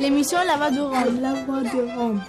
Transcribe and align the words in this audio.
L'émission 0.00 0.38
La 0.46 0.56
Voix 0.56 0.70
de 0.70 0.80
Rome. 0.80 1.20
La 1.20 1.34
Voix 1.44 1.62
de 1.62 1.96
Rome. 1.96 2.20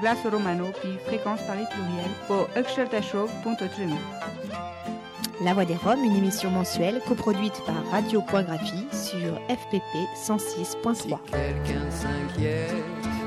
Glace 0.00 0.18
Romano, 0.30 0.66
puis 0.80 0.98
fréquence 1.06 1.40
Paris 1.46 1.64
pluriel, 1.70 2.10
pour 2.26 2.48
Show.tv. 3.02 3.94
La 5.42 5.54
Voix 5.54 5.64
des 5.64 5.76
Roms, 5.76 6.04
une 6.04 6.16
émission 6.16 6.50
mensuelle 6.50 7.00
coproduite 7.06 7.60
par 7.66 7.84
Radio.graphie 7.90 8.86
sur 8.92 9.34
FPP 9.48 10.06
106.3. 10.16 10.94
Si 10.94 11.08
quelqu'un 11.30 11.90
s'inquiète 11.90 12.70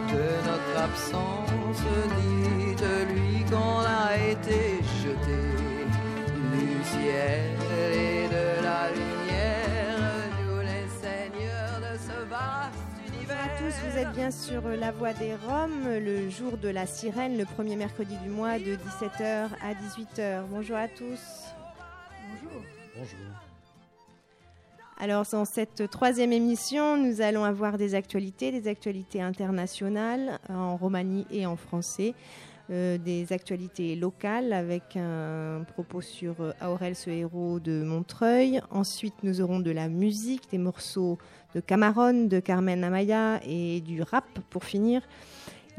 de 0.09 0.47
notre 0.47 0.83
absence, 0.83 1.81
dites-lui 2.17 3.45
qu'on 3.49 3.79
a 3.85 4.17
été 4.17 4.79
du 5.15 6.83
ciel 6.83 7.41
et 7.71 8.27
de 8.27 8.63
la 8.63 8.91
lumière, 8.91 10.29
nous 10.39 10.59
les 10.59 10.87
seigneurs 11.01 11.79
de 11.79 11.97
ce 11.97 12.29
vaste 12.29 12.77
univers. 13.07 13.37
Bonjour 13.37 13.43
à 13.43 13.71
tous, 13.71 13.75
vous 13.89 13.97
êtes 13.97 14.11
bien 14.13 14.31
sur 14.31 14.61
La 14.67 14.91
Voix 14.91 15.13
des 15.13 15.33
Roms, 15.35 15.87
le 15.87 16.29
jour 16.29 16.57
de 16.57 16.69
la 16.69 16.85
sirène, 16.85 17.37
le 17.37 17.45
premier 17.45 17.75
mercredi 17.75 18.17
du 18.17 18.29
mois 18.29 18.59
de 18.59 18.75
17h 18.75 19.49
à 19.63 19.73
18h. 19.73 20.43
Bonjour 20.49 20.77
à 20.77 20.87
tous. 20.87 21.19
Bonjour. 22.29 22.61
Bonjour. 22.95 23.19
Alors, 25.01 25.23
dans 25.31 25.45
cette 25.45 25.89
troisième 25.89 26.33
émission, 26.33 26.97
nous 26.97 27.21
allons 27.21 27.45
avoir 27.45 27.77
des 27.77 27.95
actualités, 27.95 28.51
des 28.51 28.67
actualités 28.67 29.21
internationales 29.21 30.39
en 30.49 30.75
romanie 30.75 31.25
et 31.31 31.45
en 31.45 31.55
français, 31.55 32.13
euh, 32.71 32.99
des 32.99 33.33
actualités 33.33 33.95
locales 33.95 34.53
avec 34.53 34.95
un 34.95 35.63
propos 35.73 36.01
sur 36.01 36.35
euh, 36.39 36.51
Aurel, 36.63 36.95
ce 36.95 37.09
héros 37.09 37.59
de 37.59 37.83
Montreuil. 37.83 38.61
Ensuite, 38.69 39.15
nous 39.23 39.41
aurons 39.41 39.59
de 39.59 39.71
la 39.71 39.89
musique, 39.89 40.51
des 40.51 40.59
morceaux 40.59 41.17
de 41.55 41.61
Cameron, 41.61 42.25
de 42.25 42.39
Carmen 42.39 42.83
Amaya 42.83 43.39
et 43.43 43.81
du 43.81 44.03
rap 44.03 44.39
pour 44.51 44.63
finir. 44.63 45.01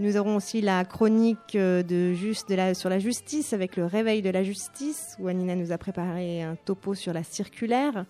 Nous 0.01 0.17
aurons 0.17 0.35
aussi 0.35 0.63
la 0.63 0.85
chronique 0.85 1.55
euh, 1.55 1.83
de 1.85 2.13
juste 2.13 2.53
sur 2.75 2.89
la 2.89 2.99
justice 2.99 3.53
avec 3.53 3.77
le 3.77 3.87
réveil 3.87 4.21
de 4.21 4.31
la 4.31 4.43
justice, 4.43 5.15
où 5.21 5.29
Anina 5.29 5.55
nous 5.55 5.71
a 5.71 5.79
préparé 5.79 6.43
un 6.43 6.57
topo 6.57 6.95
sur 6.95 7.13
la 7.13 7.23
circulaire. 7.23 8.05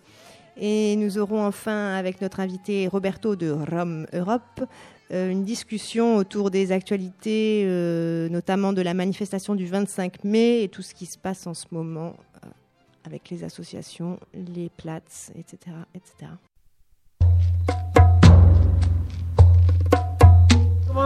Et 0.57 0.95
nous 0.95 1.17
aurons 1.17 1.45
enfin, 1.45 1.95
avec 1.95 2.21
notre 2.21 2.39
invité 2.39 2.87
Roberto 2.87 3.35
de 3.35 3.51
Rome 3.51 4.05
Europe, 4.13 4.61
une 5.13 5.43
discussion 5.43 6.15
autour 6.15 6.51
des 6.51 6.71
actualités, 6.71 7.63
euh, 7.65 8.29
notamment 8.29 8.71
de 8.73 8.81
la 8.81 8.93
manifestation 8.93 9.55
du 9.55 9.65
25 9.65 10.23
mai 10.23 10.63
et 10.63 10.67
tout 10.69 10.81
ce 10.81 10.93
qui 10.93 11.05
se 11.05 11.17
passe 11.17 11.47
en 11.47 11.53
ce 11.53 11.65
moment 11.71 12.13
euh, 12.45 12.47
avec 13.05 13.29
les 13.29 13.43
associations, 13.43 14.17
les 14.33 14.69
plats, 14.69 15.01
etc. 15.37 15.57
etc. 15.95 16.31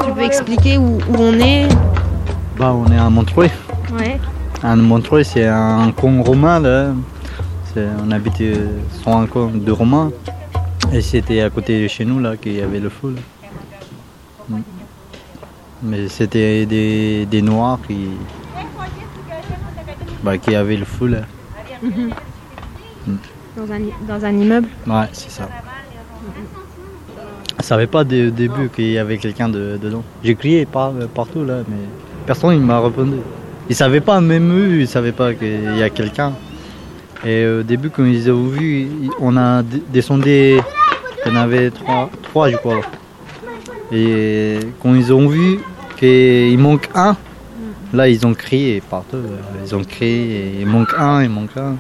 Tu 0.06 0.14
peux 0.14 0.22
expliquer 0.23 0.78
où, 0.78 0.98
où 0.98 1.16
on 1.17 1.33
est? 1.39 1.67
Bah, 2.58 2.73
on 2.73 2.86
est 2.92 2.98
à 2.98 3.09
Montreuil. 3.09 3.50
Ouais. 3.94 4.20
À 4.64 4.76
Montreuil, 4.76 5.26
c'est 5.26 5.45
un 5.48 5.92
coin 5.92 6.22
romain. 6.22 6.59
Là. 6.59 6.94
C'est- 7.73 7.88
On 8.03 8.11
habite 8.11 8.39
euh, 8.42 8.78
sur 9.02 9.09
un 9.16 9.26
coin 9.28 9.52
de 9.53 9.72
romain. 9.72 10.11
Et 10.94 11.02
c'était 11.02 11.42
à 11.42 11.50
côté 11.50 11.81
de 11.83 11.88
chez 11.88 12.06
nous 12.06 12.20
là 12.20 12.38
qu'il 12.38 12.53
y 12.53 12.61
avait 12.61 12.80
le 12.80 12.89
feu. 12.89 13.16
là. 13.16 13.22
Mm. 14.50 14.60
Mais 15.84 16.08
c'était 16.08 16.66
des, 16.66 17.26
des 17.26 17.42
noirs 17.42 17.80
qui, 17.88 18.08
bah, 20.23 20.38
qui 20.38 20.56
avaient 20.56 20.78
le 20.78 20.86
feu 20.86 21.08
là. 21.08 21.20
Dans 23.58 23.72
un, 23.72 23.80
dans 24.08 24.26
un 24.26 24.32
immeuble 24.32 24.67
Ouais, 24.88 25.08
c'est 25.14 25.30
ça. 25.32 25.48
Je 27.60 27.64
savais 27.64 27.88
pas 27.88 28.02
au 28.02 28.04
début 28.04 28.70
qu'il 28.73 28.92
y 28.92 28.98
avait 28.98 29.17
quelqu'un 29.17 29.48
de- 29.50 29.78
dedans. 29.82 30.04
J'ai 30.23 30.36
crié 30.36 30.66
par- 30.66 30.92
partout 31.14 31.44
là, 31.45 31.60
mais 31.67 31.78
personne 32.26 32.54
ne 32.60 32.66
m'a 32.66 32.80
répondu. 32.82 33.17
Ils 33.70 33.76
savaient 33.76 34.02
pas, 34.02 34.20
même 34.22 34.52
eux, 34.52 34.82
ils 34.82 34.88
savaient 34.88 35.11
pas 35.14 35.34
qu'il 35.34 35.76
y 35.78 35.82
a 35.84 35.89
quelqu'un. 35.89 36.34
Et 37.26 37.48
au 37.48 37.64
début, 37.64 37.89
quand 37.89 38.05
ils 38.05 38.30
ont 38.30 38.48
vu, 38.48 38.88
on 39.20 39.36
a 39.38 39.64
descendu, 39.64 40.30
il 40.30 40.61
y 41.26 41.32
en 41.32 41.36
avait 41.36 41.72
trois, 41.72 42.10
trois 42.23 42.50
je 42.52 42.58
crois. 42.58 42.82
Et 43.95 44.60
quand 44.82 44.94
ils 44.94 45.14
ont 45.14 45.28
vu 45.28 45.60
qu'il 45.98 46.60
manque 46.60 46.89
un, 46.94 47.16
là 47.94 48.10
ils 48.10 48.28
ont 48.28 48.33
crié 48.33 48.82
partout. 48.82 49.17
Ils 49.64 49.73
ont 49.76 49.83
crié, 49.83 50.58
il 50.60 50.67
manque 50.67 50.94
un, 50.98 51.23
il 51.23 51.30
manque 51.30 51.56
un. 51.56 51.76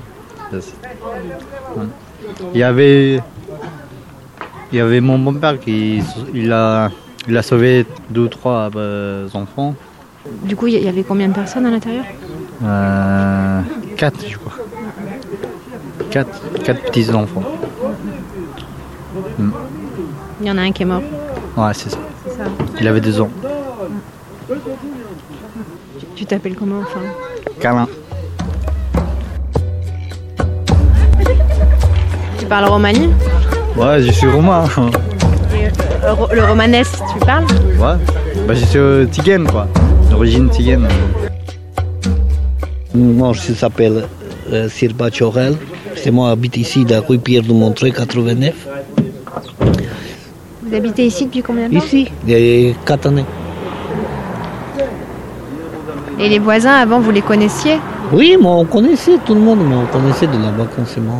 Il 2.53 2.59
y 2.59 2.63
avait 2.63 3.19
il 4.71 4.77
y 4.77 4.81
avait 4.81 5.01
mon 5.01 5.19
bon-père 5.19 5.59
qui 5.59 6.01
il 6.33 6.51
a, 6.51 6.89
il 7.27 7.37
a 7.37 7.41
sauvé 7.41 7.85
deux 8.09 8.21
ou 8.21 8.27
trois 8.27 8.69
euh, 8.75 9.27
enfants. 9.33 9.75
Du 10.43 10.55
coup, 10.55 10.67
il 10.67 10.83
y 10.83 10.87
avait 10.87 11.03
combien 11.03 11.27
de 11.27 11.33
personnes 11.33 11.65
à 11.65 11.71
l'intérieur? 11.71 12.05
Euh, 12.63 13.61
quatre, 13.95 14.27
je 14.27 14.37
crois. 14.37 14.53
Quatre, 16.09 16.41
quatre 16.63 16.81
petits 16.81 17.11
enfants. 17.11 17.43
Il 20.41 20.47
y 20.47 20.51
en 20.51 20.57
a 20.57 20.61
un 20.61 20.71
qui 20.71 20.81
est 20.81 20.85
mort. 20.85 21.03
Ouais, 21.57 21.71
c'est 21.73 21.89
ça. 21.89 21.97
Il 22.79 22.87
avait 22.87 23.01
deux 23.01 23.19
ans. 23.21 23.29
Tu- 25.99 26.05
Tu 26.15 26.25
t'appelles 26.25 26.55
comment 26.55 26.79
enfin 26.81 26.99
Câlin. 27.59 27.87
Tu 32.39 32.45
parles 32.45 32.65
romani 32.65 33.09
Ouais, 33.77 34.01
je 34.01 34.11
suis 34.11 34.27
roumain. 34.27 34.65
Et, 35.53 35.67
euh, 36.05 36.15
Le 36.33 36.45
romanesque, 36.45 36.99
tu 37.13 37.19
parles 37.25 37.45
Ouais. 37.79 37.97
Bah, 38.47 38.53
je 38.53 38.65
suis 38.65 38.79
euh, 38.79 39.05
tigane, 39.05 39.47
quoi. 39.47 39.67
D'origine 40.09 40.49
tigane. 40.49 40.87
Moi, 42.93 43.33
je 43.33 43.53
s'appelle 43.53 44.07
euh, 44.51 44.69
Sirba 44.69 45.09
Chorel. 45.09 45.55
C'est 45.95 46.11
moi 46.11 46.29
habite 46.31 46.57
ici 46.57 46.85
à 46.93 46.99
rue 46.99 47.17
Pierre 47.17 47.43
de 47.43 47.51
Montreuil 47.53 47.91
89. 47.91 48.53
Vous 50.65 50.73
habitez 50.73 51.05
ici 51.05 51.25
depuis 51.25 51.43
combien 51.43 51.69
de 51.69 51.77
temps 51.77 51.85
Ici, 51.85 52.07
il 52.27 52.39
y 52.39 52.71
a 52.71 52.73
4 52.85 53.07
années. 53.07 53.25
Et 56.19 56.27
les 56.27 56.39
voisins, 56.39 56.73
avant, 56.73 56.99
vous 56.99 57.11
les 57.11 57.21
connaissiez 57.21 57.77
Oui, 58.11 58.35
moi, 58.41 58.55
on 58.55 58.65
connaissait 58.65 59.17
tout 59.25 59.35
le 59.35 59.41
monde, 59.41 59.59
mais 59.67 59.75
on 59.75 59.85
connaissait 59.85 60.25
de 60.25 60.37
là-bas 60.37 60.67
quand 60.75 60.83
c'est 60.87 61.01
moi. 61.01 61.19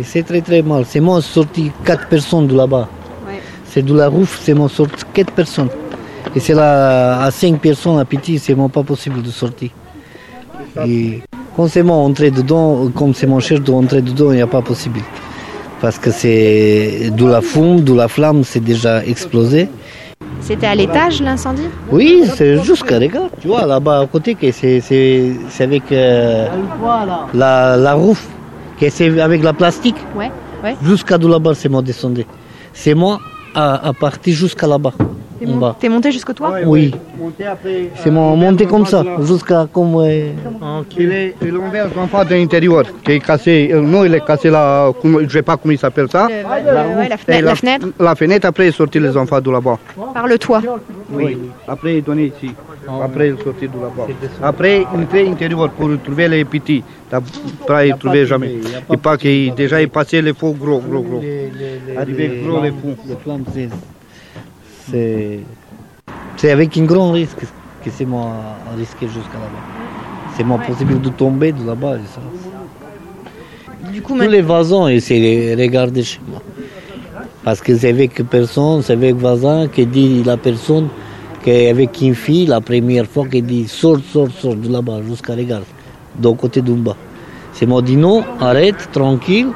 Et 0.00 0.02
c'est 0.02 0.24
très 0.24 0.40
très 0.40 0.62
mal. 0.62 0.84
C'est 0.86 1.00
moi 1.00 1.22
sorti 1.22 1.70
4 1.84 2.08
personnes 2.08 2.48
de 2.48 2.56
là-bas. 2.56 2.88
Ouais. 3.26 3.40
C'est 3.64 3.82
de 3.82 3.94
la 3.94 4.08
rouf, 4.08 4.40
c'est 4.42 4.54
moi 4.54 4.68
sorti 4.68 5.04
4 5.14 5.32
personnes. 5.32 5.68
Et 6.34 6.40
c'est 6.40 6.54
là 6.54 7.22
à 7.22 7.30
5 7.30 7.60
personnes 7.60 7.98
à 8.00 8.04
petit, 8.04 8.38
c'est 8.38 8.54
moi 8.54 8.68
pas 8.68 8.82
possible 8.82 9.22
de 9.22 9.30
sortir. 9.30 9.70
Et 10.84 11.22
quand 11.54 11.68
c'est 11.68 11.82
moi 11.82 11.96
entrer 11.96 12.30
dedans, 12.30 12.90
comme 12.94 13.14
c'est 13.14 13.26
mon 13.26 13.40
cher 13.40 13.60
de 13.60 13.70
rentrer 13.70 14.02
dedans, 14.02 14.32
il 14.32 14.36
n'y 14.36 14.42
a 14.42 14.46
pas 14.46 14.62
possible. 14.62 15.00
Parce 15.80 15.98
que 15.98 16.10
c'est 16.10 17.10
de 17.14 17.26
la 17.26 17.40
fumée, 17.40 17.82
de 17.82 17.92
la 17.94 18.08
flamme, 18.08 18.44
c'est 18.44 18.60
déjà 18.64 19.04
explosé. 19.04 19.68
C'était 20.40 20.66
à 20.66 20.74
l'étage, 20.74 21.20
l'incendie? 21.20 21.68
Oui, 21.90 22.24
c'est 22.34 22.62
jusqu'à 22.62 22.98
regarde. 22.98 23.30
Tu 23.40 23.48
vois, 23.48 23.66
là-bas 23.66 24.00
à 24.00 24.06
côté, 24.06 24.36
c'est, 24.52 25.32
avec 25.60 25.92
euh, 25.92 26.46
la, 27.34 27.76
la 27.76 27.96
c'est 28.88 29.20
avec 29.20 29.42
la 29.42 29.52
plastique. 29.52 29.96
Ouais, 30.16 30.30
ouais. 30.64 30.76
Jusqu'à 30.82 31.18
de 31.18 31.26
là-bas, 31.28 31.54
c'est 31.54 31.68
moi 31.68 31.82
descendu. 31.82 32.24
C'est 32.72 32.94
moi 32.94 33.18
à, 33.54 33.88
à 33.88 33.92
partir 33.92 34.34
jusqu'à 34.34 34.66
là-bas. 34.66 34.92
T'es 35.38 35.46
mon- 35.46 35.56
bas. 35.58 35.76
t'es 35.78 35.88
monté 35.88 36.10
jusqu'au 36.12 36.32
toit 36.32 36.54
Oui. 36.64 36.94
C'est 37.96 38.10
moi 38.10 38.34
monté 38.36 38.66
comme 38.66 38.86
ça, 38.86 39.04
jusqu'à 39.20 39.66
comme. 39.72 39.94
euh, 39.96 40.30
Il 40.98 41.12
est 41.12 41.34
il 41.42 41.48
est 41.48 41.56
envers 41.58 41.88
l'enfant 41.94 42.24
de 42.24 42.34
l'intérieur, 42.34 42.84
qui 43.04 43.12
est 43.12 43.20
cassé. 43.20 43.70
euh, 43.72 43.80
Non, 43.80 44.04
il 44.04 44.14
est 44.14 44.24
cassé 44.24 44.50
là, 44.50 44.92
comment- 45.00 45.18
je 45.20 45.24
ne 45.24 45.28
sais 45.28 45.42
pas 45.42 45.56
comment 45.56 45.72
il 45.72 45.78
s'appelle 45.78 46.08
ça. 46.10 46.28
Le- 46.28 46.34
ouais, 46.34 47.08
la, 47.08 47.16
fenêtre, 47.16 47.44
la 47.44 47.54
fenêtre 47.54 47.86
La 47.98 48.14
fenêtre, 48.14 48.46
après, 48.46 48.66
il 48.66 48.68
est 48.68 48.72
sorti 48.72 48.98
les 49.00 49.16
enfants 49.16 49.40
de 49.40 49.50
là-bas. 49.50 49.78
par 50.14 50.26
le 50.26 50.38
toit. 50.38 50.62
Oui. 51.12 51.38
Après, 51.68 51.94
il 51.94 51.96
est 51.98 52.02
donné 52.02 52.32
ici. 52.36 52.52
Après, 53.02 53.28
il 53.28 53.34
est 53.34 53.42
sorti 53.44 53.66
de 53.68 53.74
là-bas. 53.74 54.06
Après, 54.42 54.84
il 54.94 55.02
était 55.02 55.26
intérieur 55.28 55.70
pour 55.70 55.90
trouver 56.02 56.28
les 56.28 56.44
petits. 56.44 56.82
Après, 57.12 57.88
il 57.88 57.92
ne 57.94 57.98
trouvait 57.98 58.26
jamais. 58.26 58.54
Et 58.92 58.96
pas 58.96 59.16
qu'il 59.16 59.54
déjà 59.54 59.80
il 59.80 59.88
passait 59.88 60.22
les 60.22 60.32
faux 60.34 60.52
gros, 60.52 60.78
gros, 60.80 61.02
gros. 61.02 61.22
Arrivé 61.96 62.42
gros, 62.46 62.62
les 62.62 62.70
fous. 62.70 62.96
les 63.06 63.16
flammes, 63.16 63.44
c'est- 64.90 65.40
c'est. 66.36 66.50
Avec 66.50 66.76
un 66.76 66.84
grand 66.84 67.12
risque 67.12 67.40
que 67.84 67.90
c'est 67.90 68.04
moi 68.04 68.26
à 68.70 68.76
risquer 68.76 69.06
jusqu'à 69.06 69.38
là-bas. 69.44 69.64
C'est 70.36 70.44
moi 70.44 70.58
possible 70.58 71.00
de 71.00 71.08
tomber 71.10 71.52
de 71.52 71.64
là-bas. 71.66 71.96
et 71.96 72.06
ça. 72.14 72.20
Du 73.92 74.02
coup, 74.02 74.16
Tous 74.18 74.28
les 74.28 74.42
voisins, 74.42 74.88
et 74.88 75.00
c'est 75.00 75.54
regarder 75.58 76.02
chez 76.02 76.20
moi. 76.28 76.40
Parce 77.44 77.60
que 77.60 77.76
c'est 77.76 77.90
avec 77.90 78.14
personne, 78.28 78.82
c'est 78.82 78.94
avec 78.94 79.14
voisin 79.14 79.68
qui 79.68 79.86
dit 79.86 80.22
la 80.24 80.36
personne 80.36 80.88
qu'avec 81.44 82.00
une 82.02 82.14
fille, 82.14 82.46
la 82.46 82.60
première 82.60 83.06
fois, 83.06 83.26
qui 83.28 83.40
dit 83.42 83.68
sort, 83.68 83.98
sort, 84.12 84.28
sort 84.30 84.56
de 84.56 84.68
là-bas 84.72 85.00
jusqu'à 85.08 85.34
regarder. 85.34 85.66
d'un 86.18 86.34
côté 86.34 86.62
d'un 86.62 86.74
bas. 86.74 86.96
C'est 87.52 87.66
moi 87.66 87.82
dit 87.82 87.96
non, 87.96 88.24
arrête, 88.40 88.88
tranquille. 88.90 89.48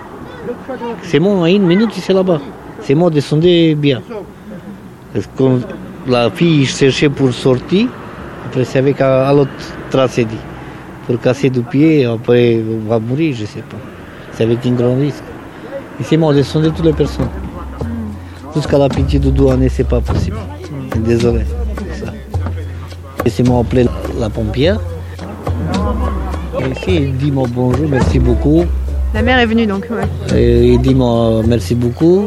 C'est 1.03 1.19
moi, 1.19 1.49
une 1.50 1.67
minute, 1.67 1.91
c'est 1.94 2.12
là-bas. 2.12 2.41
C'est 2.82 2.94
moi 2.94 3.09
descendez 3.11 3.75
bien. 3.75 4.00
Quand 5.37 5.59
la 6.07 6.31
fille 6.31 6.67
cherchait 6.67 7.09
pour 7.09 7.33
sortir, 7.33 7.89
après 8.47 8.65
c'est 8.65 8.79
avec 8.79 9.01
à, 9.01 9.29
à 9.29 9.33
l'autre 9.33 9.51
tracédie. 9.91 10.37
Pour 11.07 11.21
casser 11.21 11.51
du 11.51 11.61
pied, 11.62 12.05
après 12.05 12.61
on 12.62 12.89
va 12.89 12.99
mourir, 12.99 13.35
je 13.37 13.45
sais 13.45 13.61
pas. 13.61 13.77
C'est 14.33 14.45
avec 14.45 14.65
un 14.67 14.73
grand 14.73 14.95
risque. 14.97 15.25
Et 16.01 16.05
c'est 16.05 16.17
moi, 16.17 16.33
descendez 16.33 16.71
toutes 16.71 16.87
les 16.87 16.93
personnes. 16.93 17.29
Jusqu'à 18.55 18.79
la 18.79 18.89
pitié 18.89 19.19
de 19.19 19.31
douane, 19.31 19.69
c'est 19.69 19.87
pas 19.87 20.01
possible. 20.01 20.37
Désolé. 21.05 21.41
ça. 21.93 22.13
Et 23.25 23.31
c'est 23.31 23.43
moi 23.47 23.61
appelé 23.61 23.87
la 24.19 24.31
pompière. 24.31 24.79
Et 26.61 26.71
ici, 26.71 26.97
il 27.03 27.17
dit 27.17 27.31
moi 27.33 27.47
bonjour, 27.53 27.89
merci 27.89 28.19
beaucoup. 28.19 28.65
La 29.13 29.23
mère 29.23 29.39
est 29.41 29.47
venue 29.47 29.67
donc, 29.67 29.89
ouais. 29.91 30.39
Et 30.39 30.75
il 30.75 30.81
dit 30.81 30.95
moi 30.95 31.43
merci 31.47 31.75
beaucoup 31.75 32.27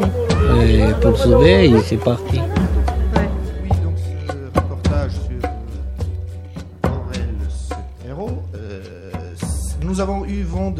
et 0.62 0.84
pour 1.00 1.12
le 1.12 1.16
sauver, 1.16 1.64
et 1.70 1.74
c'est 1.84 1.96
parti. 1.96 2.40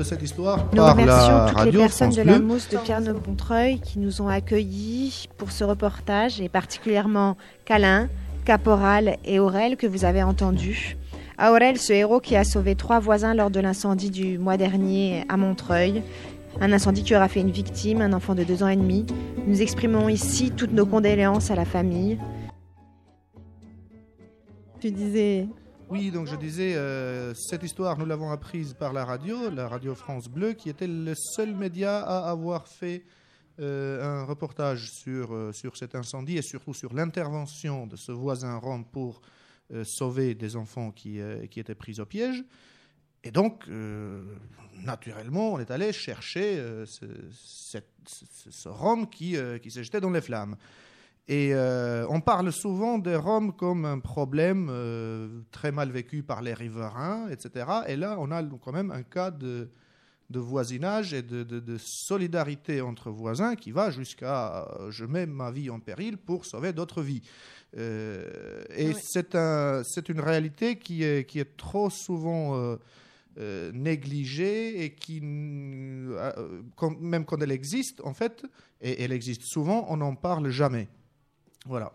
Cette 0.04 0.22
histoire 0.22 0.66
Nous 0.72 0.76
par 0.76 0.92
remercions 0.92 1.38
la 1.38 1.46
toutes 1.48 1.56
radio 1.56 1.72
les 1.72 1.78
personnes 1.78 2.12
France 2.12 2.24
de 2.24 2.30
la 2.30 2.38
mousse 2.38 2.68
de 2.68 2.76
Pierre-Montreuil 2.76 3.80
qui 3.80 3.98
nous 3.98 4.20
ont 4.22 4.28
accueillis 4.28 5.28
pour 5.36 5.50
ce 5.50 5.64
reportage 5.64 6.40
et 6.40 6.48
particulièrement 6.48 7.36
Calin, 7.64 8.08
Caporal 8.44 9.16
et 9.24 9.38
Aurel 9.38 9.76
que 9.76 9.86
vous 9.86 10.04
avez 10.04 10.22
entendus. 10.22 10.96
Aurel, 11.38 11.78
ce 11.78 11.92
héros 11.92 12.20
qui 12.20 12.36
a 12.36 12.44
sauvé 12.44 12.74
trois 12.76 13.00
voisins 13.00 13.34
lors 13.34 13.50
de 13.50 13.60
l'incendie 13.60 14.10
du 14.10 14.38
mois 14.38 14.56
dernier 14.56 15.24
à 15.28 15.36
Montreuil. 15.36 16.02
Un 16.60 16.72
incendie 16.72 17.02
qui 17.02 17.16
aura 17.16 17.28
fait 17.28 17.40
une 17.40 17.50
victime, 17.50 18.00
un 18.00 18.12
enfant 18.12 18.34
de 18.36 18.44
deux 18.44 18.62
ans 18.62 18.68
et 18.68 18.76
demi. 18.76 19.06
Nous 19.46 19.60
exprimons 19.60 20.08
ici 20.08 20.52
toutes 20.52 20.72
nos 20.72 20.86
condoléances 20.86 21.50
à 21.50 21.56
la 21.56 21.64
famille. 21.64 22.18
Tu 24.80 24.92
disais 24.92 25.48
Oui, 25.94 26.10
donc 26.10 26.26
je 26.26 26.34
disais, 26.34 26.74
euh, 26.74 27.32
cette 27.34 27.62
histoire, 27.62 27.96
nous 27.96 28.04
l'avons 28.04 28.32
apprise 28.32 28.74
par 28.74 28.92
la 28.92 29.04
radio, 29.04 29.48
la 29.48 29.68
radio 29.68 29.94
France 29.94 30.26
Bleu, 30.28 30.52
qui 30.54 30.68
était 30.68 30.88
le 30.88 31.14
seul 31.14 31.54
média 31.54 32.00
à 32.00 32.30
avoir 32.30 32.66
fait 32.66 33.04
euh, 33.60 34.02
un 34.02 34.24
reportage 34.24 34.90
sur, 34.90 35.32
euh, 35.32 35.52
sur 35.52 35.76
cet 35.76 35.94
incendie 35.94 36.36
et 36.36 36.42
surtout 36.42 36.74
sur 36.74 36.92
l'intervention 36.94 37.86
de 37.86 37.94
ce 37.94 38.10
voisin 38.10 38.56
rome 38.56 38.84
pour 38.84 39.20
sauver 39.84 40.34
des 40.34 40.56
enfants 40.56 40.90
qui, 40.90 41.20
qui 41.50 41.58
étaient 41.60 41.74
pris 41.76 41.98
au 42.00 42.04
piège. 42.04 42.44
Et 43.24 43.30
donc, 43.30 43.64
naturellement, 44.84 45.54
on 45.54 45.58
est 45.58 45.70
allé 45.70 45.90
chercher 45.92 46.56
ce, 46.84 47.06
cette- 47.32 47.86
qui, 49.10 49.36
qui 49.62 49.70
s'est 49.70 49.84
jeté 49.84 50.00
dans 50.00 50.10
les 50.10 50.20
flammes. 50.20 50.56
Et 51.26 51.54
euh, 51.54 52.06
on 52.10 52.20
parle 52.20 52.52
souvent 52.52 52.98
des 52.98 53.16
Roms 53.16 53.52
comme 53.56 53.86
un 53.86 53.98
problème 53.98 54.68
euh, 54.70 55.40
très 55.50 55.72
mal 55.72 55.90
vécu 55.90 56.22
par 56.22 56.42
les 56.42 56.52
riverains, 56.52 57.28
etc. 57.30 57.66
Et 57.88 57.96
là, 57.96 58.16
on 58.18 58.30
a 58.30 58.42
quand 58.42 58.72
même 58.72 58.90
un 58.90 59.02
cas 59.02 59.30
de, 59.30 59.70
de 60.28 60.38
voisinage 60.38 61.14
et 61.14 61.22
de, 61.22 61.42
de- 61.42 61.60
de 61.60 61.78
solidarité 61.78 62.82
entre 62.82 63.10
voisins 63.10 63.54
qui 63.56 63.70
va 63.70 63.90
jusqu'à 63.90 64.66
euh, 64.80 64.90
je 64.90 65.06
mets 65.06 65.24
ma 65.24 65.50
vie 65.50 65.70
en 65.70 65.80
péril 65.80 66.18
pour 66.18 66.44
sauver 66.44 66.74
d'autres 66.74 67.00
vies. 67.02 67.22
Et 67.74 67.78
Ouais. 67.78 68.94
c'est 69.02 69.34
un, 69.34 69.82
c'est 69.82 70.08
une 70.10 70.20
réalité 70.20 70.76
qui 70.78 71.02
est, 71.04 71.26
qui 71.28 71.40
est 71.40 71.56
trop 71.56 71.88
souvent 71.90 72.76
euh, 73.38 73.72
négligée 73.72 74.84
et 74.84 74.94
qui, 74.94 75.20
euh, 75.24 76.62
quand- 76.76 77.00
même 77.00 77.24
quand 77.24 77.40
elle 77.42 77.50
existe, 77.50 78.00
en 78.04 78.14
fait, 78.14 78.44
et 78.80 79.02
elle 79.02 79.10
existe 79.12 79.42
souvent, 79.42 79.86
on 79.88 79.96
n'en 79.96 80.14
parle 80.14 80.50
jamais. 80.50 80.88
Voilà. 81.64 81.92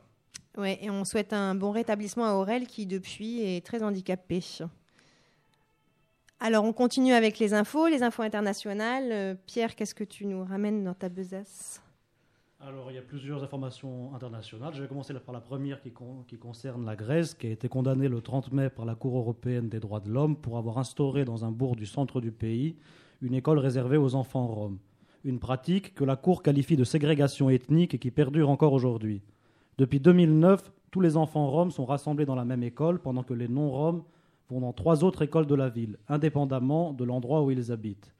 Ouais, 0.57 0.79
et 0.81 0.89
on 0.89 1.05
souhaite 1.05 1.31
un 1.33 1.55
bon 1.55 1.71
rétablissement 1.71 2.25
à 2.25 2.33
Aurel 2.33 2.67
qui 2.67 2.85
depuis 2.85 3.41
est 3.41 3.65
très 3.65 3.83
handicapé. 3.83 4.41
Alors 6.39 6.63
on 6.65 6.73
continue 6.73 7.13
avec 7.13 7.37
les 7.39 7.53
infos, 7.53 7.87
les 7.87 8.01
infos 8.03 8.23
internationales. 8.23 9.09
Euh, 9.11 9.35
Pierre, 9.45 9.75
qu'est-ce 9.75 9.95
que 9.95 10.03
tu 10.03 10.25
nous 10.25 10.43
ramènes 10.43 10.83
dans 10.83 10.93
ta 10.93 11.09
besace? 11.09 11.81
Alors, 12.61 12.91
il 12.91 12.95
y 12.95 12.97
a 12.97 13.01
plusieurs 13.01 13.41
informations 13.41 14.13
internationales. 14.13 14.73
Je 14.73 14.81
vais 14.81 14.87
commencer 14.89 15.13
par 15.13 15.33
la 15.33 15.39
première 15.39 15.81
qui, 15.81 15.91
con- 15.91 16.25
qui 16.27 16.37
concerne 16.37 16.85
la 16.85 16.97
Grèce, 16.97 17.33
qui 17.33 17.47
a 17.47 17.51
été 17.51 17.69
condamnée 17.69 18.09
le 18.09 18.19
30 18.21 18.51
mai 18.51 18.69
par 18.69 18.83
la 18.85 18.95
Cour 18.95 19.17
européenne 19.17 19.69
des 19.69 19.79
droits 19.79 20.01
de 20.01 20.09
l'homme 20.09 20.35
pour 20.35 20.57
avoir 20.57 20.77
instauré 20.77 21.23
dans 21.23 21.45
un 21.45 21.51
bourg 21.51 21.77
du 21.77 21.85
centre 21.85 22.19
du 22.19 22.31
pays 22.33 22.75
une 23.21 23.33
école 23.33 23.59
réservée 23.59 23.95
aux 23.95 24.13
enfants 24.15 24.47
roms. 24.47 24.77
Une 25.23 25.39
pratique 25.39 25.93
que 25.95 26.03
la 26.03 26.17
Cour 26.17 26.43
qualifie 26.43 26.75
de 26.75 26.83
ségrégation 26.83 27.49
ethnique 27.49 27.93
et 27.93 27.97
qui 27.97 28.11
perdure 28.11 28.49
encore 28.49 28.73
aujourd'hui. 28.73 29.21
Depuis 29.79 30.01
2009, 30.01 30.73
tous 30.91 30.99
les 30.99 31.15
enfants 31.15 31.49
roms 31.49 31.71
sont 31.71 31.85
rassemblés 31.85 32.25
dans 32.25 32.35
la 32.35 32.43
même 32.43 32.63
école, 32.63 32.99
pendant 32.99 33.23
que 33.23 33.33
les 33.33 33.47
non-roms 33.47 34.03
vont 34.49 34.59
dans 34.59 34.73
trois 34.73 35.05
autres 35.05 35.21
écoles 35.21 35.47
de 35.47 35.55
la 35.55 35.69
ville, 35.69 35.97
indépendamment 36.09 36.91
de 36.91 37.05
l'endroit 37.05 37.43
où 37.43 37.51
ils 37.51 37.71
habitent. 37.71 38.13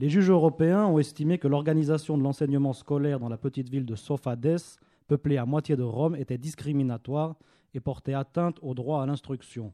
Les 0.00 0.08
juges 0.08 0.28
européens 0.28 0.86
ont 0.86 0.98
estimé 0.98 1.38
que 1.38 1.46
l'organisation 1.46 2.18
de 2.18 2.24
l'enseignement 2.24 2.72
scolaire 2.72 3.20
dans 3.20 3.28
la 3.28 3.36
petite 3.36 3.68
ville 3.68 3.86
de 3.86 3.94
Sofades, 3.94 4.58
peuplée 5.06 5.36
à 5.36 5.46
moitié 5.46 5.76
de 5.76 5.84
Roms, 5.84 6.16
était 6.16 6.36
discriminatoire 6.36 7.36
et 7.74 7.80
portait 7.80 8.14
atteinte 8.14 8.58
au 8.60 8.74
droit 8.74 9.00
à 9.00 9.06
l'instruction. 9.06 9.72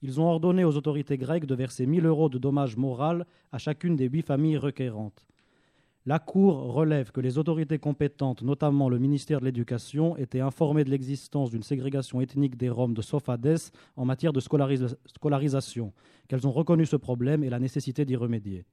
Ils 0.00 0.22
ont 0.22 0.26
ordonné 0.26 0.64
aux 0.64 0.78
autorités 0.78 1.18
grecques 1.18 1.44
de 1.44 1.54
verser 1.54 1.84
1000 1.84 2.06
euros 2.06 2.30
de 2.30 2.38
dommages 2.38 2.78
moraux 2.78 3.24
à 3.52 3.58
chacune 3.58 3.94
des 3.94 4.08
huit 4.08 4.22
familles 4.22 4.56
requérantes. 4.56 5.26
La 6.04 6.18
Cour 6.18 6.72
relève 6.72 7.12
que 7.12 7.20
les 7.20 7.38
autorités 7.38 7.78
compétentes, 7.78 8.42
notamment 8.42 8.88
le 8.88 8.98
ministère 8.98 9.38
de 9.38 9.44
l'Éducation, 9.44 10.16
étaient 10.16 10.40
informées 10.40 10.82
de 10.82 10.90
l'existence 10.90 11.50
d'une 11.50 11.62
ségrégation 11.62 12.20
ethnique 12.20 12.56
des 12.56 12.70
Roms 12.70 12.92
de 12.92 13.02
Sofades 13.02 13.70
en 13.96 14.04
matière 14.04 14.32
de 14.32 14.40
scolarisa- 14.40 14.96
scolarisation, 15.06 15.92
qu'elles 16.26 16.44
ont 16.44 16.50
reconnu 16.50 16.86
ce 16.86 16.96
problème 16.96 17.44
et 17.44 17.50
la 17.50 17.60
nécessité 17.60 18.04
d'y 18.04 18.16
remédier. 18.16 18.64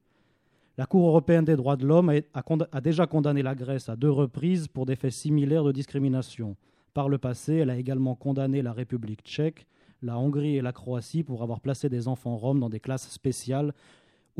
La 0.75 0.87
Cour 0.87 1.07
européenne 1.07 1.45
des 1.45 1.55
droits 1.55 1.75
de 1.75 1.85
l'homme 1.85 2.11
a 2.33 2.81
déjà 2.81 3.05
condamné 3.05 3.43
la 3.43 3.53
Grèce 3.53 3.89
à 3.89 3.95
deux 3.95 4.09
reprises 4.09 4.67
pour 4.67 4.87
des 4.87 4.95
faits 4.95 5.11
similaires 5.11 5.63
de 5.63 5.71
discrimination. 5.71 6.55
Par 6.95 7.09
le 7.09 7.19
passé, 7.19 7.57
elle 7.57 7.69
a 7.69 7.77
également 7.77 8.15
condamné 8.15 8.63
la 8.63 8.73
République 8.73 9.21
tchèque, 9.21 9.67
la 10.01 10.17
Hongrie 10.17 10.55
et 10.55 10.61
la 10.61 10.71
Croatie 10.71 11.23
pour 11.23 11.43
avoir 11.43 11.59
placé 11.59 11.89
des 11.89 12.07
enfants 12.07 12.37
roms 12.37 12.59
dans 12.59 12.69
des 12.69 12.79
classes 12.79 13.09
spéciales 13.09 13.73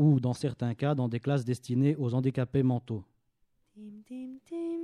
ou, 0.00 0.18
dans 0.18 0.32
certains 0.32 0.74
cas, 0.74 0.94
dans 0.94 1.08
des 1.08 1.20
classes 1.20 1.44
destinées 1.44 1.94
aux 1.96 2.14
handicapés 2.14 2.62
mentaux. 2.62 3.04
Tim, 3.74 4.02
tim, 4.06 4.38
tim. 4.46 4.80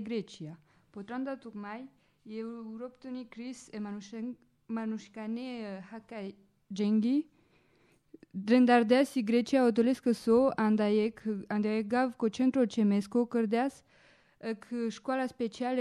Grecia. 0.00 0.56
Potranda 0.92 1.36
tukmai 1.36 1.86
Europtuni 2.24 3.26
Chris 3.26 3.68
e 3.72 3.80
Manushkane 4.68 5.82
Hakai 5.90 6.36
Jengi. 6.70 7.26
Drendardeas 8.32 9.16
Grecia 9.24 9.64
so 10.12 10.52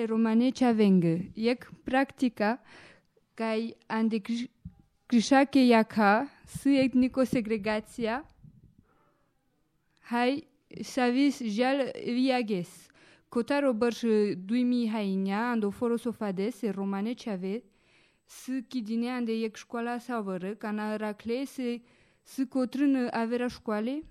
romane 0.06 0.52
practica 1.84 2.60
cai 3.36 3.76
ande 3.88 4.22
Grisha 5.14 5.46
ke 5.46 5.68
jaka, 5.68 6.28
si 6.46 6.70
etnikosegregația, 6.78 8.26
hai 10.00 10.48
savis 10.82 11.38
jal 11.38 11.92
viages. 12.04 12.70
Kotaro 13.30 13.74
bărș 13.74 14.02
duimi 14.46 14.90
hainia, 14.90 15.50
ando 15.52 15.70
foroso 15.70 16.12
fades, 16.12 16.62
romane 16.62 17.14
ceave, 17.14 17.64
să 18.26 18.52
chidine 18.68 19.10
ande 19.10 19.38
iec 19.38 19.56
școala 19.56 19.98
savără, 19.98 20.54
cana 20.54 20.96
racle, 20.96 21.46
si, 21.46 21.82
să 22.24 22.46
cotrân 22.46 23.10
avera 23.12 23.48
școale, 23.48 24.04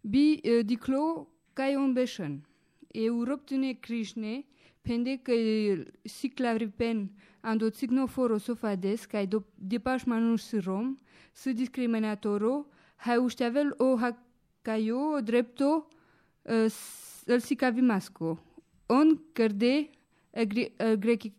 bi 0.00 0.40
diclo 0.64 1.28
ca 1.52 1.68
e 1.68 1.76
un 1.76 1.92
beșân. 1.92 2.46
Europtune 2.88 3.72
Krishne, 3.72 4.44
pende 4.82 5.16
că 5.22 5.32
siclavripen 6.02 7.10
ando 7.40 7.68
signo 7.70 8.06
foro 8.06 8.38
sofades 8.38 9.04
cai 9.04 9.26
do 9.26 9.42
depaș 9.54 10.02
manus 10.04 10.52
rom 10.64 10.96
să 11.32 11.52
discriminatoro 11.52 12.66
hai 12.96 13.16
ușteavel 13.16 13.74
o 13.76 13.96
hacaio 13.96 15.20
drepto 15.24 15.88
eh, 16.42 16.66
s- 16.70 17.22
îl 17.26 17.38
sicavimasco. 17.38 18.42
On 18.86 19.22
cărde 19.32 19.90
eh, 20.30 20.46
gre- 20.46 20.72
eh, 20.76 20.92
grechi 20.98 21.32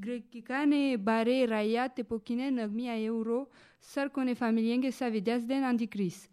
Grecicane 0.00 0.96
bare 0.96 1.44
raia 1.46 1.88
te 1.88 2.02
pochine 2.02 2.48
năgmia 2.50 3.02
euro 3.02 3.48
sarcone 3.78 4.32
familienge 4.34 4.90
savideas 4.90 5.44
den 5.44 5.62
anticris. 5.64 6.28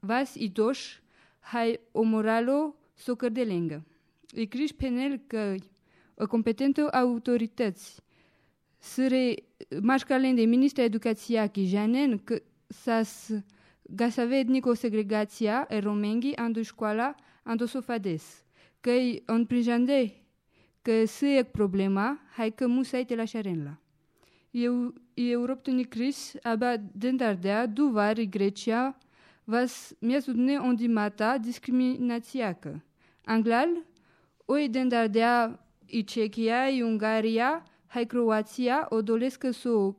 Vas 0.00 0.34
idoș 0.34 0.98
hai 1.38 1.80
o 1.92 2.02
moralo 2.02 2.74
so 2.94 3.14
cărdelengă. 3.14 3.84
E 4.34 4.44
criș 4.44 4.70
penel 4.70 5.20
că 5.26 5.54
o 6.14 6.26
competentă 6.26 6.88
autorități 6.92 8.02
serait 8.78 9.44
mascalin 9.82 10.34
des 10.34 10.46
ministres 10.46 10.84
educația 10.84 11.48
qui 11.48 11.66
janen 11.66 12.18
que 12.18 12.42
sas 12.66 13.30
gasave 13.82 14.38
etnico 14.38 14.74
segregația 14.74 15.66
e 15.68 15.78
romengi 15.78 16.34
ando 16.36 16.62
școala 16.62 17.14
ando 17.42 17.66
sofades. 17.66 18.44
Că 18.80 18.90
on 19.26 19.44
prijande 19.44 20.12
că 20.82 21.04
se 21.04 21.36
e 21.36 21.42
problema, 21.42 22.20
hai 22.36 22.50
că 22.50 22.66
musai 22.66 23.04
te 23.04 23.14
la 23.14 23.24
șarenla. 23.24 23.80
Eu, 24.50 24.94
Europa 25.14 25.70
ni 25.70 25.84
cris 25.84 26.34
aba 26.42 26.76
dendardea 26.92 27.66
duvar 27.66 28.20
Grecia 28.20 28.98
vas 29.44 29.92
miasudne 29.98 30.56
ondimata 30.56 31.38
discriminațiacă. 31.38 32.84
Anglal, 33.24 33.68
oi 34.50 34.68
dendardea 34.68 35.60
i 35.86 36.04
Czechia, 36.04 36.68
i 36.68 36.82
Ungaria, 36.82 37.62
hai 37.86 38.06
Croația, 38.06 38.86
o 38.88 39.02
dolesc 39.02 39.44
să 39.50 39.92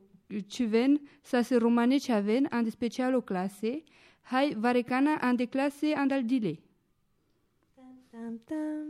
civen, 0.46 1.00
să 1.22 1.40
se 1.42 1.56
romane 1.56 1.96
chaven, 1.98 2.46
an 2.50 2.62
de 2.62 2.70
special 2.70 3.14
o 3.14 3.20
clase, 3.20 3.82
hai 4.20 4.56
varecana 4.58 5.18
an 5.20 5.36
de 5.36 5.44
clase 5.44 5.94
andaldile. 5.96 6.58
Tam, 8.10 8.40
tam. 8.44 8.86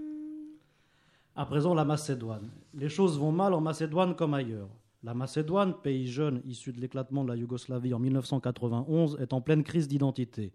À 1.34 1.46
présent, 1.46 1.74
la 1.74 1.84
Macédoine. 1.84 2.50
Les 2.70 2.90
choses 2.90 3.16
vont 3.18 3.34
mal 3.34 3.52
en 3.52 3.60
Macédoine 3.60 4.14
comme 4.14 4.34
ailleurs. 4.34 4.68
La 5.02 5.14
Macédoine, 5.14 5.74
pays 5.82 6.06
jeune 6.06 6.42
issu 6.44 6.72
de 6.72 6.80
l'éclatement 6.80 7.24
de 7.24 7.28
la 7.28 7.36
Yougoslavie 7.36 7.94
en 7.94 7.98
1991, 7.98 9.16
est 9.20 9.32
en 9.32 9.40
pleine 9.40 9.62
crise 9.62 9.88
d'identité. 9.88 10.52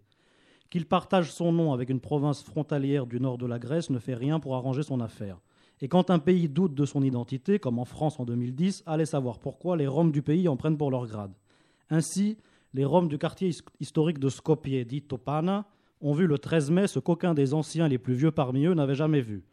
Qu'il 0.70 0.84
partage 0.86 1.32
son 1.32 1.52
nom 1.52 1.72
avec 1.72 1.88
une 1.88 2.00
province 2.00 2.42
frontalière 2.42 3.06
du 3.06 3.20
nord 3.20 3.38
de 3.38 3.46
la 3.46 3.58
Grèce 3.58 3.88
ne 3.90 3.98
fait 3.98 4.14
rien 4.14 4.38
pour 4.38 4.54
arranger 4.54 4.82
son 4.82 5.00
affaire. 5.00 5.38
Et 5.80 5.88
quand 5.88 6.10
un 6.10 6.18
pays 6.18 6.48
doute 6.48 6.74
de 6.74 6.84
son 6.84 7.02
identité, 7.02 7.58
comme 7.58 7.78
en 7.78 7.84
France 7.84 8.18
en 8.20 8.24
2010, 8.24 8.82
allez 8.84 9.06
savoir 9.06 9.38
pourquoi 9.38 9.76
les 9.76 9.86
Roms 9.86 10.12
du 10.12 10.22
pays 10.22 10.48
en 10.48 10.56
prennent 10.56 10.76
pour 10.76 10.90
leur 10.90 11.06
grade. 11.06 11.32
Ainsi, 11.88 12.36
les 12.74 12.84
Roms 12.84 13.08
du 13.08 13.16
quartier 13.16 13.48
his- 13.48 13.62
historique 13.80 14.18
de 14.18 14.28
Skopje, 14.28 14.84
dit 14.84 15.00
Topana, 15.02 15.64
ont 16.00 16.12
vu 16.12 16.26
le 16.26 16.38
13 16.38 16.70
mai 16.70 16.86
ce 16.86 16.98
qu'aucun 16.98 17.32
des 17.32 17.54
anciens 17.54 17.88
les 17.88 17.98
plus 17.98 18.14
vieux 18.14 18.30
parmi 18.30 18.64
eux 18.66 18.74
n'avait 18.74 18.94
jamais 18.94 19.20
vu. 19.22 19.44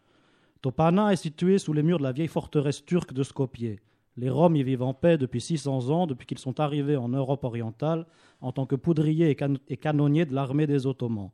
Topana 0.62 1.14
est 1.14 1.18
situé 1.18 1.60
sous 1.60 1.74
les 1.74 1.84
murs 1.84 2.00
de 2.00 2.04
la 2.04 2.12
vieille 2.12 2.28
forteresse 2.28 2.84
turque 2.84 3.14
de 3.14 3.24
Skopje. 3.24 3.78
Les 4.18 4.30
Roms 4.30 4.56
y 4.56 4.64
vivent 4.64 4.84
en 4.84 4.94
paix 4.94 5.18
depuis 5.18 5.42
600 5.42 5.90
ans, 5.90 6.08
depuis 6.08 6.26
qu'ils 6.26 6.38
sont 6.40 6.60
arrivés 6.60 6.96
en 6.96 7.10
Europe 7.10 7.44
orientale 7.44 8.06
en 8.42 8.52
tant 8.52 8.66
que 8.66 8.76
poudriers 8.76 9.30
et, 9.30 9.36
can- 9.36 9.56
et 9.68 9.78
canonniers 9.78 10.26
de 10.26 10.34
l'armée 10.34 10.68
des 10.68 10.88
Ottomans. 10.88 11.32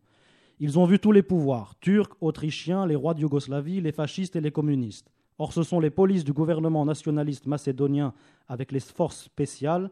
Ils 0.59 0.77
ont 0.79 0.85
vu 0.85 0.99
tous 0.99 1.11
les 1.11 1.23
pouvoirs, 1.23 1.75
turcs, 1.79 2.15
autrichiens, 2.21 2.85
les 2.85 2.95
rois 2.95 3.13
de 3.13 3.21
Yougoslavie, 3.21 3.81
les 3.81 3.91
fascistes 3.91 4.35
et 4.35 4.41
les 4.41 4.51
communistes. 4.51 5.11
Or, 5.37 5.53
ce 5.53 5.63
sont 5.63 5.79
les 5.79 5.89
polices 5.89 6.23
du 6.23 6.33
gouvernement 6.33 6.85
nationaliste 6.85 7.47
macédonien 7.47 8.13
avec 8.47 8.71
les 8.71 8.79
forces 8.79 9.23
spéciales 9.23 9.89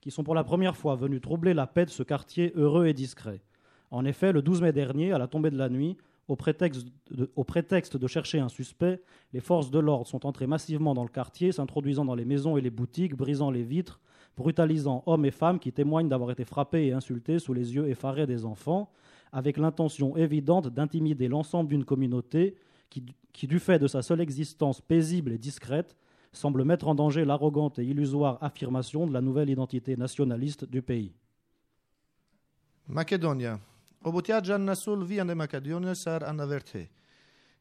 qui 0.00 0.10
sont 0.10 0.24
pour 0.24 0.34
la 0.34 0.44
première 0.44 0.76
fois 0.76 0.94
venus 0.96 1.20
troubler 1.20 1.54
la 1.54 1.66
paix 1.66 1.84
de 1.86 1.90
ce 1.90 2.02
quartier 2.02 2.52
heureux 2.54 2.86
et 2.86 2.94
discret. 2.94 3.42
En 3.90 4.04
effet, 4.04 4.32
le 4.32 4.40
12 4.42 4.62
mai 4.62 4.72
dernier, 4.72 5.12
à 5.12 5.18
la 5.18 5.26
tombée 5.26 5.50
de 5.50 5.58
la 5.58 5.68
nuit, 5.68 5.96
au 6.30 6.36
prétexte 6.36 7.96
de, 7.96 8.06
chercher 8.06 8.38
un 8.38 8.48
suspect, 8.48 9.02
les 9.32 9.40
forces 9.40 9.70
de 9.70 9.80
l'ordre 9.80 10.06
sont 10.06 10.24
entrées 10.24 10.46
massivement 10.46 10.94
dans 10.94 11.02
le 11.02 11.08
quartier, 11.08 11.50
s'introduisant 11.50 12.04
dans 12.04 12.14
les 12.14 12.24
maisons 12.24 12.56
et 12.56 12.60
les 12.60 12.70
boutiques, 12.70 13.16
brisant 13.16 13.50
les 13.50 13.64
vitres, 13.64 14.00
brutalisant 14.36 15.02
hommes 15.06 15.24
et 15.24 15.32
femmes 15.32 15.58
qui 15.58 15.72
témoignent 15.72 16.08
d'avoir 16.08 16.30
été 16.30 16.44
frappés 16.44 16.86
et 16.86 16.92
insultés 16.92 17.40
sous 17.40 17.52
les 17.52 17.74
yeux 17.74 17.88
effarés 17.88 18.28
des 18.28 18.44
enfants, 18.44 18.92
avec 19.32 19.56
l'intention 19.56 20.16
évidente 20.16 20.68
d'intimider 20.68 21.26
l'ensemble 21.26 21.68
d'une 21.68 21.84
communauté 21.84 22.54
qui, 22.90 23.46
du 23.46 23.58
fait 23.58 23.80
de 23.80 23.88
sa 23.88 24.02
seule 24.02 24.20
existence 24.20 24.80
paisible 24.80 25.32
et 25.32 25.38
discrète, 25.38 25.96
semble 26.32 26.64
mettre 26.64 26.86
en 26.86 26.94
danger 26.94 27.24
l'arrogante 27.24 27.80
et 27.80 27.84
illusoire 27.84 28.38
affirmation 28.40 29.04
de 29.04 29.12
la 29.12 29.20
nouvelle 29.20 29.50
identité 29.50 29.96
nationaliste 29.96 30.64
du 30.64 30.80
pays. 30.80 31.12
Makedonia. 32.86 33.58
Обутјаджа 34.00 34.56
на 34.56 34.72
сул 34.80 35.02
вија 35.04 35.26
на 35.28 35.34
Македонија 35.36 35.92
сар 35.94 36.24
а 36.24 36.32
на 36.32 36.46
верте. 36.48 36.86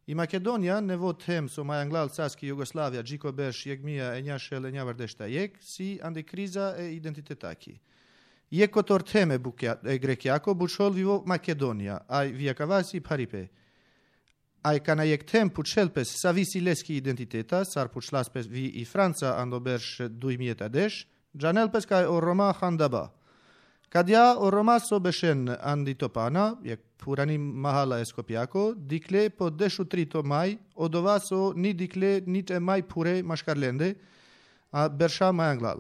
И 0.08 0.16
Македонија 0.16 0.80
не 0.82 0.96
во 0.96 1.12
тем 1.14 1.50
со 1.50 1.66
мајанглал 1.68 2.10
Саски 2.10 2.48
Југославија, 2.48 3.04
Джико 3.04 3.34
Беш, 3.36 3.66
Јегмија, 3.68 4.14
Енјашел, 4.22 4.66
Енјавардешта, 4.72 5.28
Јек, 5.28 5.60
си 5.60 6.00
анде 6.02 6.24
криза 6.24 6.76
е 6.80 6.94
идентитетаки. 6.96 7.76
Јекот 8.52 8.90
е 9.84 10.00
грекјако 10.00 10.56
бучол 10.56 10.92
виво 10.94 11.24
Македонија, 11.28 12.00
ај 12.08 12.34
вијакаваси 12.34 13.02
парипе. 13.02 13.50
Ај 14.64 14.80
кана 14.84 15.04
јек 15.04 15.28
тем 15.28 15.50
пучелпес 15.50 16.16
сависи 16.22 16.62
лески 16.62 16.96
идентитета, 16.96 17.66
сар 17.66 17.90
пучласпес 17.90 18.48
ви 18.48 18.66
и 18.66 18.86
Франца 18.86 19.36
андоберш 19.38 20.08
дуймијета 20.10 20.70
деш, 20.70 21.06
джанелпес 21.38 21.86
кај 21.86 22.08
о 22.08 22.20
Рома 22.20 22.54
хандаба. 22.54 23.12
Kad 23.90 24.10
ja 24.10 24.36
Roma 24.52 24.80
sobeşen 24.80 25.48
andi 25.62 25.96
topana, 25.96 26.56
jak 26.64 26.80
purani 26.98 27.38
mahala 27.38 28.00
eskopjako, 28.00 28.76
dikle 28.90 29.30
po 29.30 29.50
deshu 29.50 29.86
trito 29.86 30.24
maj, 30.24 30.58
odova 30.76 31.20
so 31.20 31.54
ni 31.56 31.74
dikle 31.80 32.22
nit 32.26 32.52
e 32.52 32.60
maj 32.60 32.82
pure 32.82 33.22
maşkarlende, 33.24 33.96
a 34.72 35.00
berşa 35.00 35.32
mayanglal. 35.32 35.80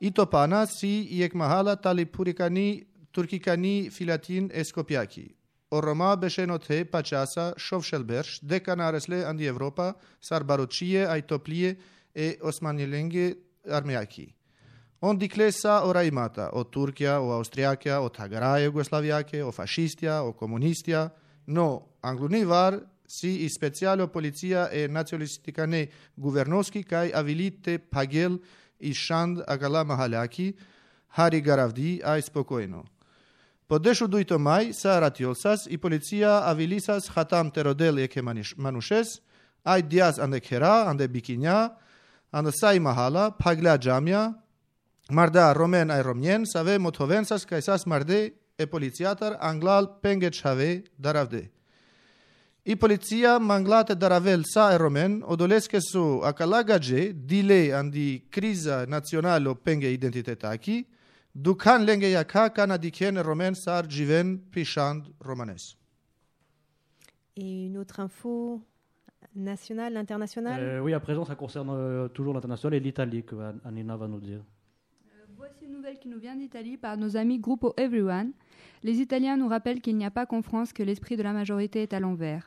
I 0.00 0.12
topana 0.12 0.66
si 0.66 1.08
yek 1.10 1.34
mahala 1.34 1.76
tali 1.76 2.06
purikani 2.06 2.86
turkikani 3.12 3.90
filatin 3.90 4.50
eskopjaki. 4.54 5.34
O 5.70 5.82
Roma 5.82 6.22
beşen 6.22 6.48
othe 6.48 6.84
paçasa 6.84 7.54
şovşel 7.56 8.08
berş, 8.08 8.40
deka 8.42 8.78
naresle 8.78 9.26
andi 9.26 9.44
Evropa, 9.44 9.94
sarbaroçije, 10.20 11.08
aj 11.08 11.26
toplije 11.26 11.76
e 12.14 12.38
Osmanilenge 12.42 13.34
armejaki. 13.70 14.41
Он 15.04 15.18
диклеса 15.18 15.80
о 15.82 15.90
раимата, 15.92 16.44
о 16.54 16.62
Туркија, 16.62 17.16
о 17.18 17.32
Австријакија, 17.40 17.96
о 17.98 18.06
Тагараја 18.06 18.68
Југославијаке, 18.68 19.40
о 19.42 19.50
фашистија, 19.50 20.20
о 20.22 20.30
комунистија, 20.30 21.08
но 21.50 21.88
англунивар 22.06 22.76
си 23.10 23.32
и 23.42 23.48
специјало 23.50 24.06
полиција 24.14 24.68
е 24.70 24.86
националистика 24.86 25.66
не 25.66 25.88
гуверноски 26.16 26.84
кај 26.86 27.10
авилите 27.18 27.80
Пагел 27.82 28.38
и 28.78 28.94
Шанд 28.94 29.40
Агала 29.48 29.82
Махаляки, 29.84 30.54
Хари 31.16 31.40
Гаравди, 31.42 31.98
ај 31.98 32.22
спокојно. 32.22 32.84
По 33.66 33.80
10 33.82 34.06
мај 34.38 34.70
са 34.70 35.00
ратиолсас 35.02 35.66
и 35.66 35.78
полиција 35.82 36.46
авилисас 36.46 37.10
хатам 37.10 37.50
теродел 37.50 37.98
еке 37.98 38.22
манушес, 38.22 39.18
ај 39.66 39.82
дијас 39.82 40.22
анде 40.22 40.38
кера, 40.38 40.86
анде 40.86 41.08
бикиња, 41.08 41.72
анде 42.30 42.54
сај 42.54 42.78
махала, 42.78 43.32
пагла 43.34 43.74
джамја, 43.78 44.38
Marda 45.12 45.52
romen 45.52 45.90
ai 45.90 46.02
romnien 46.02 46.44
save 46.46 46.78
motovensas 46.78 47.44
kaj 47.44 47.60
sas 47.62 47.86
marde 47.86 48.20
e 48.58 48.66
policiatar 48.66 49.36
anglal 49.40 49.86
penge 50.02 50.30
chave 50.32 50.84
daravde. 50.98 51.50
I 52.64 52.76
policia 52.76 53.38
manglate 53.40 53.94
daravel 53.94 54.42
sa 54.46 54.72
e 54.74 54.78
romen 54.78 55.22
odoleske 55.26 55.80
su 55.80 56.20
akalagaje 56.24 57.12
dile 57.12 57.72
andi 57.74 58.22
kriza 58.30 58.86
naționalo 58.88 59.54
penge 59.54 59.92
identitetaki 59.92 60.84
dukan 61.34 61.84
lenge 61.84 62.10
yaka 62.10 62.48
kana 62.54 62.78
diken 62.78 63.18
romen 63.22 63.54
sar 63.54 63.84
jiven 63.88 64.38
pishand 64.52 65.02
romanes. 65.20 65.76
Et 67.36 67.66
une 67.66 67.78
autre 67.78 67.98
info 68.00 68.60
nationale, 69.34 69.96
internationale? 69.96 70.60
Euh, 70.60 70.80
oui, 70.80 70.92
à 70.94 71.00
présent, 71.00 71.24
ça 71.24 71.34
concerne 71.34 71.70
euh, 71.70 72.08
toujours 72.08 72.34
l'international 72.34 72.74
et 72.74 72.80
l'Italie 72.80 73.24
que 73.24 73.34
An- 73.34 73.58
Anina 73.64 73.96
va 73.96 74.06
nous 74.06 74.20
dire. 74.20 74.40
Nouvelle 75.82 75.98
qui 75.98 76.08
nous 76.08 76.20
vient 76.20 76.36
d'Italie 76.36 76.76
par 76.76 76.96
nos 76.96 77.16
amis 77.16 77.40
Gruppo 77.40 77.74
Everyone. 77.76 78.30
Les 78.84 79.00
Italiens 79.00 79.36
nous 79.36 79.48
rappellent 79.48 79.80
qu'il 79.80 79.96
n'y 79.96 80.04
a 80.04 80.12
pas 80.12 80.26
qu'en 80.26 80.40
France 80.40 80.72
que 80.72 80.84
l'esprit 80.84 81.16
de 81.16 81.24
la 81.24 81.32
majorité 81.32 81.82
est 81.82 81.92
à 81.92 81.98
l'envers. 81.98 82.46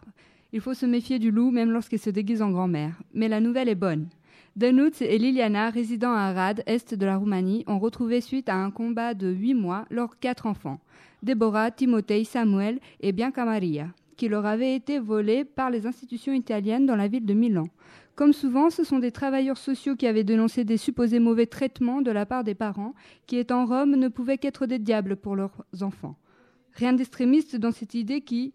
Il 0.53 0.61
faut 0.61 0.73
se 0.73 0.85
méfier 0.85 1.19
du 1.19 1.31
loup 1.31 1.51
même 1.51 1.71
lorsqu'il 1.71 1.99
se 1.99 2.09
déguise 2.09 2.41
en 2.41 2.51
grand-mère. 2.51 2.97
Mais 3.13 3.27
la 3.27 3.41
nouvelle 3.41 3.67
est 3.67 3.75
bonne. 3.75 4.07
Danuts 4.55 5.01
et 5.01 5.17
Liliana, 5.17 5.69
résidant 5.69 6.13
à 6.13 6.29
Arad, 6.29 6.63
est 6.65 6.93
de 6.93 7.05
la 7.05 7.17
Roumanie, 7.17 7.65
ont 7.67 7.77
retrouvé 7.77 8.21
suite 8.21 8.47
à 8.47 8.55
un 8.55 8.71
combat 8.71 9.13
de 9.13 9.27
huit 9.27 9.53
mois 9.53 9.83
leurs 9.89 10.17
quatre 10.17 10.45
enfants, 10.45 10.79
Déborah, 11.21 11.71
Timothée, 11.71 12.23
Samuel 12.23 12.79
et 13.01 13.11
Bianca 13.11 13.43
Maria, 13.43 13.89
qui 14.15 14.29
leur 14.29 14.45
avaient 14.45 14.77
été 14.77 14.97
volés 14.97 15.43
par 15.43 15.71
les 15.71 15.85
institutions 15.85 16.31
italiennes 16.31 16.85
dans 16.85 16.95
la 16.95 17.09
ville 17.09 17.25
de 17.25 17.33
Milan. 17.33 17.67
Comme 18.15 18.31
souvent, 18.31 18.69
ce 18.69 18.85
sont 18.85 18.99
des 18.99 19.11
travailleurs 19.11 19.57
sociaux 19.57 19.95
qui 19.95 20.07
avaient 20.07 20.23
dénoncé 20.23 20.63
des 20.63 20.77
supposés 20.77 21.19
mauvais 21.19 21.47
traitements 21.47 22.01
de 22.01 22.11
la 22.11 22.25
part 22.25 22.45
des 22.45 22.55
parents, 22.55 22.93
qui 23.27 23.37
étant 23.37 23.65
Rome 23.65 23.95
ne 23.95 24.07
pouvaient 24.07 24.37
qu'être 24.37 24.65
des 24.65 24.79
diables 24.79 25.17
pour 25.17 25.35
leurs 25.35 25.65
enfants. 25.81 26.15
Rien 26.73 26.93
d'extrémiste 26.93 27.57
dans 27.57 27.71
cette 27.71 27.93
idée 27.93 28.21
qui 28.21 28.53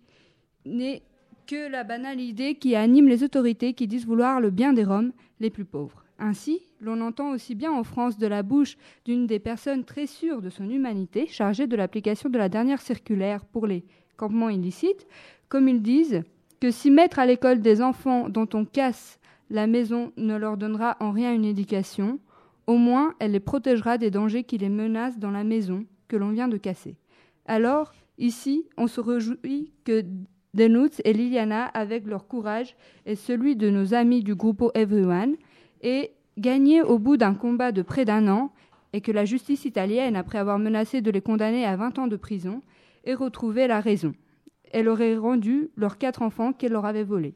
n'est 0.64 1.02
que 1.46 1.70
la 1.70 1.84
banale 1.84 2.20
idée 2.20 2.54
qui 2.54 2.74
anime 2.74 3.08
les 3.08 3.22
autorités 3.22 3.74
qui 3.74 3.86
disent 3.86 4.06
vouloir 4.06 4.40
le 4.40 4.50
bien 4.50 4.72
des 4.72 4.84
Roms, 4.84 5.12
les 5.40 5.50
plus 5.50 5.64
pauvres. 5.64 6.04
Ainsi, 6.18 6.60
l'on 6.80 7.00
entend 7.00 7.30
aussi 7.30 7.54
bien 7.54 7.72
en 7.72 7.82
France 7.82 8.18
de 8.18 8.26
la 8.26 8.42
bouche 8.42 8.76
d'une 9.04 9.26
des 9.26 9.38
personnes 9.38 9.84
très 9.84 10.06
sûres 10.06 10.42
de 10.42 10.50
son 10.50 10.68
humanité, 10.68 11.26
chargée 11.26 11.66
de 11.66 11.76
l'application 11.76 12.30
de 12.30 12.38
la 12.38 12.48
dernière 12.48 12.80
circulaire 12.80 13.44
pour 13.44 13.66
les 13.66 13.84
campements 14.16 14.50
illicites, 14.50 15.06
comme 15.48 15.68
ils 15.68 15.82
disent 15.82 16.22
que 16.60 16.70
si 16.70 16.90
mettre 16.90 17.18
à 17.18 17.26
l'école 17.26 17.60
des 17.60 17.80
enfants 17.80 18.28
dont 18.28 18.48
on 18.52 18.64
casse 18.64 19.19
la 19.50 19.66
maison 19.66 20.12
ne 20.16 20.36
leur 20.36 20.56
donnera 20.56 20.96
en 21.00 21.10
rien 21.10 21.34
une 21.34 21.44
éducation, 21.44 22.18
Au 22.66 22.76
moins, 22.76 23.14
elle 23.18 23.32
les 23.32 23.40
protégera 23.40 23.98
des 23.98 24.12
dangers 24.12 24.44
qui 24.44 24.56
les 24.56 24.68
menacent 24.68 25.18
dans 25.18 25.32
la 25.32 25.42
maison 25.42 25.86
que 26.06 26.16
l'on 26.16 26.30
vient 26.30 26.46
de 26.46 26.56
casser. 26.56 26.96
Alors, 27.46 27.92
ici, 28.16 28.68
on 28.76 28.86
se 28.86 29.00
réjouit 29.00 29.72
que 29.84 30.04
Denutz 30.54 31.00
et 31.04 31.12
Liliana, 31.12 31.64
avec 31.64 32.06
leur 32.06 32.28
courage 32.28 32.76
et 33.06 33.16
celui 33.16 33.56
de 33.56 33.70
nos 33.70 33.92
amis 33.92 34.22
du 34.22 34.36
groupe 34.36 34.70
Everyone, 34.74 35.34
aient 35.82 36.12
gagné 36.38 36.80
au 36.80 37.00
bout 37.00 37.16
d'un 37.16 37.34
combat 37.34 37.72
de 37.72 37.82
près 37.82 38.04
d'un 38.04 38.28
an 38.28 38.52
et 38.92 39.00
que 39.00 39.10
la 39.10 39.24
justice 39.24 39.64
italienne, 39.64 40.14
après 40.14 40.38
avoir 40.38 40.60
menacé 40.60 41.00
de 41.00 41.10
les 41.10 41.22
condamner 41.22 41.64
à 41.64 41.74
20 41.74 41.98
ans 41.98 42.06
de 42.06 42.16
prison, 42.16 42.62
ait 43.04 43.14
retrouvé 43.14 43.66
la 43.66 43.80
raison. 43.80 44.12
Elle 44.72 44.88
aurait 44.88 45.16
rendu 45.16 45.70
leurs 45.76 45.98
quatre 45.98 46.22
enfants 46.22 46.52
qu'elle 46.52 46.72
leur 46.72 46.86
avait 46.86 47.02
volés. 47.02 47.34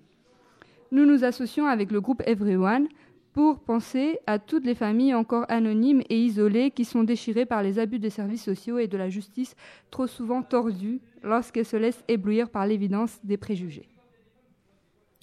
Nous 0.93 1.07
nous 1.07 1.25
associons 1.25 1.67
avec 1.67 1.91
le 1.91 2.01
groupe 2.01 2.23
Everyone 2.27 2.89
pour 3.33 3.59
penser 3.59 4.21
à 4.29 4.39
toutes 4.39 4.65
les 4.65 4.77
familles 4.77 5.13
encore 5.13 5.45
anonymes 5.49 6.03
et 6.09 6.19
isolées 6.19 6.71
qui 6.71 6.85
sont 6.85 7.03
déchirées 7.03 7.47
par 7.47 7.63
les 7.63 7.81
abus 7.81 7.99
des 7.99 8.11
services 8.11 8.45
sociaux 8.45 8.79
et 8.79 8.87
de 8.87 8.97
la 8.97 9.09
justice 9.09 9.57
trop 9.91 10.07
souvent 10.07 10.43
tordue 10.43 11.01
lorsqu'elles 11.23 11.65
se 11.65 11.77
laissent 11.77 12.05
éblouir 12.07 12.49
par 12.49 12.67
l'évidence 12.67 13.19
des 13.25 13.37
préjugés. 13.37 13.89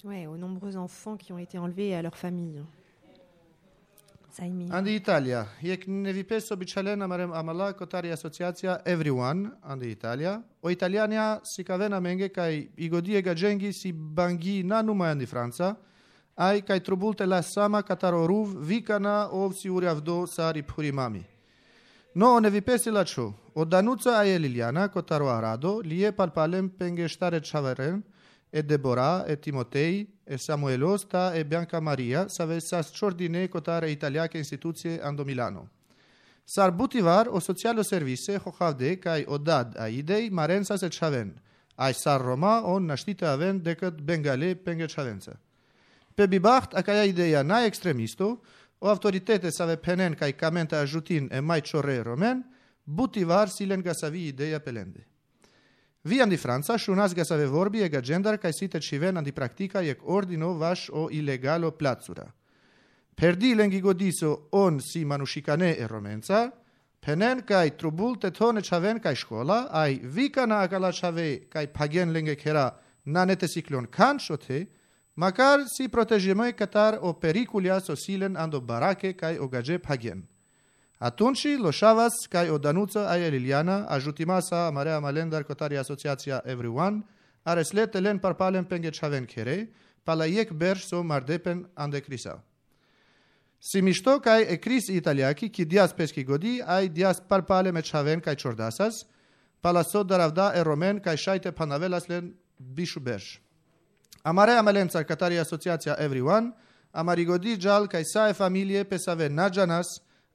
Ouais, 0.04 0.26
aux 0.26 0.36
nombreux 0.36 0.76
enfants 0.76 1.16
qui 1.16 1.32
ont 1.32 1.38
été 1.38 1.56
enlevés 1.58 1.94
à 1.94 2.02
leur 2.02 2.16
famille. 2.16 2.60
zajmij. 4.36 4.68
Andi 4.72 4.94
Italia. 4.94 5.46
Jak 5.62 5.86
ne 5.86 6.12
vipes 6.12 6.50
običalena 6.50 7.06
marem 7.06 7.32
amala 7.32 7.72
kotari 7.72 8.12
asociacija 8.12 8.80
Everyone, 8.84 9.50
Andi 9.62 9.90
Italia, 9.90 10.42
o 10.62 10.70
Italiania 10.70 11.40
si 11.44 11.64
cavena 11.64 12.00
menge 12.00 12.28
kai 12.28 12.68
igodie 12.76 13.22
ga 13.22 13.34
gjengi 13.34 13.72
si 13.72 13.92
bangi 13.92 14.62
na 14.62 14.82
numai 14.82 15.10
Andi 15.10 15.26
Franca, 15.26 15.76
ai 16.36 16.62
kai 16.62 16.80
trubulte 16.80 17.26
la 17.26 17.42
sama 17.42 17.82
kataroruv 17.82 18.56
vikana 18.60 19.28
ovci 19.32 19.68
urjavdo 19.68 20.26
sari 20.26 20.62
phurimami. 20.62 21.24
No, 22.14 22.38
ne 22.40 22.50
vipesi 22.50 22.90
la 22.90 23.04
ču. 23.04 23.32
Od 23.54 23.68
Danuca 23.68 24.18
aje 24.18 24.38
Liliana, 24.38 24.88
kotaro 24.88 25.28
Arado, 25.28 25.80
lije 25.84 26.12
palpalem 26.12 26.68
pengeštare 26.68 27.40
čaveren, 27.40 28.02
e 28.52 28.62
Deborah, 28.62 29.24
e 29.26 29.36
Timotei, 29.36 30.06
e 30.24 30.38
Samuelos, 30.38 31.06
ta 31.06 31.34
e 31.34 31.44
Bianca 31.44 31.80
Maria, 31.80 32.28
save 32.28 32.60
sas 32.60 32.90
ciordine 32.92 33.48
cotare 33.48 33.90
italiache 33.90 34.38
instituție 34.38 35.00
ando 35.02 35.24
Milano. 35.24 35.70
Sar 36.44 36.70
butivar 36.72 37.28
o 37.28 37.38
socialo 37.38 37.82
servise 37.82 38.36
hohavde 38.36 38.98
kai 38.98 39.24
odad 39.26 39.76
a 39.76 39.88
idei 39.88 40.28
marensa 40.30 40.76
se 40.76 40.88
chaven. 40.88 41.40
Ai 41.74 41.94
sar 41.94 42.20
Roma 42.20 42.62
on 42.64 42.84
naștite 42.84 43.24
aven 43.24 43.62
decât 43.62 44.00
bengale 44.00 44.54
penge 44.54 44.86
chavență. 44.86 45.40
Pe 46.14 46.26
bibacht 46.26 46.72
acaia 46.72 47.04
ideea 47.04 47.42
na 47.42 47.64
extremisto, 47.64 48.40
o 48.78 48.88
autoritate 48.88 49.50
save 49.50 49.76
penen 49.76 50.14
kai 50.14 50.34
camente 50.34 50.76
ajutin 50.76 51.28
e 51.32 51.40
mai 51.40 51.60
ciore 51.60 52.02
romen, 52.02 52.44
butivar 52.84 53.48
silen 53.48 53.80
gasavi 53.80 54.26
ideea 54.26 54.58
pelende. 54.58 55.06
Vijan 56.04 56.28
di 56.28 56.36
Franca, 56.36 56.78
shu 56.78 56.94
nas 56.94 57.14
ga 57.14 57.24
savevorbi 57.24 57.82
e 57.82 57.88
ga 57.88 58.00
gjendar 58.02 58.34
kaj 58.42 58.52
si 58.56 58.66
të 58.68 58.80
qiven 58.82 59.20
antipraktika 59.20 59.84
jek 59.86 60.00
ordino 60.02 60.48
vash 60.58 60.90
o 60.90 61.06
ilegalo 61.10 61.70
placura. 61.78 62.26
Perdilen 63.14 63.70
gi 63.70 63.80
godiso 63.80 64.48
on 64.50 64.80
si 64.80 65.04
manushikane 65.04 65.76
e 65.78 65.86
romenca, 65.86 66.50
penen 66.98 67.44
kaj 67.46 67.76
trubul 67.78 68.16
të 68.18 68.32
tone 68.34 68.64
qaven 68.66 68.98
kaj 68.98 69.14
shkolla, 69.22 69.68
aj 69.70 70.00
vika 70.02 70.46
na 70.46 70.64
akala 70.66 70.90
qave 70.90 71.46
kaj 71.48 71.68
pagen 71.72 72.10
lenge 72.12 72.34
kera 72.34 72.72
na 73.04 73.24
nete 73.24 73.46
ciklon 73.46 73.86
kan 73.86 74.18
shote, 74.18 74.66
makar 75.14 75.68
si 75.70 75.86
protejemoj 75.88 76.52
katar 76.58 76.98
o 77.00 77.12
perikulja 77.12 77.78
sosilen 77.80 78.36
ando 78.36 78.60
barake 78.60 79.14
kaj 79.14 79.38
o 79.38 79.46
gaje 79.46 79.78
pagen. 79.78 80.26
Atunci, 81.02 81.56
Loșavas, 81.58 82.12
cai 82.28 82.48
o 82.48 82.58
danuță 82.58 83.08
aia 83.08 83.28
Liliana, 83.28 83.86
ajutimasa 83.86 84.70
Marea 84.70 84.98
Malendar 84.98 85.42
Cotari 85.42 85.76
Asociația 85.76 86.42
Everyone, 86.44 87.04
areslet 87.42 87.94
elen 87.94 88.18
parpalen 88.18 88.64
penge 88.64 88.90
chaven 88.90 89.24
kere, 89.24 89.72
pala 90.02 90.26
iek 90.26 90.50
berș 90.50 90.84
so 90.84 91.02
mardepen 91.02 91.70
ande 91.74 92.00
crisa. 92.00 92.44
Si 93.58 93.80
mișto 93.80 94.18
cai 94.18 94.42
e 94.42 94.56
cris 94.56 94.86
italiaki, 94.86 95.50
ki 95.50 95.64
dias 95.64 95.92
peschi 95.92 96.24
godi, 96.24 96.62
ai 96.66 96.88
dias 96.88 97.20
parpale 97.26 97.70
me 97.70 97.80
chaven 97.80 98.20
cai 98.20 98.34
chordasas, 98.34 99.06
pala 99.60 99.82
so 99.82 100.02
daravda 100.02 100.52
e 100.54 100.60
romen 100.60 101.00
cai 101.00 101.16
shaite 101.16 101.50
panavelas 101.50 102.06
len 102.06 102.34
bishu 102.74 103.00
berș. 103.00 103.40
Amarea 104.22 104.62
Malențar 104.62 105.02
Catari 105.02 105.38
Asociația 105.38 105.96
Everyone, 105.98 106.54
amarigodi 106.90 107.60
jal 107.60 107.86
cai 107.86 108.04
sa 108.04 108.28
e 108.28 108.32
familie 108.32 108.82
pe 108.84 108.96
save 108.96 109.26
najanas, 109.26 109.86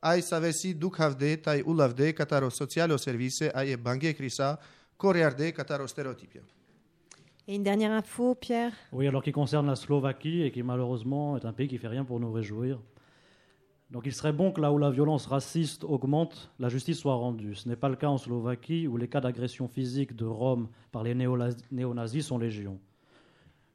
ai 0.01 0.21
savesi 0.21 0.73
dukhavde 0.75 1.41
tai 1.41 1.61
ulavde 1.65 2.13
kataro 2.13 2.49
socialo 2.49 2.97
service 2.97 3.51
ai 3.53 3.75
bangue 3.77 4.13
crisa 4.13 4.59
corearde 4.97 5.51
kataro 5.53 5.87
stéréotypia. 5.87 6.41
Et 7.47 7.55
une 7.55 7.63
dernière 7.63 7.91
info, 7.93 8.35
Pierre? 8.35 8.73
Oui, 8.91 9.07
alors 9.07 9.23
qui 9.23 9.31
concerne 9.31 9.67
la 9.67 9.75
Slovaquie 9.75 10.41
et 10.43 10.51
qui 10.51 10.63
malheureusement 10.63 11.37
est 11.37 11.45
un 11.45 11.53
pays 11.53 11.67
qui 11.69 11.77
fait 11.77 11.87
rien 11.87 12.03
pour 12.03 12.19
nous 12.19 12.31
réjouir. 12.31 12.79
Donc 13.89 14.03
il 14.05 14.11
serait 14.13 14.33
bon 14.33 14.51
que 14.51 14.59
là 14.59 14.69
où 14.73 14.77
la 14.77 14.89
violence 14.89 15.27
raciste 15.27 15.85
augmente, 15.85 16.51
la 16.59 16.67
justice 16.67 16.97
soit 16.99 17.15
rendue. 17.15 17.55
Ce 17.55 17.69
n'est 17.69 17.77
pas 17.77 17.87
le 17.87 17.95
cas 17.95 18.09
en 18.09 18.17
Slovaquie 18.17 18.85
où 18.85 18.97
les 18.97 19.07
cas 19.07 19.21
d'agression 19.21 19.69
physique 19.69 20.13
de 20.13 20.25
Roms 20.25 20.67
par 20.91 21.03
les 21.03 21.15
néo- 21.15 21.37
néo-nazis 21.71 22.25
sont 22.25 22.37
légion. 22.37 22.79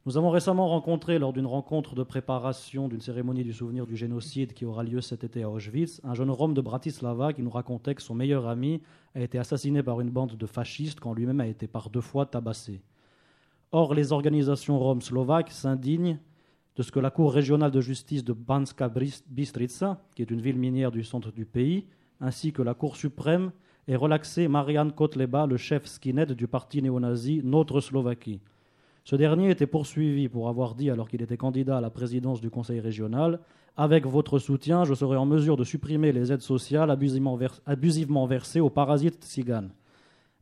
Nous 0.04 0.16
avons 0.16 0.30
récemment 0.30 0.68
rencontré, 0.68 1.20
lors 1.20 1.32
d'une 1.32 1.46
rencontre 1.46 1.94
de 1.94 2.02
préparation 2.02 2.88
d'une 2.88 3.00
cérémonie 3.00 3.44
du 3.44 3.52
souvenir 3.52 3.86
du 3.86 3.96
génocide 3.96 4.52
qui 4.52 4.64
aura 4.64 4.82
lieu 4.82 5.00
cet 5.00 5.22
été 5.22 5.44
à 5.44 5.48
Auschwitz, 5.48 6.00
un 6.02 6.14
jeune 6.14 6.30
Rome 6.30 6.54
de 6.54 6.60
Bratislava 6.60 7.32
qui 7.32 7.40
nous 7.40 7.50
racontait 7.50 7.94
que 7.94 8.02
son 8.02 8.16
meilleur 8.16 8.48
ami 8.48 8.82
a 9.14 9.20
été 9.20 9.38
assassiné 9.38 9.80
par 9.80 10.00
une 10.00 10.10
bande 10.10 10.36
de 10.36 10.46
fascistes 10.46 10.98
quand 10.98 11.14
lui-même 11.14 11.40
a 11.40 11.46
été 11.46 11.68
par 11.68 11.88
deux 11.88 12.00
fois 12.00 12.26
tabassé. 12.26 12.82
Or, 13.70 13.94
les 13.94 14.10
organisations 14.10 14.76
roms 14.76 15.02
slovaques 15.02 15.52
s'indignent 15.52 16.18
de 16.74 16.82
ce 16.82 16.90
que 16.90 16.98
la 16.98 17.12
Cour 17.12 17.32
régionale 17.32 17.70
de 17.70 17.80
justice 17.80 18.24
de 18.24 18.32
Banska 18.32 18.90
Bystrica, 19.28 20.00
qui 20.16 20.22
est 20.22 20.32
une 20.32 20.40
ville 20.40 20.58
minière 20.58 20.90
du 20.90 21.04
centre 21.04 21.30
du 21.30 21.46
pays, 21.46 21.86
ainsi 22.20 22.52
que 22.52 22.62
la 22.62 22.74
Cour 22.74 22.96
suprême, 22.96 23.52
ait 23.86 23.94
relaxé 23.94 24.48
Marian 24.48 24.90
Kotleba, 24.90 25.46
le 25.46 25.58
chef 25.58 25.86
skinhead 25.86 26.32
du 26.32 26.48
parti 26.48 26.82
néo-nazi 26.82 27.40
Notre 27.44 27.80
Slovaquie. 27.80 28.40
Ce 29.04 29.16
dernier 29.16 29.50
était 29.50 29.66
poursuivi 29.66 30.28
pour 30.28 30.48
avoir 30.48 30.74
dit, 30.74 30.90
alors 30.90 31.08
qu'il 31.08 31.22
était 31.22 31.36
candidat 31.36 31.78
à 31.78 31.80
la 31.80 31.90
présidence 31.90 32.40
du 32.40 32.50
Conseil 32.50 32.80
régional, 32.80 33.40
Avec 33.76 34.06
votre 34.06 34.38
soutien, 34.38 34.84
je 34.84 34.92
serai 34.92 35.16
en 35.16 35.24
mesure 35.24 35.56
de 35.56 35.64
supprimer 35.64 36.12
les 36.12 36.30
aides 36.30 36.42
sociales 36.42 36.90
abusivement, 36.90 37.36
vers- 37.36 37.60
abusivement 37.64 38.26
versées 38.26 38.60
aux 38.60 38.68
parasites 38.68 39.24
tziganes. 39.24 39.70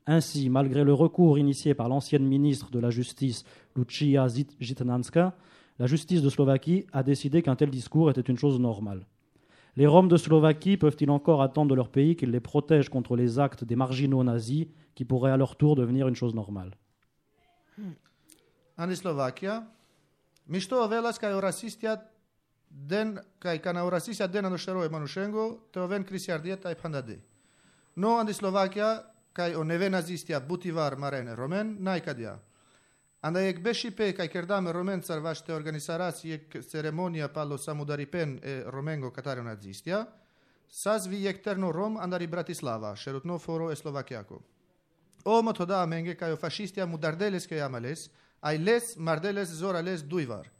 Ainsi, 0.07 0.51
malgré 0.51 0.83
le 0.83 0.92
recours 0.92 1.38
initié 1.38 1.75
par 1.75 1.88
l'ancienne 1.88 2.27
ministre 2.27 2.73
de 2.73 2.81
la 2.81 2.90
Justice, 2.90 3.44
Lucia 3.77 4.27
Zit- 4.27 4.57
Jitnanska, 4.59 5.37
la 5.79 5.87
justice 5.87 6.23
de 6.23 6.29
Slovaquie 6.29 6.87
a 6.92 7.05
décidé 7.05 7.42
qu'un 7.42 7.55
tel 7.55 7.70
discours 7.70 8.11
était 8.11 8.20
une 8.20 8.37
chose 8.37 8.59
normale. 8.59 9.07
Les 9.77 9.87
Roms 9.87 10.09
de 10.09 10.16
Slovaquie 10.16 10.77
peuvent-ils 10.77 11.11
encore 11.11 11.40
attendre 11.40 11.70
de 11.70 11.77
leur 11.77 11.88
pays 11.88 12.16
qu'il 12.16 12.33
les 12.33 12.40
protège 12.40 12.88
contre 12.88 13.14
les 13.14 13.38
actes 13.38 13.62
des 13.62 13.77
marginaux 13.77 14.25
nazis 14.25 14.66
qui 14.96 15.05
pourraient 15.05 15.31
à 15.31 15.37
leur 15.37 15.55
tour 15.55 15.77
devenir 15.77 16.09
une 16.09 16.16
chose 16.16 16.35
normale? 16.35 16.73
а 18.81 18.87
Словакија, 18.88 19.61
ми 20.49 20.61
што 20.61 20.87
велас 20.88 21.19
кај 21.21 21.35
орасистијат 21.37 22.07
ден, 22.71 23.19
кај 23.43 23.61
кана 23.61 23.85
орасистија 23.85 24.29
ден 24.29 24.49
на 24.49 24.57
Шерој 24.57 24.88
Манушенго, 24.88 25.69
те 25.73 25.81
вен 25.87 26.05
крисијардијата 26.05 26.73
и 26.73 26.79
пандади. 26.81 27.19
Но 27.97 28.16
анди 28.19 28.33
Словакија, 28.33 29.03
кај 29.37 29.59
оневе 29.61 29.90
назистија 29.90 30.40
Бутивар 30.40 30.97
Марене 30.97 31.37
Ромен, 31.37 31.77
најкадија. 31.85 32.38
Анда 33.23 33.43
ек 33.45 33.61
беше 33.61 33.90
пе 33.90 34.14
кај 34.16 34.31
кердаме 34.33 34.73
Ромен 34.73 35.03
цар 35.03 35.21
ваште 35.21 35.53
организарации 35.53 36.33
ек 36.33 36.57
церемонија 36.64 37.29
пало 37.29 37.59
самударипен 37.59 38.38
е 38.43 38.62
Роменго 38.64 39.11
катарио 39.12 39.45
назистија, 39.45 40.07
саз 40.71 41.07
ви 41.07 41.27
ек 41.29 41.45
терно 41.45 41.73
Ром 41.73 42.01
андари 42.01 42.27
Братислава, 42.27 42.97
шерутно 42.97 43.38
форо 43.38 43.71
е 43.71 43.77
Словакијако. 43.77 44.40
Омото 45.25 45.66
да 45.66 45.85
менге 45.87 46.16
кај 46.16 46.40
фашистија 46.40 46.88
мударделес 46.88 47.45
кај 47.45 47.61
јамалес, 47.61 48.09
ајлес 48.42 48.96
марделес 48.96 49.50
да 49.59 49.83
двивар. 49.83 50.50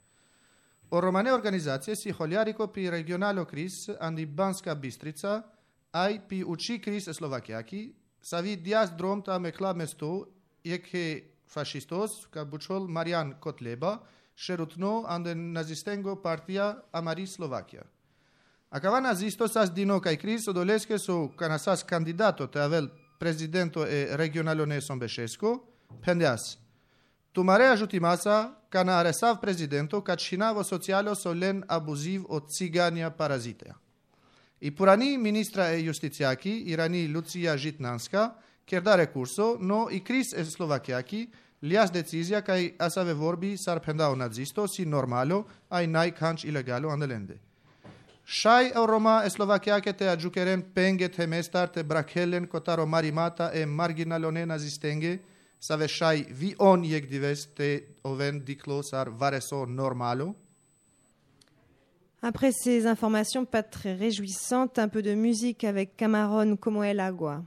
О 0.91 1.01
романе 1.01 1.31
организација 1.31 1.95
си 1.95 2.13
холјарико 2.13 2.67
при 2.73 2.91
регионало 2.91 3.45
крис 3.47 3.89
анди 4.01 4.27
Банска 4.27 4.75
Бистрица, 4.75 5.45
ај 5.93 6.29
пи 6.29 6.45
учи 6.45 6.81
крис 6.81 7.07
Словакијаки, 7.07 7.93
сави 8.23 8.57
дијас 8.57 8.97
дромта 8.97 9.39
мекла 9.39 9.73
место, 9.75 10.27
еке 10.65 11.31
фашистос, 11.47 12.27
ка 12.31 12.45
бучол 12.45 12.89
Маријан 12.89 13.39
Котлеба, 13.41 14.01
шерутно 14.37 15.05
анде 15.07 15.35
назистенго 15.35 16.17
партија 16.23 16.83
Амари 16.93 17.27
Словакија. 17.27 17.85
А 18.71 18.81
кава 18.81 19.01
назисто 19.01 19.49
сас 19.49 19.71
дино 19.71 20.01
кај 20.01 20.19
крис 20.19 20.49
одолеске 20.49 20.99
со 20.99 21.29
канасас 21.37 21.85
кандидатот, 21.85 22.57
авел 22.57 22.91
президенто 23.19 23.87
е 23.87 24.19
регионално 24.19 24.67
не 24.67 24.81
сом 24.81 24.99
бешеско, 24.99 25.63
пендеас– 26.05 26.59
Tumareja 27.33 27.77
Žutimasa 27.77 28.37
kanë 28.71 29.13
sav 29.13 29.41
prezidentu 29.41 30.01
ka 30.03 30.17
shinavo 30.19 30.65
socialo 30.65 31.15
solen 31.15 31.63
abuziv 31.69 32.25
o 32.29 32.41
ciganja 32.41 33.11
paraziteja. 33.11 33.75
I 34.61 34.71
purani 34.71 35.19
ministra 35.19 35.71
e 35.73 35.81
justiciaki, 35.85 36.65
irani 36.67 37.09
Lucija 37.09 37.57
Žitnanska, 37.57 38.35
da 38.83 38.97
rekurso, 38.97 39.57
no 39.61 39.89
i 39.91 40.01
kris 40.05 40.33
e 40.33 40.45
Slovakiaki, 40.45 41.29
lias 41.63 41.91
decizia 41.91 42.41
kaj 42.43 42.75
asave 42.79 43.15
vorbi 43.15 43.57
sarpendau 43.57 44.17
nazisto 44.17 44.69
si 44.69 44.85
normalo, 44.85 45.45
ai 45.69 45.87
nai 45.87 46.13
kanç 46.13 46.45
ilegalo 46.45 46.91
andelende. 46.91 47.39
Shaj 48.25 48.67
e 48.67 48.87
Roma 48.87 49.23
e 49.25 49.31
Slovakiake 49.31 49.93
te 49.93 50.09
agjukeren 50.09 50.63
penge 50.75 51.09
të 51.09 51.27
mestar 51.27 51.69
të 51.69 51.83
brakellen 51.83 52.47
kotaro 52.47 52.87
marimata 52.87 53.51
e 53.53 53.67
marginalone 53.67 54.47
nazistenge, 54.47 55.19
Après 62.23 62.53
ces 62.53 62.87
informations 62.87 63.45
pas 63.47 63.63
très 63.63 63.95
réjouissantes, 63.95 64.79
un 64.79 64.89
peu 64.89 65.03
de 65.03 65.15
musique 65.15 65.65
avec 65.65 65.97
Cameron 65.97 66.57
Como 66.57 66.83
el 66.83 67.01
agua. 67.01 67.43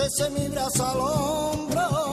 Te 0.00 0.08
sé 0.08 0.30
mi 0.30 0.48
brazo 0.48 0.86
al 0.86 0.98
hombro, 0.98 2.09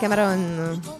de 0.09 0.94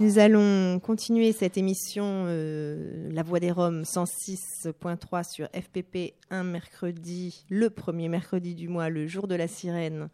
Nous 0.00 0.18
allons 0.18 0.80
continuer 0.80 1.30
cette 1.30 1.58
émission 1.58 2.24
euh, 2.26 3.10
La 3.12 3.22
Voix 3.22 3.38
des 3.38 3.50
Roms 3.50 3.82
106.3 3.82 5.30
sur 5.30 5.46
FPP 5.48 6.14
un 6.30 6.42
mercredi, 6.42 7.44
le 7.50 7.68
premier 7.68 8.08
mercredi 8.08 8.54
du 8.54 8.66
mois, 8.66 8.88
le 8.88 9.06
jour 9.06 9.28
de 9.28 9.34
la 9.34 9.46
sirène, 9.46 10.08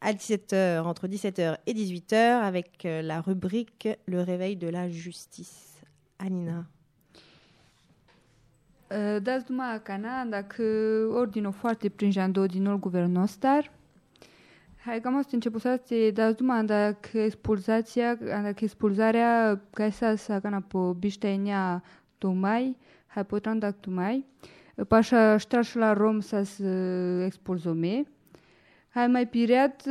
à 0.00 0.12
17h, 0.12 0.80
entre 0.80 1.06
17h 1.06 1.56
et 1.68 1.72
18h, 1.72 2.16
avec 2.16 2.84
euh, 2.84 3.00
la 3.00 3.20
rubrique 3.20 3.88
Le 4.06 4.22
réveil 4.22 4.56
de 4.56 4.66
la 4.66 4.88
justice. 4.88 5.80
Anina. 6.18 6.66
Uh, 8.90 9.20
Dați 9.22 9.52
cana, 9.82 10.24
dacă 10.24 10.62
ordinul 11.12 11.52
foarte 11.52 11.92
guvernul 12.80 13.26
star. 13.26 13.70
Hai 14.84 15.00
cam 15.00 15.16
asta 15.16 15.30
început 15.32 15.60
să 15.60 15.80
dați 16.14 16.42
numai 16.42 16.64
dacă 16.64 17.18
expulzația, 17.18 18.14
dacă 18.14 18.54
expulzarea 18.58 19.60
ca 19.70 19.90
să 19.90 20.14
să 20.16 20.38
cana 20.42 20.60
pe 20.60 20.78
biștenia 20.98 21.82
tomai, 22.18 22.76
hai 23.06 23.24
potran 23.26 23.58
dacă 23.58 23.76
tomai. 23.80 24.26
Pașa 24.88 25.36
ștraș 25.36 25.74
la 25.74 25.92
rom 25.92 26.20
să 26.20 26.42
se 26.42 27.22
expulzome. 27.24 28.02
Hai 28.88 29.06
mai 29.06 29.26
pireat 29.26 29.88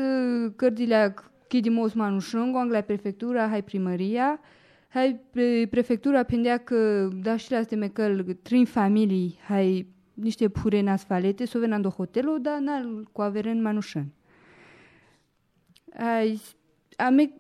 cărdilea 0.56 1.14
Chidi 1.48 1.78
Osmanu 1.78 2.20
Shungong 2.20 2.72
la 2.72 2.82
prefectura, 2.82 3.48
hai 3.48 3.64
primăria. 3.64 4.40
Hai 4.88 5.20
pre- 5.32 5.68
prefectura 5.70 6.24
pendea 6.24 6.58
că 6.58 7.10
da 7.22 7.38
și 7.38 7.52
la 7.52 7.62
ste 7.62 7.76
mecăl 7.76 8.38
trin 8.42 8.66
familii, 8.66 9.40
hai 9.48 9.88
niște 10.14 10.50
pure 10.50 10.90
asfalete, 10.90 11.46
să 11.46 11.58
venă 11.58 11.80
do 11.80 11.90
hotelo, 11.90 12.38
dar 12.38 12.60
n 12.60 13.04
cu 13.12 13.22
averen 13.22 13.62
manușan. 13.62 14.06
Ai, 15.98 16.42
ame, 16.98 17.32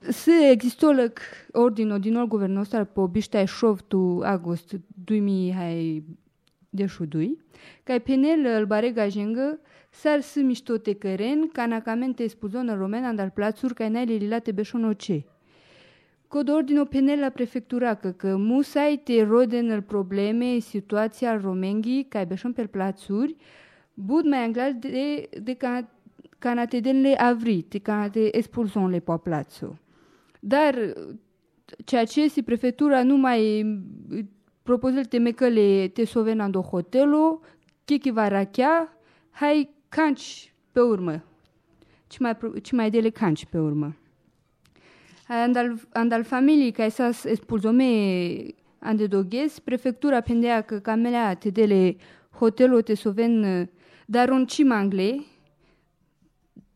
se 0.00 0.32
există 0.50 0.92
lăc 0.92 1.18
ordino 1.52 1.98
din 1.98 2.12
nou 2.12 2.26
guvernul 2.26 2.60
ăsta 2.60 2.84
po 2.84 3.06
biștai 3.06 3.46
șov 3.46 3.80
tu 3.80 4.20
agost 4.22 4.74
2000 5.04 5.52
hai 5.52 6.04
de 6.70 6.86
șudui, 6.86 7.38
ca 7.82 7.98
penel 7.98 8.44
îl 8.58 8.66
bare 8.66 8.90
gajengă 8.90 9.60
sar 9.90 10.20
să 10.20 10.40
mișto 10.40 10.76
te 10.76 10.94
căren, 10.94 11.48
canacamente 11.52 12.28
spuzonă 12.28 12.74
romena 12.74 13.08
andal 13.08 13.30
plațuri 13.30 13.74
ca 13.74 13.88
n-ai 13.88 14.04
lilate 14.04 14.52
beșonoce. 14.52 15.24
Cod 16.28 16.48
ordino 16.48 16.84
penel 16.84 17.18
la 17.18 17.28
prefectura 17.28 17.94
că, 17.94 18.10
că 18.10 18.36
musai 18.36 19.00
te 19.04 19.22
roden 19.22 19.70
el 19.70 19.82
probleme 19.82 20.58
situația 20.58 21.36
romengi 21.36 22.04
ca 22.04 22.24
beșon 22.24 22.52
pe 22.52 22.66
plațuri, 22.66 23.36
bud 23.94 24.24
mai 24.24 24.44
anglal 24.44 24.74
de, 24.78 25.28
de 25.42 25.54
ca, 25.54 25.88
canatedenle 26.40 27.14
avri, 27.14 27.64
de 27.68 27.78
canate 27.78 28.36
expulzon 28.36 28.90
le 28.90 28.98
po 28.98 29.16
plațul. 29.16 29.76
Dar 30.40 30.74
ceea 31.84 32.04
ce 32.04 32.28
si 32.28 32.42
prefectura 32.42 33.02
nu 33.02 33.16
mai 33.16 33.64
propoză 34.62 35.00
teme 35.00 35.30
că 35.30 35.48
le 35.48 35.88
te 35.88 36.04
sovena 36.04 36.48
do 36.48 36.60
hotelo, 36.60 37.40
kiki 37.84 38.10
varachea, 38.10 38.96
hai 39.30 39.68
canci 39.88 40.54
pe 40.72 40.80
urmă. 40.80 41.24
Ce 42.06 42.16
mai, 42.20 42.36
ce 42.62 42.74
mai 42.74 42.90
dele 42.90 43.10
canci 43.10 43.46
pe 43.46 43.58
urmă. 43.58 43.96
Andal, 45.28 45.80
andal 45.92 46.24
familii 46.24 46.70
ca 46.70 46.84
esas 46.84 47.24
expulzome 47.24 47.84
ande 48.78 49.06
doghes, 49.06 49.58
prefectura 49.58 50.20
pendea 50.20 50.60
că 50.60 50.78
camelea 50.78 51.34
te 51.34 51.50
dele 51.50 51.96
hotelo 52.30 52.80
te 52.80 52.94
soven 52.94 53.68
dar 54.06 54.30
un 54.30 54.46
cimangle, 54.46 55.24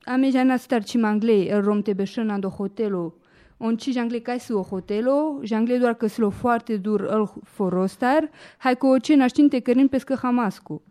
ame 0.05 0.31
jana 0.31 0.57
star 0.57 0.83
cimangle, 0.83 1.33
el 1.33 1.63
rom 1.63 1.83
te 1.83 1.93
beșân 1.93 2.31
ando 2.31 2.49
hotelo, 2.49 3.15
on 3.57 3.77
ci 3.77 3.91
jangle 3.93 4.19
kai 4.19 4.41
su 4.41 4.63
hotelo, 4.63 5.41
jangle 5.43 5.79
doar 5.79 5.95
că 5.95 6.07
slo 6.07 6.31
foarte 6.31 6.77
dur 6.77 7.01
el 7.01 7.33
forostar, 7.45 8.31
hai 8.59 8.77
că 8.77 8.87
o 8.87 8.99
ce 8.99 9.15
naștinte 9.15 9.61
cărin 9.61 9.89
pescă 9.89 10.15
hamascu. 10.15 10.83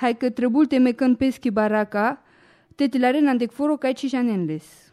Hai 0.00 0.16
că 0.16 0.30
trebul 0.30 0.66
te 0.66 0.78
mecăn 0.78 1.14
peschi 1.14 1.50
baraca, 1.50 2.22
te 2.74 2.88
tilare 2.88 3.20
nandec 3.20 3.50
foro 3.50 3.76
kai 3.76 3.92
ci 3.92 4.06
janenles. 4.06 4.92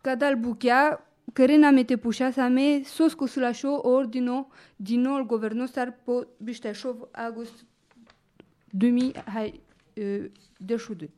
Cadal 0.00 0.36
buchea, 0.36 1.06
cărena 1.32 1.70
mete 1.70 1.96
pușa 1.96 2.30
sa 2.30 2.48
me, 2.48 2.82
sos 2.84 3.14
cu 3.14 3.26
sulașo 3.26 3.80
ordino 3.82 4.46
din 4.76 5.00
nou 5.00 5.16
el 5.16 5.26
governo 5.26 5.66
star 5.66 5.98
po 6.04 6.20
bișteșov 6.38 7.08
august 7.12 7.64
2000 8.70 9.12
hai 9.24 9.60
de 10.56 10.76
șudu. 10.76 11.10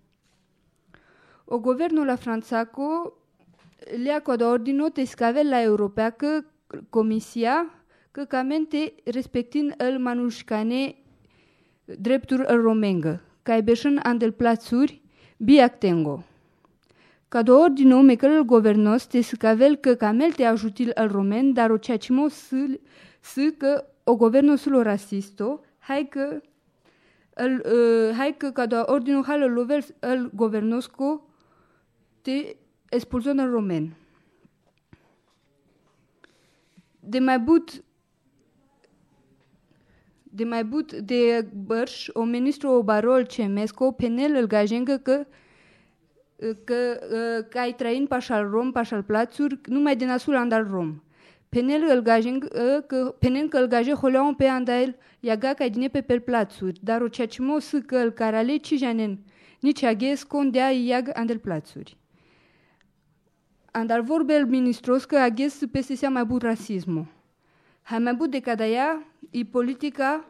O 1.54 1.60
governo 1.60 2.04
la 2.04 2.16
Franțaco 2.16 3.12
lea 4.02 4.20
cod 4.22 4.40
ordino 4.40 4.88
te 4.88 5.04
scave 5.04 5.42
la 5.42 5.62
europea 5.62 6.10
că 6.10 6.44
comisia 6.90 7.70
că 8.10 8.24
camente 8.24 8.94
respectin 9.04 9.74
el 9.78 9.98
manușcane 9.98 10.94
drepturi 11.84 12.44
el 12.48 12.60
romengă, 12.60 13.20
ca 13.42 13.52
ai 13.52 13.62
beșân 13.62 14.00
andel 14.02 14.32
plațuri 14.32 15.02
biac 15.36 15.78
tengo. 15.78 16.22
Ca 17.28 17.42
do 17.42 17.56
ordino 17.56 18.00
me 18.00 18.14
că 18.14 18.26
el 18.26 18.44
governos 18.44 19.06
te 19.06 19.20
scavel 19.20 19.76
că 19.76 19.94
camel 19.94 20.32
te 20.32 20.44
ajutil 20.44 20.90
el 20.94 21.08
romen, 21.08 21.52
dar 21.52 21.70
o 21.70 21.76
ceea 21.76 21.96
ce 21.96 22.12
mo 22.12 22.28
să 22.28 23.54
că 23.58 23.84
o 24.04 24.16
governo 24.16 24.54
sulo 24.54 24.82
rasisto, 24.82 25.60
hai 25.78 26.06
că 26.10 26.40
el, 27.36 27.64
uh, 27.64 28.16
hai 28.16 28.34
că 28.36 28.50
ca 28.50 28.66
do 28.66 28.76
ordino 28.86 29.22
hal 29.22 29.52
lovel 29.52 29.84
el 30.00 30.30
governosco 30.34 31.28
te 32.24 32.56
expulzon 32.88 33.38
în 33.38 33.50
romen. 33.50 33.96
De 37.00 37.18
mai 37.18 37.38
but 37.38 37.82
de 40.22 40.44
mai 40.44 40.64
but 40.64 40.92
de 40.92 41.48
bărș, 41.64 42.08
o 42.12 42.22
ministru 42.22 42.68
o 42.68 42.82
barol 42.82 43.26
cemesco, 43.26 43.92
penel 43.92 44.34
îl 44.34 44.46
gajengă 44.46 44.96
că 44.96 45.26
că, 46.64 46.98
că 47.48 47.58
ai 47.58 47.74
trăin 47.74 48.06
pașal 48.06 48.48
rom, 48.50 48.72
pașal 48.72 49.02
plațuri, 49.02 49.60
numai 49.66 49.96
din 49.96 50.08
asul 50.10 50.36
andal 50.36 50.68
rom. 50.70 51.02
Penel 51.48 51.82
îl 51.90 52.00
gajeng, 52.00 52.48
că 52.86 53.14
penel 53.18 53.48
că 53.48 53.58
îl 53.58 53.66
gaje 53.66 53.92
holeon 53.92 54.34
pe 54.34 54.44
andal 54.44 54.96
iaga 55.20 55.54
ca 55.54 55.68
dine 55.68 55.88
pe 55.88 56.00
pel 56.00 56.20
plațuri, 56.20 56.80
dar 56.82 57.00
o 57.00 57.08
ceea 57.08 57.26
ce 57.26 57.42
mo 57.42 57.58
să 57.58 57.78
că 57.78 57.96
îl 57.96 58.10
carale 58.10 58.56
ci 58.56 58.74
janen, 58.76 59.18
nici 59.60 59.82
aghes 59.82 60.22
condea 60.22 60.70
iag 60.70 61.10
andel 61.12 61.38
plațuri 61.38 61.96
andar 63.76 64.00
vorbel 64.00 64.46
ministros 64.46 65.04
că 65.04 65.16
aghes 65.16 65.60
peste 65.70 65.94
se 65.94 66.08
mai 66.08 66.24
bun 66.24 66.38
rasismul. 66.38 67.06
Hai 67.82 67.98
mai 67.98 68.14
bun 68.14 68.30
decât 68.30 68.60
aia, 68.60 69.02
e 69.30 69.44
politica 69.44 70.24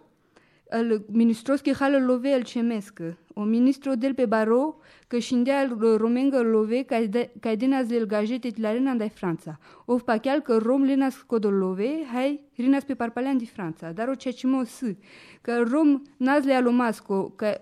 al 0.71 1.05
ministros 1.07 1.61
că 1.61 1.73
hală 1.73 1.99
love 1.99 2.29
el 2.29 2.43
cemescă. 2.43 3.19
O 3.37 3.43
ministro 3.43 3.95
del 3.95 4.15
pe 4.15 4.27
Baró 4.27 4.81
que 5.09 5.19
xindea 5.19 5.77
romengă 5.97 6.41
love 6.43 6.83
ca 7.41 7.55
denas 7.55 7.87
del 7.87 8.07
gajetet 8.07 8.59
la 8.59 8.73
rena 8.73 8.95
de 8.95 9.09
Franța. 9.09 9.59
Of 9.85 10.03
pacheal 10.03 10.41
că 10.41 10.57
rom 10.57 10.83
lenas 10.83 11.25
love, 11.41 12.05
hai 12.13 12.41
rinas 12.57 12.85
pe 12.85 12.95
parpalean 12.95 13.39
de 13.39 13.45
Franța. 13.45 13.93
Dar 13.93 14.09
o 14.09 14.15
ceacimo 14.15 14.65
s, 14.65 14.81
că 15.41 15.63
rom 15.71 16.03
nazle 16.17 16.55
alomasco, 16.55 17.33
că 17.37 17.59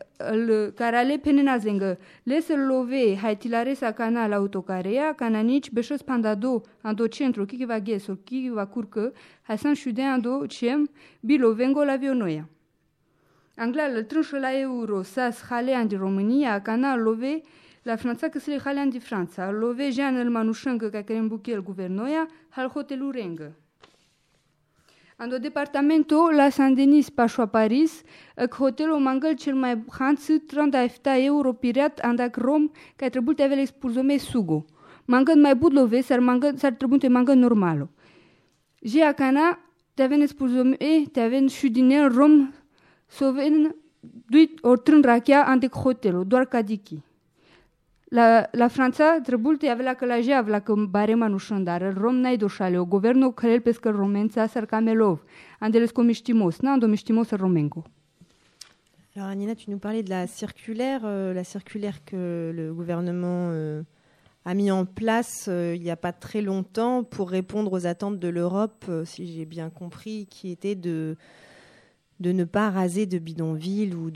carale 0.75 1.17
pe 1.17 1.31
ne-nazeng 1.31 1.81
le 1.81 1.99
Lesă 2.23 2.55
love, 2.57 3.17
hai 3.17 3.37
tilaresa 3.37 3.93
canal 3.93 4.33
autocarea, 4.33 5.15
cananici 5.15 5.71
beșos 5.71 6.03
pandado, 6.03 6.63
do 6.95 7.07
centru, 7.07 7.45
chichiva 7.45 7.79
ghesul, 7.79 8.19
chichiva 8.25 8.67
curcă, 8.67 9.13
hai 9.43 9.59
san 9.59 9.75
șudea 9.75 10.19
do 10.19 10.47
cem, 10.47 10.91
bilovengo 11.21 11.85
la 11.85 11.97
vionoia. 11.97 12.49
Angla 13.63 13.87
le 13.87 14.03
trânșă 14.03 14.39
la 14.39 14.59
euro, 14.59 15.03
sas 15.03 15.43
halean 15.49 15.87
di 15.87 15.97
România, 15.97 16.63
cana 16.63 16.97
love 16.97 17.41
la 17.83 17.97
Franța 17.97 18.29
că 18.29 18.39
se 18.39 18.51
le 18.51 18.61
halean 18.65 18.89
di 18.89 18.99
Franța. 18.99 19.51
Love 19.51 19.91
jean 19.91 20.17
el 20.17 20.31
manușângă 20.31 20.89
ca 20.89 21.03
care 21.03 21.21
buchel 21.21 21.63
guvernoia, 21.63 22.29
hal 22.49 22.69
hotelul 22.69 23.11
rengă. 23.11 23.57
Ando 25.17 25.39
departamento 25.39 26.31
la 26.31 26.49
Saint-Denis 26.49 27.11
pașo 27.11 27.43
a 27.43 27.47
Paris, 27.47 28.03
că 28.35 28.57
hotelul 28.57 28.99
mangăl 28.99 29.35
cel 29.35 29.55
mai 29.55 29.85
hanță 29.91 30.33
30 30.47 30.97
euro 31.05 31.53
pirat 31.53 31.99
andac 31.99 32.37
rom, 32.37 32.71
ca 32.97 33.09
trebuie 33.09 33.35
te 33.35 33.43
avea 33.43 33.61
expulzome 33.61 34.17
sugo. 34.17 34.65
Mangân 35.05 35.41
mai 35.41 35.55
bud 35.55 35.73
love, 35.73 36.01
sar 36.01 36.19
mangân, 36.19 36.57
sar 36.57 36.73
trebuie 36.73 36.99
te 36.99 37.09
mangân 37.09 37.39
normalo. 37.39 37.91
Jea 38.81 39.13
cana, 39.13 39.59
te 39.95 40.03
avea 40.03 40.17
expulzome, 40.17 40.77
te 41.13 41.21
avea 41.21 41.47
șudine 41.47 42.07
rom 42.07 42.53
soven 43.13 43.75
duit 44.01 44.59
ortrân 44.63 45.03
rachea 45.03 45.45
ante 45.45 45.69
hotelo, 45.69 46.25
doar 46.25 46.47
cadiki. 46.47 47.03
La, 48.09 48.49
la 48.53 48.69
Franța, 48.69 49.21
trebuie 49.23 49.57
te 49.57 49.69
avea 49.69 49.95
că 49.95 50.05
la 50.05 50.21
jeav, 50.21 50.47
la 50.47 50.61
că 50.61 50.75
bare 50.75 51.15
manușan, 51.15 51.65
dar 51.65 51.95
rom 51.95 52.17
n-ai 52.17 52.37
doșale, 52.37 52.79
o 52.79 52.85
guvernul 52.85 53.33
crel 53.33 53.61
pescă 53.61 53.91
romența 53.91 54.47
sar 54.47 54.67
camelov, 54.67 55.25
andeles 55.59 55.91
comiștimos, 55.91 56.59
n-ando 56.61 56.87
miștimos 56.87 57.31
romenco. 57.31 57.85
Alors 59.15 59.29
Anina, 59.31 59.55
tu 59.55 59.71
nous 59.71 59.79
parlais 59.79 60.03
de 60.03 60.09
la 60.09 60.27
circulaire, 60.27 61.03
euh, 61.05 61.35
la 61.35 61.43
circulaire 61.43 62.03
que 62.05 62.51
le 62.55 62.73
gouvernement 62.73 63.51
euh, 63.53 63.83
a 64.45 64.55
mis 64.55 64.71
en 64.71 64.87
place 64.87 65.47
euh, 65.49 65.75
il 65.77 65.83
n'y 65.83 65.91
a 65.91 65.97
pas 65.97 66.13
très 66.13 66.41
longtemps 66.41 67.05
pour 67.05 67.31
répondre 67.31 67.73
aux 67.73 67.87
attentes 67.87 68.19
de 68.19 68.29
l'Europe, 68.29 68.85
euh, 68.89 69.05
si 69.05 69.27
j'ai 69.27 69.45
bien 69.45 69.71
compris, 69.71 70.27
qui 70.31 70.51
était 70.51 70.75
de 70.75 71.17
de 72.21 72.33
ne 72.33 72.45
pas 72.45 72.71
raser 72.71 73.07
de 73.07 73.19
bidonvilles 73.19 73.95
ou 73.95 74.11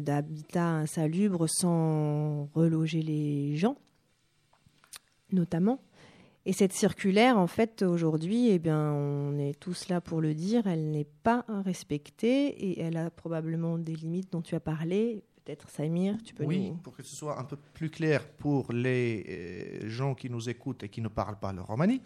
d'habitats 0.00 0.70
insalubres 0.70 1.48
sans 1.48 2.48
reloger 2.54 3.02
les 3.02 3.56
gens, 3.56 3.76
notamment. 5.32 5.80
Et 6.46 6.54
cette 6.54 6.72
circulaire, 6.72 7.38
en 7.38 7.46
fait, 7.46 7.82
aujourd'hui, 7.82 8.48
eh 8.48 8.58
bien, 8.58 8.92
on 8.92 9.38
est 9.38 9.58
tous 9.60 9.88
là 9.88 10.00
pour 10.00 10.22
le 10.22 10.34
dire, 10.34 10.66
elle 10.66 10.90
n'est 10.90 11.06
pas 11.22 11.44
respectée 11.66 12.46
et 12.48 12.80
elle 12.80 12.96
a 12.96 13.10
probablement 13.10 13.76
des 13.78 13.94
limites 13.94 14.32
dont 14.32 14.40
tu 14.40 14.54
as 14.54 14.60
parlé. 14.60 15.22
Peut-être 15.44 15.68
Samir, 15.68 16.16
tu 16.24 16.32
peux 16.34 16.44
Oui, 16.44 16.70
nous... 16.70 16.76
pour 16.76 16.94
que 16.96 17.02
ce 17.02 17.14
soit 17.14 17.38
un 17.38 17.44
peu 17.44 17.56
plus 17.74 17.90
clair 17.90 18.26
pour 18.26 18.72
les 18.72 19.80
euh, 19.84 19.88
gens 19.88 20.14
qui 20.14 20.30
nous 20.30 20.48
écoutent 20.48 20.82
et 20.82 20.88
qui 20.88 21.00
ne 21.02 21.08
parlent 21.08 21.38
pas 21.38 21.52
le 21.52 21.60
romani. 21.60 22.00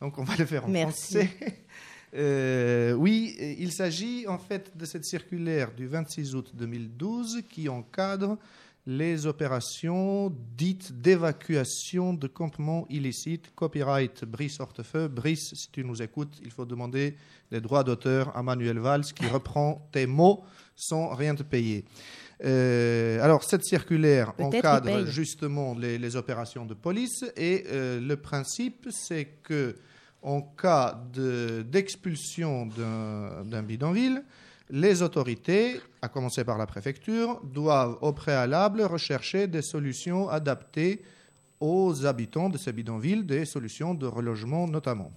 Donc 0.00 0.18
on 0.18 0.24
va 0.24 0.34
le 0.36 0.46
faire 0.46 0.64
en 0.64 0.68
Merci. 0.68 1.18
français. 1.26 1.64
Euh, 2.14 2.92
oui, 2.92 3.36
il 3.58 3.72
s'agit 3.72 4.26
en 4.26 4.38
fait 4.38 4.76
de 4.76 4.84
cette 4.84 5.04
circulaire 5.04 5.72
du 5.72 5.86
26 5.86 6.34
août 6.34 6.52
2012 6.54 7.42
qui 7.48 7.68
encadre 7.68 8.38
les 8.86 9.26
opérations 9.26 10.32
dites 10.56 11.00
d'évacuation 11.00 12.14
de 12.14 12.28
campements 12.28 12.86
illicites. 12.88 13.52
Copyright 13.56 14.24
Brice 14.24 14.60
Hortefeux. 14.60 15.08
Brice, 15.08 15.54
si 15.54 15.70
tu 15.72 15.84
nous 15.84 16.02
écoutes, 16.02 16.40
il 16.44 16.52
faut 16.52 16.64
demander 16.64 17.16
les 17.50 17.60
droits 17.60 17.82
d'auteur 17.82 18.36
à 18.36 18.44
Manuel 18.44 18.78
Valls 18.78 19.04
qui 19.04 19.26
reprend 19.26 19.88
tes 19.90 20.06
mots 20.06 20.44
sans 20.76 21.08
rien 21.08 21.34
te 21.34 21.42
payer. 21.42 21.84
Euh, 22.44 23.20
alors, 23.22 23.42
cette 23.42 23.64
circulaire 23.64 24.34
encadre 24.38 25.06
justement 25.06 25.74
les, 25.74 25.98
les 25.98 26.16
opérations 26.16 26.64
de 26.64 26.74
police 26.74 27.24
et 27.36 27.64
euh, 27.68 27.98
le 27.98 28.16
principe, 28.16 28.88
c'est 28.90 29.24
que 29.42 29.74
en 30.22 30.42
cas 30.42 31.00
de- 31.12 31.62
d'expulsion 31.62 32.66
d'un 32.66 33.44
d'un 33.44 33.62
bidonville, 33.62 34.24
les 34.70 35.02
autorités, 35.02 35.80
à 36.02 36.08
commencer 36.08 36.44
par 36.44 36.58
la 36.58 36.66
préfecture, 36.66 37.40
doivent 37.44 37.98
au 38.00 38.12
préalable 38.12 38.82
rechercher 38.82 39.46
des 39.46 39.62
solutions 39.62 40.28
adaptées 40.28 41.02
aux 41.60 42.04
habitants 42.04 42.50
de 42.50 42.58
ces 42.58 42.72
bidonvilles, 42.72 43.24
des 43.24 43.44
solutions 43.44 43.94
de 43.94 44.06
relogement 44.06 44.66
notamment. 44.66 45.12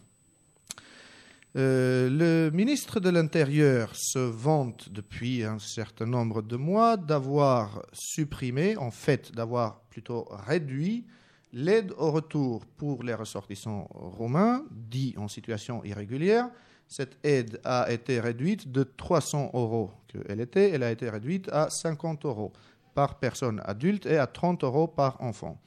Euh, 1.55 2.09
le 2.11 2.55
ministre 2.55 2.99
de 2.99 3.09
l'Intérieur 3.09 3.91
se 3.95 4.19
vante 4.19 4.89
depuis 4.91 5.43
un 5.43 5.57
certain 5.57 6.05
nombre 6.05 6.43
de 6.43 6.55
mois 6.55 6.95
d'avoir 6.95 7.83
supprimé, 7.91 8.77
en 8.77 8.91
fait 8.91 9.31
d'avoir 9.33 9.79
plutôt 9.89 10.27
réduit 10.29 11.05
l'aide 11.53 11.91
au 11.97 12.11
retour 12.11 12.65
pour 12.77 13.03
les 13.03 13.13
ressortissants 13.13 13.87
roumains, 13.91 14.63
dits 14.71 15.15
en 15.17 15.27
situation 15.27 15.83
irrégulière. 15.83 16.49
Cette 16.87 17.17
aide 17.23 17.59
a 17.63 17.91
été 17.91 18.19
réduite 18.19 18.71
de 18.71 18.83
300 18.83 19.51
euros 19.53 19.91
qu'elle 20.07 20.41
était, 20.41 20.71
elle 20.71 20.83
a 20.83 20.91
été 20.91 21.09
réduite 21.09 21.49
à 21.51 21.69
50 21.69 22.25
euros 22.25 22.51
par 22.95 23.19
personne 23.19 23.61
adulte 23.65 24.05
et 24.05 24.17
à 24.17 24.25
30 24.27 24.63
euros 24.63 24.87
par 24.87 25.21
enfant. 25.21 25.59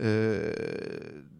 Euh, 0.00 0.52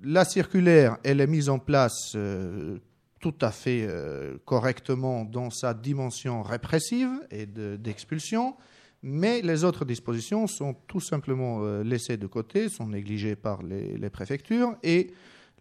la 0.02 0.24
circulaire, 0.24 0.98
elle 1.04 1.20
est 1.20 1.26
mise 1.26 1.48
en 1.48 1.58
place 1.58 2.12
euh, 2.16 2.78
tout 3.20 3.34
à 3.40 3.50
fait 3.50 3.86
euh, 3.88 4.36
correctement 4.44 5.24
dans 5.24 5.50
sa 5.50 5.74
dimension 5.74 6.42
répressive 6.42 7.10
et 7.30 7.46
de- 7.46 7.76
d'expulsion, 7.76 8.56
mais 9.02 9.42
les 9.42 9.64
autres 9.64 9.84
dispositions 9.84 10.46
sont 10.46 10.74
tout 10.86 11.00
simplement 11.00 11.60
euh, 11.62 11.82
laissées 11.82 12.16
de 12.16 12.26
côté, 12.26 12.68
sont 12.68 12.88
négligées 12.88 13.36
par 13.36 13.62
les, 13.62 14.10
préfectures, 14.10 14.76
et 14.82 15.12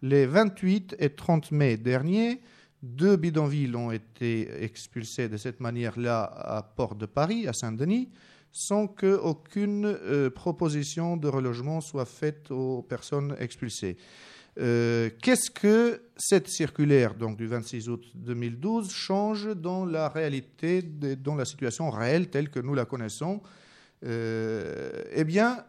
les 0.02 0.26
28 0.26 0.96
et 0.98 1.10
30 1.10 1.52
mai 1.52 1.76
derniers, 1.76 2.40
deux 2.82 3.16
bidonvilles 3.16 3.74
ont 3.74 3.90
été 3.90 4.62
expulsés 4.62 5.28
de 5.28 5.36
cette 5.36 5.60
manière-là 5.60 6.22
à 6.22 6.62
Port 6.62 6.94
de 6.94 7.06
Paris, 7.06 7.48
à 7.48 7.52
Saint-Denis, 7.52 8.08
sans 8.52 8.86
qu'aucune 8.86 9.86
euh, 9.86 10.30
proposition 10.30 11.16
de 11.16 11.28
relogement 11.28 11.80
soit 11.80 12.06
faite 12.06 12.50
aux 12.50 12.82
personnes 12.82 13.36
expulsées. 13.38 13.96
Euh, 14.58 15.10
Qu'est-ce 15.22 15.50
que 15.50 16.02
cette 16.16 16.48
circulaire 16.48 17.14
donc, 17.14 17.36
du 17.36 17.46
26 17.46 17.88
août 17.88 18.04
2012 18.14 18.90
change 18.90 19.54
dans 19.54 19.84
la 19.84 20.08
réalité, 20.08 20.82
de- 20.82 21.16
la 21.36 21.44
situation 21.44 21.90
réelle 21.90 22.28
telle 22.28 22.50
que 22.50 22.58
nous 22.58 22.74
la 22.74 22.84
connaissons? 22.84 23.40
Euh, 24.04 24.90
Eh 25.14 25.24
bien, 25.24 25.64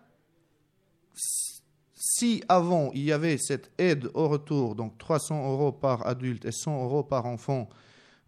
si 1.96 2.44
avant 2.50 2.92
il 2.94 3.04
y 3.04 3.12
avait 3.12 3.38
cette 3.38 3.72
aide 3.78 4.10
au 4.14 4.28
retour, 4.28 4.76
donc 4.76 4.98
300 4.98 5.52
euros 5.52 5.72
par 5.72 6.08
adulte 6.08 6.46
et 6.46 6.52
100 6.52 6.84
euros 6.84 7.04
par 7.04 7.26
enfant, 7.26 7.70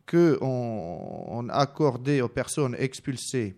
que 0.05 0.37
on, 0.41 1.25
on 1.27 1.49
accordait 1.49 2.21
aux 2.21 2.27
personnes 2.29 2.75
expulsées, 2.77 3.55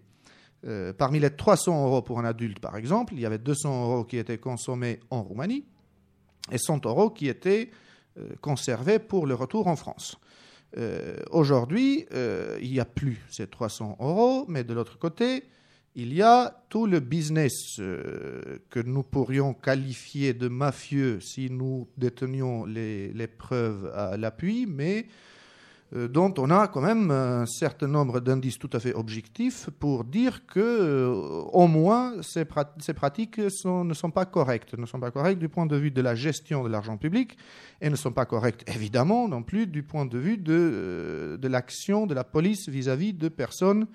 euh, 0.66 0.94
parmi 0.94 1.20
les 1.20 1.32
300 1.36 1.86
euros 1.86 2.02
pour 2.02 2.20
un 2.20 2.26
adulte 2.26 2.60
par 2.60 2.78
exemple, 2.78 3.13
il 3.13 3.20
y 3.20 3.26
avait 3.26 3.39
200 3.39 3.84
euros 3.92 4.04
qui 4.06 4.18
étaient 4.18 4.38
consommés 4.38 5.00
en 5.10 5.24
Roumanie 5.24 5.66
et 6.51 6.58
100 6.58 6.86
euros 6.86 7.10
qui 7.10 7.27
étaient 7.27 7.71
euh, 8.17 8.29
conservés 8.41 8.99
pour 8.99 9.25
le 9.25 9.34
retour 9.34 9.67
en 9.67 9.75
France. 9.75 10.17
Euh, 10.77 11.17
Aujourd'hui, 11.32 12.06
euh, 12.13 12.58
il 12.62 12.71
n'y 12.71 12.79
a 12.79 12.86
plus 12.86 13.21
ces 13.29 13.47
300 13.47 13.97
euros, 13.99 14.45
mais 14.47 14.63
de 14.63 14.73
l'autre 14.73 14.97
côté, 14.97 15.43
il 15.95 16.13
y 16.13 16.21
a 16.21 16.63
tout 16.69 16.88
le 16.88 16.99
business 16.99 17.75
que 17.77 18.79
nous 18.84 19.03
pourrions 19.03 19.53
qualifier 19.53 20.34
de 20.34 20.47
mafieux 20.47 21.19
si 21.19 21.51
nous 21.51 21.88
détenions 21.97 22.65
les, 22.65 23.13
les 23.13 23.27
preuves 23.27 23.91
à 23.93 24.17
l'appui, 24.17 24.65
mais 24.67 25.06
dont 25.93 26.34
on 26.38 26.49
a 26.49 26.67
quand 26.67 26.82
même 26.82 27.12
un 27.12 27.45
certain 27.45 27.88
nombre 27.88 28.19
d'indices 28.19 28.58
tout 28.58 28.69
à 28.73 28.79
fait 28.79 28.93
objectifs 28.95 29.69
pour 29.79 30.03
dire 30.03 30.45
que, 30.47 30.60
euh, 30.60 31.12
au 31.51 31.67
moins, 31.67 32.21
ces, 32.23 32.45
prat- 32.45 32.73
ces 32.79 32.93
pratiques 32.93 33.39
sont- 33.51 33.84
ne 33.84 33.93
sont 33.93 34.10
pas 34.12 34.25
correctes. 34.25 34.73
Ne 34.77 34.86
sont 34.88 34.99
pas 34.99 35.12
correctes 35.12 35.39
du 35.39 35.49
point 35.49 35.65
de 35.67 35.75
vue 35.75 35.91
de 35.91 36.01
la 36.01 36.15
gestion 36.15 36.63
de 36.63 36.69
l'argent 36.69 36.97
public 36.97 37.38
et 37.82 37.89
ne 37.89 37.95
sont 37.95 38.12
pas 38.12 38.25
correctes, 38.25 38.63
évidemment, 38.75 39.27
non 39.27 39.43
plus 39.43 39.67
du 39.67 39.84
point 39.84 40.06
de 40.06 40.17
vue 40.17 40.38
de, 40.38 40.53
euh, 40.53 41.38
de 41.38 41.47
l'action 41.47 42.08
de 42.08 42.13
la 42.15 42.23
police 42.23 42.69
vis-à-vis 42.69 43.13
de 43.13 43.29
personnes 43.29 43.86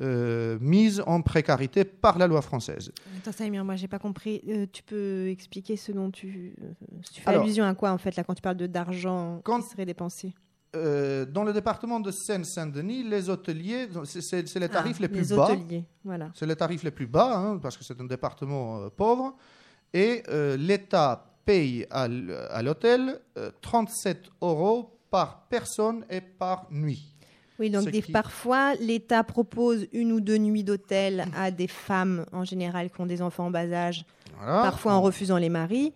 euh, 0.00 0.56
mises 0.60 1.02
en 1.06 1.20
précarité 1.20 1.84
par 1.84 2.18
la 2.18 2.26
loi 2.26 2.40
française. 2.40 2.90
Attends, 3.18 3.32
Samir, 3.32 3.62
moi 3.64 3.76
j'ai 3.76 3.88
pas 3.88 3.98
compris. 3.98 4.40
Euh, 4.48 4.66
tu 4.72 4.82
peux 4.82 5.28
expliquer 5.28 5.76
ce 5.76 5.92
dont 5.92 6.10
tu, 6.10 6.54
euh, 6.62 6.68
tu 7.12 7.20
fais 7.20 7.28
Alors- 7.28 7.42
allusion 7.42 7.64
à 7.64 7.74
quoi 7.74 7.90
en 7.92 7.98
fait 7.98 8.16
là 8.16 8.24
quand 8.24 8.34
tu 8.34 8.40
parles 8.42 8.56
de 8.56 8.66
d'argent 8.66 9.42
qui 9.44 9.68
serait 9.68 9.84
dépensé? 9.84 10.32
Euh, 10.74 11.26
dans 11.26 11.44
le 11.44 11.52
département 11.52 12.00
de 12.00 12.10
Seine-Saint-Denis, 12.10 13.02
les 13.02 13.28
hôteliers, 13.28 13.88
c'est- 14.04 14.58
les 14.58 14.68
tarifs 14.70 14.96
Ah, 14.98 15.02
les 15.02 15.08
plus 15.08 15.30
les 15.30 15.36
bas. 15.36 15.50
hôteliers, 15.52 15.84
voilà. 16.02 16.30
C'est 16.34 16.46
les 16.46 16.56
tarifs 16.56 16.82
les 16.82 16.90
plus 16.90 17.06
bas, 17.06 17.36
hein, 17.36 17.58
parce 17.58 17.76
que 17.76 17.84
c'est 17.84 18.00
un 18.00 18.04
département 18.04 18.78
euh, 18.80 18.88
pauvre. 18.88 19.36
Et 19.92 20.22
euh, 20.30 20.56
l'État 20.56 21.26
paye 21.44 21.86
à 21.90 22.62
l'hôtel 22.62 23.20
euh, 23.36 23.50
37 23.60 24.30
euros 24.40 24.98
par 25.10 25.42
personne 25.50 26.06
et 26.08 26.22
par 26.22 26.66
nuit. 26.70 27.04
Oui, 27.58 27.68
donc 27.68 27.84
Ce 27.84 27.90
des- 27.90 28.00
qui- 28.00 28.10
parfois 28.12 28.74
l'État 28.76 29.22
propose 29.24 29.86
une 29.92 30.10
ou 30.12 30.20
deux 30.20 30.38
nuits 30.38 30.64
d'hôtel 30.64 31.26
à 31.36 31.50
des 31.50 31.68
femmes 31.68 32.24
en 32.32 32.44
général 32.44 32.90
qui 32.90 32.98
ont 33.00 33.06
des 33.06 33.20
enfants 33.20 33.46
en 33.46 33.50
bas 33.50 33.70
âge, 33.70 34.06
Voilà. 34.38 34.62
parfois 34.62 34.94
en 34.94 35.02
refusant 35.02 35.36
les 35.36 35.50
maris. 35.50 35.92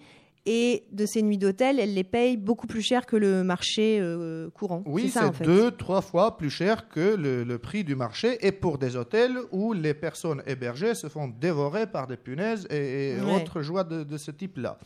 Et 0.48 0.84
de 0.92 1.06
ces 1.06 1.22
nuits 1.22 1.38
d'hôtel, 1.38 1.80
elles 1.80 1.92
les 1.94 2.04
payent 2.04 2.36
beaucoup 2.36 2.68
plus 2.68 2.80
cher 2.80 3.04
que 3.04 3.16
le 3.16 3.42
marché 3.42 3.98
euh, 4.00 4.48
courant. 4.50 4.84
Oui, 4.86 5.08
c'est 5.08 5.18
ça 5.18 5.26
en 5.28 5.32
fait. 5.32 5.44
deux, 5.44 5.72
trois 5.72 6.00
fois 6.00 6.36
plus 6.36 6.50
cher 6.50 6.88
que 6.88 7.16
le, 7.16 7.42
le 7.42 7.58
prix 7.58 7.82
du 7.82 7.96
marché 7.96 8.38
et 8.46 8.52
pour 8.52 8.78
des 8.78 8.94
hôtels 8.94 9.36
où 9.50 9.72
les 9.72 9.92
personnes 9.92 10.42
hébergées 10.46 10.94
se 10.94 11.08
font 11.08 11.26
dévorer 11.26 11.88
par 11.88 12.06
des 12.06 12.16
punaises 12.16 12.66
et, 12.70 13.16
et 13.16 13.20
Ouais. 13.20 13.34
autres 13.34 13.62
joies 13.62 13.82
de, 13.82 14.04
de 14.04 14.16
ce 14.16 14.30
type-là. 14.30 14.78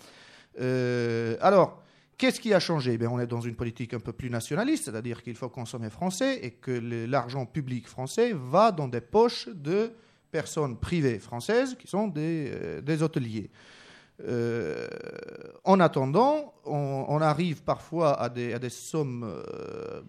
Euh, 0.61 1.37
alors, 1.41 1.83
qu'est-ce 2.17 2.41
qui 2.41 2.55
a 2.55 2.61
changé? 2.61 2.97
Ben, 2.97 3.09
On 3.09 3.21
est 3.21 3.27
dans 3.27 3.41
une 3.43 3.55
politique 3.55 3.93
un 3.95 4.01
peu 4.01 4.13
plus 4.13 4.31
nationaliste, 4.31 4.87
c'est-à-dire 4.87 5.23
qu'il 5.23 5.37
faut 5.37 5.49
consommer 5.51 5.91
français 5.91 6.41
et 6.43 6.53
que 6.53 6.71
l'argent 7.07 7.45
public 7.47 7.87
français 7.87 8.33
va 8.35 8.73
dans 8.73 8.89
des 8.89 9.01
poches 9.03 9.49
de 9.55 9.93
personnes 10.31 10.77
privées 10.79 11.19
françaises 11.19 11.77
qui 11.79 11.87
sont 11.87 12.07
des, 12.09 12.51
euh, 12.53 12.81
des 12.81 13.03
hôteliers. 13.03 13.51
Euh, 14.27 14.87
en 15.65 15.81
attendant, 15.81 16.53
on, 16.65 17.21
arrive 17.21 17.63
parfois 17.63 18.21
à 18.21 18.29
des, 18.29 18.69
sommes 18.69 19.25
euh, 19.25 20.03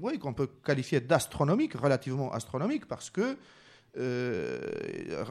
oui, 0.00 0.18
qu'on 0.18 0.34
peut 0.34 0.48
qualifier 0.64 1.00
d'astronomiques, 1.00 1.74
relativement 1.74 2.32
astronomiques, 2.32 2.86
parce 2.86 3.08
que 3.08 3.36
euh, 3.98 5.24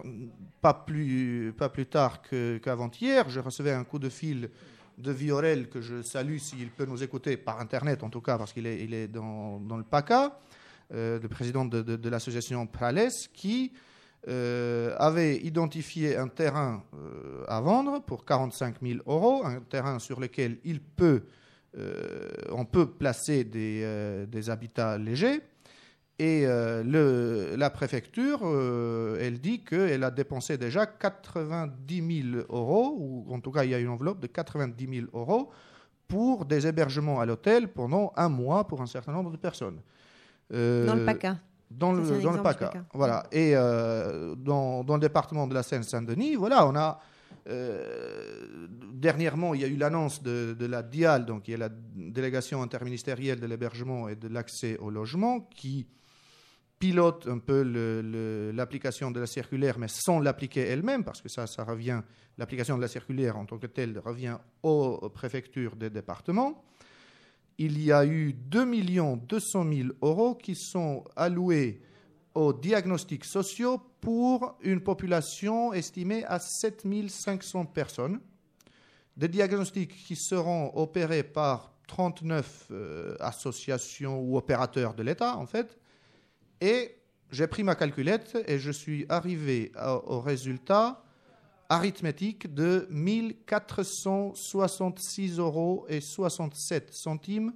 pas, 0.61 0.73
plus, 0.73 1.53
pas 1.55 1.69
plus 1.69 1.85
tard 1.85 2.21
qu'avant-hier, 2.23 3.29
je 3.29 3.39
recevais 3.39 3.73
un 3.73 3.83
coup 3.83 3.99
de 3.99 4.09
fil 4.09 4.49
de 4.97 5.11
Viorel, 5.11 5.69
que 5.69 5.81
je 5.81 6.01
salue 6.01 6.37
s'il 6.37 6.69
peut 6.69 6.85
nous 6.85 7.03
écouter 7.03 7.37
par 7.37 7.59
Internet, 7.59 8.01
en 8.01 8.09
tout 8.09 8.21
cas, 8.21 8.37
parce 8.37 8.53
qu'il 8.53 8.65
est, 8.65 9.07
dans, 9.07 9.59
le 9.77 9.83
PACA, 9.83 10.39
le 10.91 11.27
président 11.27 11.65
de, 11.65 11.81
de- 11.81 11.95
de 11.97 12.09
l'association 12.09 12.65
Prales, 12.65 13.09
qui 13.33 13.71
euh, 14.27 14.95
avait 14.97 15.37
identifié 15.37 16.17
un 16.17 16.27
terrain 16.27 16.83
euh, 16.95 17.43
à 17.47 17.61
vendre 17.61 18.01
pour 18.01 18.25
45 18.25 18.77
000 18.81 18.99
euros, 19.05 19.45
un 19.45 19.59
terrain 19.59 19.99
sur 19.99 20.19
lequel 20.19 20.57
il 20.63 20.79
peut, 20.81 21.23
euh, 21.77 22.29
on 22.51 22.65
peut 22.65 22.87
placer 22.89 23.43
des, 23.43 23.81
euh, 23.83 24.25
habitats 24.47 24.97
légers. 24.97 25.41
Et 26.17 26.45
la 26.45 27.69
préfecture, 27.71 28.39
elle 29.19 29.41
dit 29.41 29.65
qu'elle 29.65 30.01
a 30.01 30.11
dépensé 30.11 30.57
déjà 30.57 30.85
90 30.85 32.31
000 32.31 32.45
euros, 32.47 32.95
ou 32.97 33.25
en 33.33 33.41
tout 33.41 33.51
cas 33.51 33.65
il 33.65 33.71
y 33.71 33.73
a 33.73 33.79
une 33.79 33.89
enveloppe 33.89 34.21
de 34.21 34.27
90 34.27 34.87
000 34.87 35.07
euros 35.13 35.51
pour 36.07 36.45
des 36.45 36.67
hébergements 36.67 37.19
à 37.19 37.25
l'hôtel 37.25 37.67
pendant 37.67 38.13
un 38.15 38.29
mois 38.29 38.65
pour 38.65 38.81
un 38.81 38.85
certain 38.85 39.11
nombre 39.11 39.29
de 39.29 39.35
personnes. 39.35 39.81
Dans 40.49 40.95
le 40.95 41.03
PACA. 41.03 41.35
Dans 41.77 41.91
le, 41.91 42.01
dans 42.01 42.15
exemple 42.15 42.41
PACA. 42.41 42.67
PACA. 42.67 42.85
Voilà. 42.93 43.23
Et 43.31 43.51
euh, 43.55 44.35
dans, 44.35 44.83
dans 44.83 44.95
le 44.95 45.01
département 45.01 45.47
de 45.47 45.53
la 45.53 45.63
Seine-Saint-Denis, 45.63 46.35
voilà, 46.35 46.67
on 46.67 46.75
a. 46.75 46.99
euh, 47.47 48.67
dernièrement, 48.93 49.53
il 49.53 49.61
y 49.61 49.63
a 49.63 49.67
eu 49.67 49.77
l'annonce 49.77 50.23
de, 50.23 50.55
de 50.57 50.65
la 50.65 50.81
DIAL, 50.81 51.25
donc 51.25 51.43
qui 51.43 51.51
est 51.51 51.57
la 51.57 51.69
délégation 51.69 52.61
interministérielle 52.63 53.39
de 53.39 53.45
l'hébergement 53.45 54.07
et 54.09 54.15
de 54.15 54.27
l'accès 54.27 54.77
au 54.77 54.89
logement, 54.89 55.41
qui 55.41 55.87
pilotent 56.79 57.27
un 57.27 57.37
peu 57.39 57.61
l'application 58.51 59.11
de 59.11 59.19
la 59.19 59.27
circulaire, 59.27 59.77
mais 59.79 59.87
sans 59.87 60.19
l'appliquer 60.19 60.61
elle-même, 60.61 61.03
parce 61.03 61.21
que 61.21 61.29
ça, 61.29 61.47
ça 61.47 61.63
revient, 61.63 62.01
l'application 62.37 62.77
de 62.77 62.81
la 62.81 62.87
circulaire 62.87 63.37
en 63.37 63.45
tant 63.45 63.57
que 63.57 63.67
telle 63.67 63.97
revient 63.99 64.37
aux 64.63 65.09
préfectures 65.09 65.75
des 65.75 65.89
départements. 65.89 66.63
Il 67.57 67.81
y 67.81 67.91
a 67.91 68.05
eu 68.05 68.33
2 68.33 69.17
200 69.17 69.65
000 69.73 69.89
euros 70.01 70.35
qui 70.35 70.55
sont 70.55 71.05
alloués 71.15 71.81
aux 72.33 72.51
diagnostics 72.51 73.23
sociaux 73.23 73.79
pour 74.01 74.57
une 74.61 74.81
population 74.81 75.71
estimée 75.71 76.25
à 76.25 76.39
7 76.39 76.85
500 77.07 77.65
personnes. 77.67 78.19
Des 79.15 79.29
diagnostics 79.29 79.95
qui 80.05 80.17
seront 80.17 80.71
opérés 80.75 81.23
par 81.23 81.71
39 81.87 82.67
euh, 82.71 83.15
associations 83.21 84.19
ou 84.19 84.37
opérateurs 84.37 84.93
de 84.93 85.03
l'État, 85.03 85.37
en 85.37 85.45
fait. 85.45 85.77
Et 86.59 86.97
j'ai 87.31 87.47
pris 87.47 87.63
ma 87.63 87.75
calculette 87.75 88.37
et 88.47 88.59
je 88.59 88.71
suis 88.71 89.05
arrivé 89.07 89.71
au 90.05 90.19
résultat 90.19 91.04
arithmétique 91.69 92.53
de 92.53 92.87
1466 92.89 95.39
euros 95.39 95.85
et 95.89 96.01
67 96.01 96.93
centimes 96.93 97.53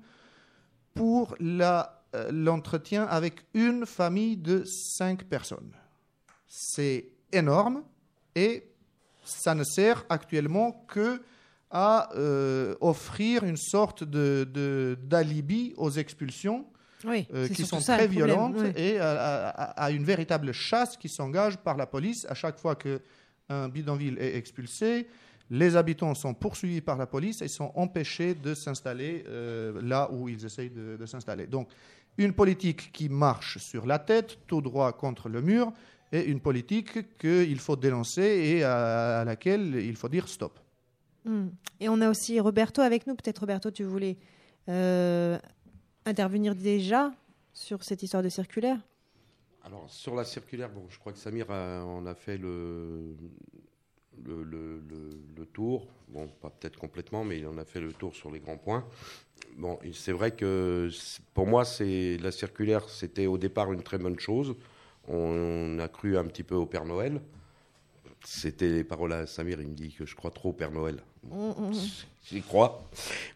pour 0.93 1.35
euh, 1.41 1.83
l'entretien 2.31 3.03
avec 3.05 3.45
une 3.53 3.85
famille 3.85 4.37
de 4.37 4.63
5 4.63 5.23
personnes. 5.25 5.71
C'est 6.47 7.09
énorme 7.31 7.83
et 8.35 8.65
ça 9.23 9.53
ne 9.55 9.63
sert 9.63 10.05
actuellement 10.09 10.71
que 10.87 11.21
à 11.71 12.09
euh, 12.15 12.75
offrir 12.81 13.43
une 13.43 13.57
sorte 13.57 14.03
de- 14.03 14.97
d'alibi 15.03 15.73
aux 15.77 15.91
expulsions 15.91 16.65
Oui, 17.05 17.27
euh, 17.31 17.47
qui 17.47 17.63
sont 17.63 17.79
ça, 17.79 17.95
très 17.95 18.07
violentes 18.07 18.55
oui. 18.57 18.71
et 18.75 18.97
à, 18.99 19.49
à- 19.49 19.83
à 19.85 19.91
une 19.91 20.03
véritable 20.03 20.51
chasse 20.51 20.97
qui 20.97 21.09
s'engage 21.09 21.57
par 21.57 21.77
la 21.77 21.85
police 21.85 22.25
à 22.27 22.33
chaque 22.33 22.57
fois 22.57 22.73
qu'un 23.49 23.69
bidonville 23.69 24.17
est 24.19 24.35
expulsé. 24.35 25.07
Les 25.49 25.75
habitants 25.75 26.13
sont 26.13 26.33
poursuivis 26.33 26.81
par 26.81 26.97
la 26.97 27.07
police 27.07 27.41
et 27.41 27.47
sont 27.47 27.71
empêchés 27.75 28.35
de 28.35 28.53
s'installer 28.53 29.23
euh, 29.27 29.81
là 29.81 30.09
où 30.11 30.29
ils 30.29 30.45
essayent 30.45 30.69
de, 30.69 31.05
s'installer. 31.05 31.47
Donc, 31.47 31.69
une 32.17 32.33
politique 32.33 32.91
qui 32.91 33.09
marche 33.09 33.57
sur 33.57 33.85
la 33.85 33.97
tête, 33.97 34.37
tout 34.45 34.61
droit 34.61 34.93
contre 34.93 35.29
le 35.29 35.41
mur, 35.41 35.71
et 36.11 36.25
une 36.25 36.39
politique 36.39 37.17
qu'il 37.17 37.59
faut 37.59 37.75
dénoncer 37.75 38.21
et 38.21 38.63
à, 38.63 39.21
à 39.21 39.25
laquelle 39.25 39.75
il 39.75 39.95
faut 39.95 40.09
dire 40.09 40.27
stop. 40.27 40.59
Hmm. 41.25 41.47
Et 41.79 41.89
on 41.89 42.01
a 42.01 42.09
aussi 42.09 42.39
Roberto 42.39 42.81
avec 42.81 43.07
nous. 43.07 43.15
Peut-être 43.15 43.39
Roberto, 43.39 43.71
tu 43.71 43.83
voulais 43.83 44.17
euh, 44.67 45.37
intervenir 46.05 46.55
déjà 46.55 47.11
sur 47.53 47.83
cette 47.83 48.03
histoire 48.03 48.23
de 48.23 48.29
circulaire? 48.29 48.79
Alors, 49.69 49.87
sur 49.87 50.15
la 50.15 50.23
circulaire, 50.23 50.69
bon, 50.69 50.83
je 50.89 50.97
crois 50.97 51.13
que 51.13 51.19
Samir 51.19 51.51
a, 51.51 51.83
on 51.85 52.07
a 52.07 52.15
fait 52.15 52.37
le, 52.37 53.15
le, 54.25 54.43
le- 54.43 55.45
tour. 55.53 55.87
Bon, 56.07 56.27
pas 56.41 56.49
peut-être 56.49 56.77
complètement, 56.79 57.23
mais 57.23 57.37
il 57.37 57.47
en 57.47 57.57
a 57.57 57.65
fait 57.65 57.79
le 57.79 57.93
tour 57.93 58.15
sur 58.15 58.31
les 58.31 58.39
grands 58.39 58.57
points. 58.57 58.83
Bon, 59.57 59.77
c'est 59.93 60.11
vrai 60.11 60.31
que 60.31 60.89
pour 61.35 61.45
moi, 61.45 61.63
la 61.79 62.31
circulaire, 62.31 62.89
c'était 62.89 63.27
au 63.27 63.37
départ 63.37 63.71
une 63.71 63.83
très 63.83 63.99
bonne 63.99 64.19
chose. 64.19 64.55
On, 65.07 65.77
a 65.79 65.87
cru 65.87 66.17
un 66.17 66.25
petit 66.25 66.43
peu 66.43 66.55
au 66.55 66.65
Père 66.65 66.85
Noël. 66.85 67.21
C'était 68.25 68.67
les 68.69 68.83
paroles 68.83 69.13
à 69.13 69.25
Samir, 69.25 69.61
il 69.61 69.67
me 69.67 69.73
dit 69.73 69.91
que 69.93 70.05
je 70.05 70.15
crois 70.15 70.31
trop 70.31 70.49
au 70.49 70.53
Père 70.53 70.71
Noël. 70.71 70.97
Mm, 71.23 71.35
mm, 71.35 71.69
mm. 71.69 71.73
J'y 72.29 72.41
crois. 72.41 72.87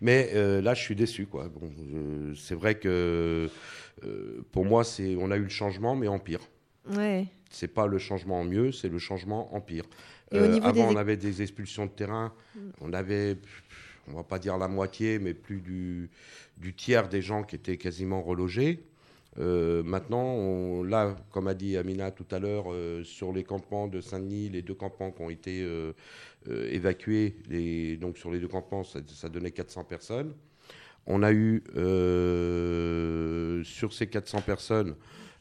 Mais 0.02 0.32
euh, 0.34 0.62
là, 0.62 0.74
je 0.74 0.82
suis 0.82 0.96
déçu. 0.96 1.26
Quoi. 1.26 1.50
Bon, 1.50 1.72
c'est 2.36 2.56
vrai 2.56 2.76
que 2.76 3.50
euh, 4.04 4.42
pour 4.52 4.66
moi, 4.66 4.84
c'est, 4.84 5.16
on 5.18 5.32
a 5.32 5.38
eu 5.38 5.44
le 5.44 5.50
changement, 5.50 5.96
mais 5.96 6.08
en 6.08 6.20
pire. 6.20 6.42
Ouais. 6.90 7.26
C'est 7.50 7.68
pas 7.70 7.88
le 7.88 7.98
changement 7.98 8.42
en 8.42 8.44
mieux, 8.44 8.72
c'est 8.72 8.90
le 8.90 9.00
changement 9.00 9.56
en 9.56 9.62
pire. 9.62 9.86
Euh, 10.34 10.60
avant, 10.64 10.72
des- 10.74 10.82
on 10.82 10.98
avait 10.98 11.18
des 11.18 11.42
expulsions 11.42 11.86
de 11.86 11.92
terrain. 11.92 12.34
On 12.82 12.92
avait, 12.94 13.38
on 14.08 14.14
va 14.14 14.24
pas 14.24 14.40
dire 14.40 14.58
la 14.58 14.68
moitié, 14.68 15.18
mais 15.20 15.34
plus 15.34 15.62
du, 15.62 16.10
du 16.58 16.74
tiers 16.74 17.08
des 17.08 17.22
gens 17.22 17.44
qui 17.44 17.56
étaient 17.56 17.78
quasiment 17.78 18.22
relogés. 18.22 18.84
Euh, 19.40 19.82
maintenant, 19.84 20.84
là, 20.84 21.16
comme 21.32 21.48
a 21.48 21.54
dit 21.54 21.78
Amina 21.78 22.12
tout 22.12 22.26
à 22.32 22.40
l'heure, 22.40 22.66
euh, 22.72 23.04
sur 23.04 23.34
les 23.34 23.44
campements 23.44 23.88
de 23.88 24.00
Saint-Denis, 24.00 24.50
les 24.50 24.62
deux 24.62 24.76
campements 24.76 25.12
qui 25.12 25.22
ont 25.22 25.30
été 25.30 25.64
euh, 25.64 25.94
évacués, 26.48 27.36
donc 28.00 28.18
sur 28.18 28.32
les 28.32 28.40
deux 28.40 28.48
campements, 28.48 28.84
ça, 28.84 29.30
donnait 29.30 29.52
400 29.52 29.86
personnes. 29.86 30.34
On 31.06 31.24
a 31.24 31.34
eu, 31.34 31.64
sur 33.66 33.94
ces 33.94 34.08
400 34.08 34.42
personnes, 34.42 34.96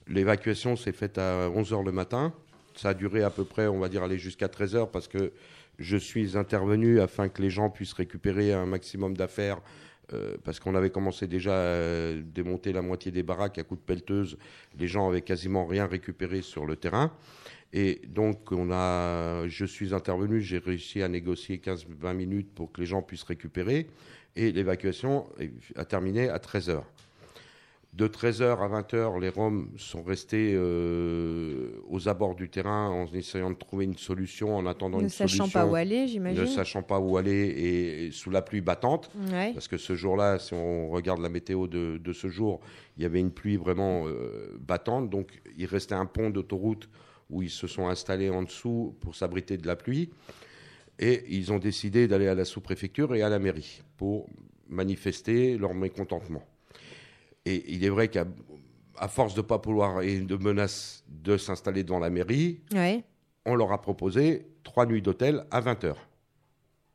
l'évacuation 0.09 0.77
s'est 0.77 0.93
faite 0.93 1.19
à 1.19 1.49
11h 1.51 1.85
le 1.85 1.93
matin. 1.93 2.33
Ça 2.75 2.91
a 2.91 2.95
duré 2.95 3.23
à 3.23 3.31
peu 3.31 3.45
près, 3.45 3.67
on 3.67 3.79
va 3.79 3.89
dire, 3.89 4.03
aller 4.03 4.19
jusqu'à 4.19 4.47
13h 4.47 4.91
parce 4.91 5.07
que 5.07 5.33
je 5.79 5.97
suis 5.97 6.37
intervenu 6.37 7.01
afin 7.01 7.29
que 7.29 7.43
les 7.43 7.51
gens 7.51 7.71
puissent 7.71 7.93
récupérer 7.93 8.53
un 8.53 8.67
maximum 8.67 9.17
d'affaires 9.17 9.61
euh, 10.13 10.37
parce 10.45 10.61
qu'on 10.61 10.75
avait 10.75 10.91
commencé 10.91 11.27
déjà 11.27 11.55
à 11.55 12.13
démonter 12.15 12.73
la 12.73 12.83
moitié 12.83 13.11
des 13.13 13.23
baraques 13.23 13.59
à 13.59 13.63
coups 13.63 13.81
de 13.81 13.87
pelleteuse. 13.87 14.39
Les 14.79 14.89
gens 14.89 15.09
avaient 15.09 15.23
quasiment 15.23 15.67
rien 15.67 15.87
récupéré 15.87 16.43
sur 16.43 16.67
le 16.67 16.77
terrain. 16.77 17.13
Et 17.73 18.03
donc, 18.07 18.51
je 18.51 19.65
suis 19.67 19.95
intervenu, 19.95 20.43
j'ai 20.43 20.59
réussi 20.59 21.03
à 21.03 21.09
négocier 21.09 21.57
15-20 21.57 22.15
minutes 22.15 22.55
pour 22.55 22.71
que 22.71 22.81
les 22.81 22.87
gens 22.87 23.01
puissent 23.01 23.23
récupérer. 23.23 23.87
Et 24.37 24.53
l'évacuation 24.53 25.27
a 25.77 25.85
terminé 25.85 26.29
à 26.29 26.39
13h. 26.39 26.83
De 27.93 28.09
13h 28.09 28.59
à 28.59 28.81
20h, 28.81 29.21
les 29.21 29.29
Roms 29.29 29.69
sont 29.77 30.03
restés 30.03 30.53
euh, 30.55 31.73
aux 31.91 32.09
abords 32.09 32.35
du 32.35 32.49
terrain 32.49 32.89
en 32.89 33.07
essayant 33.13 33.51
de 33.51 33.57
trouver 33.57 33.85
une 33.85 33.99
solution, 33.99 34.57
en 34.57 34.65
attendant 34.65 34.97
Ne 34.97 35.03
une 35.03 35.09
sachant 35.11 35.45
solution. 35.45 35.61
pas 35.61 35.67
où 35.67 35.75
aller, 35.75 36.09
j'imagine. 36.09 36.41
Ne 36.41 36.47
sachant 36.47 36.83
pas 36.83 36.99
où 37.01 37.19
aller 37.19 37.31
et, 37.49 38.07
et 38.07 38.11
sous 38.11 38.31
la 38.31 38.41
pluie 38.41 38.63
battante. 38.63 39.11
Ouais. 39.31 39.53
Parce 39.53 39.69
que 39.69 39.77
ce 39.77 39.95
jour-là, 39.95 40.39
si 40.39 40.55
on 40.55 40.89
regarde 40.89 41.21
la 41.21 41.29
météo 41.29 41.67
de, 41.67 41.99
de 41.99 42.13
ce 42.15 42.29
jour, 42.29 42.61
il 42.97 43.03
y 43.03 43.07
avait 43.07 43.21
une 43.21 43.31
pluie 43.31 43.59
vraiment 43.59 44.05
euh, 44.07 44.57
battante. 44.59 45.11
Donc 45.11 45.43
il 45.59 45.67
restait 45.67 45.95
un 45.95 46.07
pont 46.07 46.31
d'autoroute 46.31 46.89
où 47.29 47.43
ils 47.43 47.51
se 47.51 47.67
sont 47.67 47.89
installés 47.89 48.31
en 48.31 48.43
dessous 48.43 48.97
pour 49.01 49.15
s'abriter 49.15 49.59
de 49.59 49.67
la 49.67 49.77
pluie. 49.77 50.09
Et 50.99 51.25
ils 51.29 51.53
ont 51.53 51.59
décidé 51.59 52.09
d'aller 52.09 52.29
à 52.29 52.35
la 52.35 52.47
sous-préfecture 52.47 53.15
et 53.15 53.21
à 53.21 53.29
la 53.29 53.39
mairie 53.39 53.83
pour 53.99 54.31
manifester 54.71 55.59
leur 55.59 55.75
mécontentement. 55.75 56.43
Et 57.45 57.73
il 57.75 57.85
est 57.85 57.89
vrai 57.89 58.09
qu'à 58.09 58.25
à 58.99 59.09
force 59.09 59.35
de 59.35 59.41
ne 59.41 59.47
pas 59.47 59.59
pouvoir 59.59 60.03
et 60.03 60.21
de 60.21 60.37
menaces 60.37 61.03
de 61.09 61.37
s'installer 61.37 61.83
devant 61.83 61.99
la 61.99 62.11
mairie, 62.11 62.61
Ouais. 62.73 63.03
on 63.47 63.55
leur 63.57 63.73
a 63.73 63.81
proposé 63.81 64.47
trois 64.63 64.87
nuits 64.87 65.03
d'hôtel 65.03 65.45
à 65.51 65.61
20 65.61 65.85
heures. 65.85 66.09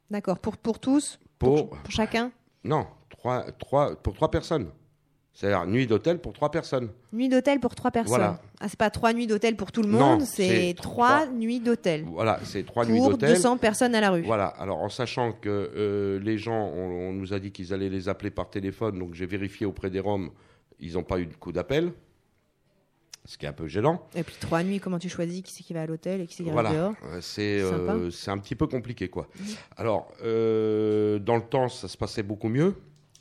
D'accord. 0.09 0.39
Pour, 0.39 0.55
pour 0.57 0.79
tous? 0.79 1.19
Pour, 1.37 1.69
Pour 1.71 1.91
chacun? 1.91 2.31
Non, 2.63 2.87
trois, 3.09 3.51
trois, 3.53 3.95
pour 3.95 4.13
trois 4.13 4.31
personnes. 4.31 4.69
C'est-à-dire 5.37 5.67
nuit 5.67 5.85
d'hôtel 5.85 6.17
pour 6.17 6.33
trois 6.33 6.49
personnes. 6.49 6.89
Nuit 7.13 7.29
d'hôtel 7.29 7.59
pour 7.59 7.75
trois 7.75 7.91
personnes. 7.91 8.09
Voilà. 8.09 8.41
Ah, 8.59 8.67
c'est 8.69 8.79
pas 8.79 8.89
trois 8.89 9.13
nuits 9.13 9.27
d'hôtel 9.27 9.55
pour 9.55 9.71
tout 9.71 9.83
le 9.83 9.87
monde, 9.87 10.21
c'est 10.23 10.73
trois 10.75 11.27
nuits 11.27 11.59
d'hôtel. 11.59 12.05
Voilà, 12.07 12.39
c'est 12.43 12.65
trois 12.65 12.87
nuits 12.87 12.97
Pour 12.97 13.11
d'hôtel. 13.11 13.35
200 13.35 13.57
personnes 13.57 13.93
à 13.93 14.01
la 14.01 14.09
rue. 14.09 14.23
Voilà, 14.23 14.47
alors 14.47 14.79
en 14.79 14.89
sachant 14.89 15.33
que 15.33 15.47
euh, 15.75 16.19
les 16.21 16.39
gens, 16.39 16.71
on, 16.75 17.09
on 17.09 17.13
nous 17.13 17.33
a 17.33 17.39
dit 17.39 17.51
qu'ils 17.51 17.71
allaient 17.71 17.87
les 17.87 18.09
appeler 18.09 18.31
par 18.31 18.49
téléphone, 18.49 18.97
donc 18.97 19.13
j'ai 19.13 19.27
vérifié 19.27 19.67
auprès 19.67 19.91
des 19.91 19.99
Roms, 19.99 20.31
ils 20.79 20.93
n'ont 20.93 21.03
pas 21.03 21.19
eu 21.19 21.27
de 21.27 21.35
coup 21.35 21.51
d'appel, 21.51 21.91
ce 23.25 23.37
qui 23.37 23.45
est 23.45 23.49
un 23.49 23.53
peu 23.53 23.67
gênant. 23.67 24.07
Et 24.15 24.23
puis 24.23 24.37
trois 24.39 24.63
nuits, 24.63 24.79
comment 24.79 24.97
tu 24.97 25.07
choisis 25.07 25.43
qui 25.43 25.53
c'est 25.53 25.61
qui 25.61 25.73
va 25.73 25.83
à 25.83 25.85
l'hôtel 25.85 26.21
et 26.21 26.25
qui 26.25 26.33
c'est 26.33 26.45
qui 26.45 26.49
Voilà, 26.49 26.73
dehors? 26.73 26.93
Euh, 27.05 27.21
c'est 27.21 27.61
euh, 27.61 28.09
un 28.25 28.37
petit 28.39 28.55
peu 28.55 28.65
compliqué 28.65 29.07
quoi. 29.07 29.27
Alors 29.75 30.11
euh, 30.23 31.19
dans 31.19 31.35
le 31.35 31.43
temps, 31.43 31.69
ça 31.69 31.87
se 31.87 31.95
passait 31.95 32.23
beaucoup 32.23 32.49
mieux. 32.49 32.73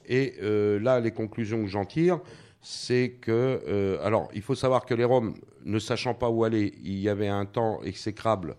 Et 0.09 0.35
euh, 0.43 0.79
là, 0.81 1.01
les 1.01 1.11
conclusions 1.11 1.63
que 1.63 1.69
j'en 1.69 1.85
tire, 1.85 2.21
c'est 2.63 3.11
que 3.21 3.61
euh, 3.69 3.99
alors 4.05 4.29
il 4.35 4.43
faut 4.43 4.55
savoir 4.55 4.85
que 4.87 4.95
les 4.95 5.05
Roms, 5.05 5.35
ne 5.65 5.79
sachant 5.79 6.15
pas 6.15 6.29
où 6.31 6.45
aller, 6.45 6.75
il 6.83 6.99
y 6.99 7.09
avait 7.09 7.29
un 7.29 7.45
temps 7.47 7.81
exécrable 7.83 8.57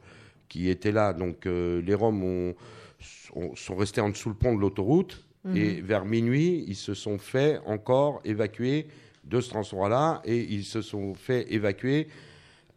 qui 0.49 0.69
était 0.69 0.91
là. 0.91 1.13
Donc 1.13 1.45
euh, 1.45 1.81
les 1.81 1.93
Roms 1.93 2.23
ont- 2.23 2.55
sont- 2.99 3.55
sont 3.55 3.75
restés 3.75 4.01
en 4.01 4.09
dessous 4.09 4.29
le 4.29 4.35
pont 4.35 4.55
de 4.55 4.61
l'autoroute. 4.61 5.23
Mhm. 5.43 5.55
Et 5.57 5.81
vers 5.81 6.05
minuit, 6.05 6.65
ils 6.67 6.75
se 6.75 6.93
sont 6.93 7.17
fait 7.17 7.59
encore 7.65 8.21
évacuer 8.25 8.87
de 9.23 9.39
ce 9.41 9.53
endroit-là 9.55 10.21
et 10.25 10.37
ils 10.37 10.63
se 10.63 10.81
sont 10.81 11.13
fait 11.13 11.51
évacuer 11.53 12.07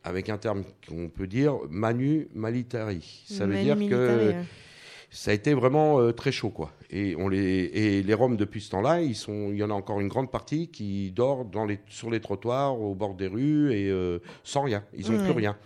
avec 0.02 0.28
un 0.28 0.38
terme 0.38 0.62
qu'on 0.88 1.08
peut 1.08 1.26
dire 1.26 1.56
manu 1.68 2.26
militari. 2.34 3.22
Ça 3.26 3.46
veut 3.46 3.54
dire 3.62 3.76
militari, 3.76 4.26
que. 4.32 4.34
Ça 5.10 5.32
a 5.32 5.34
été 5.34 5.54
vraiment 5.54 6.00
euh, 6.00 6.12
très 6.12 6.32
chaud, 6.32 6.50
quoi. 6.50 6.72
Et 6.90 7.14
on 7.18 7.28
les 7.28 7.38
et 7.72 8.02
les 8.02 8.14
Roms 8.14 8.36
depuis 8.36 8.60
ce 8.60 8.70
temps-là, 8.70 9.00
ils 9.02 9.14
sont, 9.14 9.50
il 9.50 9.56
y 9.58 9.62
en 9.62 9.70
a 9.70 9.74
encore 9.74 10.00
une 10.00 10.08
grande 10.08 10.30
partie 10.30 10.68
qui 10.68 11.10
dort 11.12 11.44
dans 11.44 11.64
les 11.66 11.78
sur 11.88 12.10
les 12.10 12.20
trottoirs, 12.20 12.80
au 12.80 12.94
bord 12.94 13.14
des 13.14 13.26
rues 13.28 13.72
et 13.72 13.88
euh, 13.90 14.18
sans 14.44 14.62
rien. 14.62 14.84
Ils 14.96 15.10
n'ont 15.10 15.18
Ouais. 15.18 15.24
plus 15.24 15.32
rien. 15.32 15.56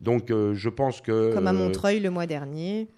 Donc 0.00 0.30
euh, 0.30 0.54
je 0.54 0.68
pense 0.68 1.00
que 1.00 1.32
Comme 1.34 1.46
à 1.46 1.52
Montreuil 1.52 2.00
le 2.00 2.10
mois 2.10 2.26
dernier. 2.26 2.88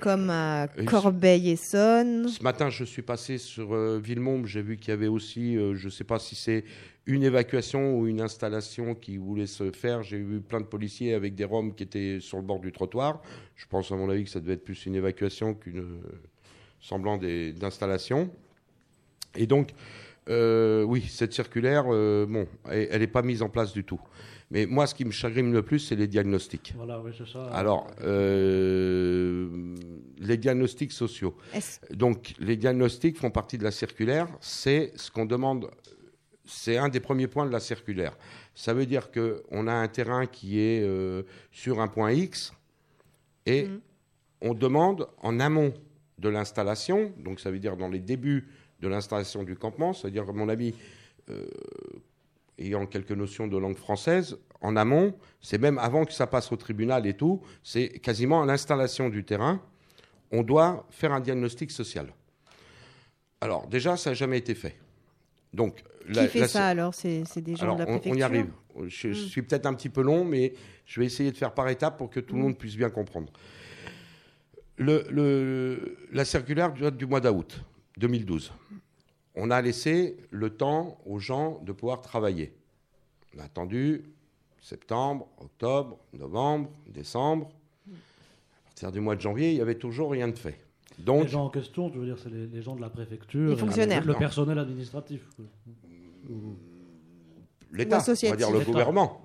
comme 0.00 0.30
à 0.30 0.68
Corbeil-Essonne. 0.86 2.28
Ce 2.28 2.42
matin, 2.42 2.70
je 2.70 2.84
suis 2.84 3.02
passé 3.02 3.38
sur 3.38 3.74
euh, 3.74 4.00
Villemomble. 4.02 4.46
J'ai 4.46 4.62
vu 4.62 4.76
qu'il 4.76 4.90
y 4.90 4.92
avait 4.92 5.08
aussi, 5.08 5.56
euh, 5.56 5.74
je 5.74 5.86
ne 5.86 5.90
sais 5.90 6.04
pas 6.04 6.18
si 6.18 6.34
c'est 6.34 6.64
une 7.08 7.22
évacuation 7.22 7.98
ou 7.98 8.06
une 8.06 8.20
installation 8.20 8.94
qui 8.94 9.16
voulait 9.16 9.46
se 9.46 9.72
faire. 9.72 10.02
J'ai 10.02 10.18
vu 10.18 10.40
plein 10.40 10.60
de 10.60 10.66
policiers 10.66 11.14
avec 11.14 11.34
des 11.34 11.44
Roms 11.44 11.74
qui 11.74 11.82
étaient 11.82 12.18
sur 12.20 12.36
le 12.36 12.44
bord 12.44 12.60
du 12.60 12.70
trottoir. 12.70 13.22
Je 13.56 13.66
pense, 13.66 13.90
à 13.90 13.96
mon 13.96 14.10
avis, 14.10 14.24
que 14.24 14.30
ça 14.30 14.40
devait 14.40 14.52
être 14.52 14.64
plus 14.64 14.84
une 14.84 14.94
évacuation 14.94 15.54
qu'une 15.54 15.80
euh, 15.80 16.00
semblant 16.80 17.16
d'installation. 17.16 18.30
Et 19.34 19.46
donc, 19.46 19.72
euh, 20.28 20.82
oui, 20.82 21.02
cette 21.08 21.32
circulaire, 21.32 21.86
euh, 21.88 22.26
bon, 22.28 22.46
elle 22.70 23.00
n'est 23.00 23.06
pas 23.06 23.22
mise 23.22 23.40
en 23.40 23.48
place 23.48 23.72
du 23.72 23.84
tout. 23.84 24.00
Mais 24.50 24.66
moi, 24.66 24.86
ce 24.86 24.94
qui 24.94 25.04
me 25.04 25.10
chagrine 25.10 25.52
le 25.52 25.62
plus, 25.62 25.78
c'est 25.78 25.96
les 25.96 26.06
diagnostics. 26.06 26.74
Voilà, 26.76 27.00
oui, 27.00 27.12
c'est 27.16 27.26
ça. 27.26 27.44
Alors, 27.52 27.90
euh, 28.02 29.74
les 30.18 30.36
diagnostics 30.36 30.92
sociaux. 30.92 31.34
Donc, 31.90 32.34
les 32.38 32.56
diagnostics 32.56 33.18
font 33.18 33.30
partie 33.30 33.56
de 33.56 33.64
la 33.64 33.70
circulaire. 33.70 34.28
C'est 34.40 34.92
ce 34.96 35.10
qu'on 35.10 35.26
demande. 35.26 35.70
C'est 36.50 36.78
un 36.78 36.88
des 36.88 37.00
premiers 37.00 37.28
points 37.28 37.44
de 37.46 37.52
la 37.52 37.60
circulaire. 37.60 38.16
Ça 38.54 38.72
veut 38.72 38.86
dire 38.86 39.10
qu'on 39.10 39.66
a 39.66 39.72
un 39.72 39.88
terrain 39.88 40.26
qui 40.26 40.58
est 40.60 40.82
euh, 40.82 41.22
sur 41.52 41.80
un 41.80 41.88
point 41.88 42.12
X 42.12 42.52
et 43.46 43.64
Mhm. 43.64 43.80
on 44.40 44.54
demande 44.54 45.08
en 45.22 45.40
amont 45.40 45.74
de 46.18 46.28
l'installation, 46.28 47.12
donc 47.18 47.38
ça 47.38 47.50
veut 47.50 47.58
dire 47.58 47.76
dans 47.76 47.88
les 47.88 48.00
débuts 48.00 48.48
de 48.80 48.88
l'installation 48.88 49.42
du 49.44 49.56
campement, 49.56 49.92
c'est-à-dire, 49.92 50.28
à 50.28 50.32
mon 50.32 50.48
avis, 50.48 50.74
euh, 51.28 51.46
ayant 52.58 52.86
quelques 52.86 53.12
notions 53.12 53.46
de 53.46 53.56
langue 53.56 53.76
française, 53.76 54.38
en 54.60 54.74
amont, 54.74 55.14
c'est 55.40 55.58
même 55.58 55.78
avant 55.78 56.04
que 56.04 56.12
ça 56.12 56.26
passe 56.26 56.50
au 56.50 56.56
tribunal 56.56 57.06
et 57.06 57.14
tout, 57.14 57.42
c'est 57.62 57.88
quasiment 58.00 58.42
à 58.42 58.46
l'installation 58.46 59.08
du 59.08 59.22
terrain, 59.24 59.60
on 60.32 60.42
doit 60.42 60.86
faire 60.90 61.12
un 61.12 61.20
diagnostic 61.20 61.70
social. 61.70 62.12
Alors, 63.40 63.66
déjà, 63.68 63.96
ça 63.96 64.10
n'a 64.10 64.14
jamais 64.14 64.38
été 64.38 64.54
fait. 64.54 64.76
Donc, 65.54 65.82
Qui 66.12 66.26
fait 66.28 66.48
ça 66.48 66.66
alors? 66.68 66.94
C'est 66.94 67.22
des 67.38 67.56
gens 67.56 67.62
alors, 67.62 67.76
de 67.76 67.80
la 67.80 67.86
préfecture 67.86 68.12
on, 68.12 68.16
y 68.16 68.22
arrive. 68.22 68.50
Je, 68.86 68.88
je 68.88 69.08
Hmm. 69.08 69.14
suis 69.28 69.42
peut-être 69.42 69.66
un 69.66 69.74
petit 69.74 69.88
peu 69.88 70.02
long, 70.02 70.24
mais 70.24 70.54
je 70.86 71.00
vais 71.00 71.06
essayer 71.06 71.30
de 71.32 71.36
faire 71.36 71.52
par 71.52 71.68
étapes 71.68 71.98
pour 71.98 72.10
que 72.10 72.20
tout 72.20 72.34
le 72.34 72.40
Hmm. 72.40 72.44
monde 72.44 72.58
puisse 72.58 72.76
bien 72.76 72.90
comprendre. 72.90 73.32
Le- 74.76 75.04
le- 75.10 75.98
la 76.12 76.24
circulaire 76.24 76.72
date 76.72 76.96
du 76.96 77.06
mois 77.06 77.20
d'août 77.20 77.64
2012. 77.96 78.52
On 79.34 79.50
a 79.50 79.60
laissé 79.60 80.16
le 80.30 80.50
temps 80.50 80.98
aux 81.04 81.18
gens 81.18 81.60
de 81.64 81.72
pouvoir 81.72 82.00
travailler. 82.00 82.52
On 83.36 83.40
a 83.40 83.44
attendu 83.44 84.04
septembre, 84.60 85.28
octobre, 85.38 85.98
novembre, 86.12 86.70
décembre. 86.88 87.50
À 87.88 88.64
partir 88.66 88.92
du 88.92 89.00
mois 89.00 89.16
de 89.16 89.20
janvier, 89.20 89.50
il 89.50 89.54
n'y 89.54 89.60
avait 89.60 89.74
toujours 89.78 90.12
rien 90.12 90.28
de 90.28 90.38
fait. 90.38 90.58
Donc, 90.98 91.24
les 91.24 91.28
gens 91.28 91.44
en 91.46 91.50
question, 91.50 91.90
tu 91.90 91.98
veux 91.98 92.06
dire, 92.06 92.18
c'est 92.18 92.30
les, 92.30 92.46
les 92.46 92.62
gens 92.62 92.74
de 92.76 92.80
la 92.80 92.90
préfecture, 92.90 93.50
Les 93.50 93.56
fonctionnaires. 93.56 94.04
le 94.04 94.14
personnel 94.14 94.58
administratif. 94.58 95.22
Ou- 96.28 96.56
l'État, 97.72 97.98
on 98.06 98.30
va 98.30 98.36
dire 98.36 98.50
le 98.50 98.60
gouvernement. 98.60 99.22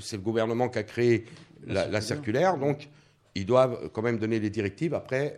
C'est 0.00 0.16
le, 0.16 0.22
gouvernement 0.22 0.68
qui 0.68 0.78
a 0.78 0.82
créé 0.82 1.24
la, 1.66 1.74
La 1.86 1.88
la 1.92 2.00
circulaire, 2.00 2.58
donc 2.58 2.88
ils 3.34 3.46
doivent 3.46 3.90
quand 3.92 4.02
même 4.02 4.18
donner 4.18 4.38
les 4.40 4.50
directives 4.50 4.94
après 4.94 5.36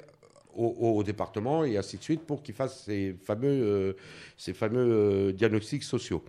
au, 0.54 0.66
au- 0.66 0.96
au 0.98 1.02
département 1.02 1.64
et 1.64 1.76
ainsi 1.76 1.98
de 1.98 2.02
suite 2.02 2.22
pour 2.22 2.42
qu'ils 2.42 2.54
fassent 2.54 2.84
ces 2.84 3.12
fameux, 3.22 3.46
euh, 3.48 3.92
ces 4.36 4.52
fameux 4.54 4.80
euh, 5.28 5.32
diagnostics 5.32 5.84
sociaux. 5.84 6.24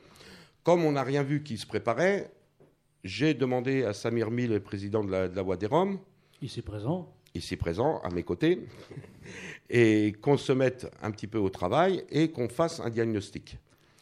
Comme 0.64 0.84
on 0.84 0.92
n'a 0.92 1.04
rien 1.04 1.24
vu 1.24 1.44
qui 1.44 1.58
se 1.58 1.66
préparait, 1.66 2.30
j'ai 3.04 3.34
demandé 3.34 3.84
à 3.86 3.94
Samir 3.94 4.30
Mil, 4.30 4.52
le 4.52 4.60
président 4.60 5.04
de 5.04 5.12
la, 5.12 5.28
de 5.30 5.36
la 5.36 5.42
Voix 5.42 5.58
des 5.58 5.68
Roms, 5.68 5.98
Ici 6.42 6.62
présent. 6.62 7.12
Ici 7.38 7.56
présent, 7.56 8.00
à 8.04 8.10
mes 8.10 8.24
côtés, 8.24 8.60
et 9.70 10.14
qu'on 10.22 10.38
se 10.38 10.52
mette 10.52 10.92
un 11.02 11.12
petit 11.12 11.28
peu 11.28 11.38
au 11.38 11.50
travail 11.50 12.04
et 12.10 12.32
qu'on 12.32 12.50
fasse 12.50 12.80
un 12.80 12.90
diagnostic. 12.90 13.58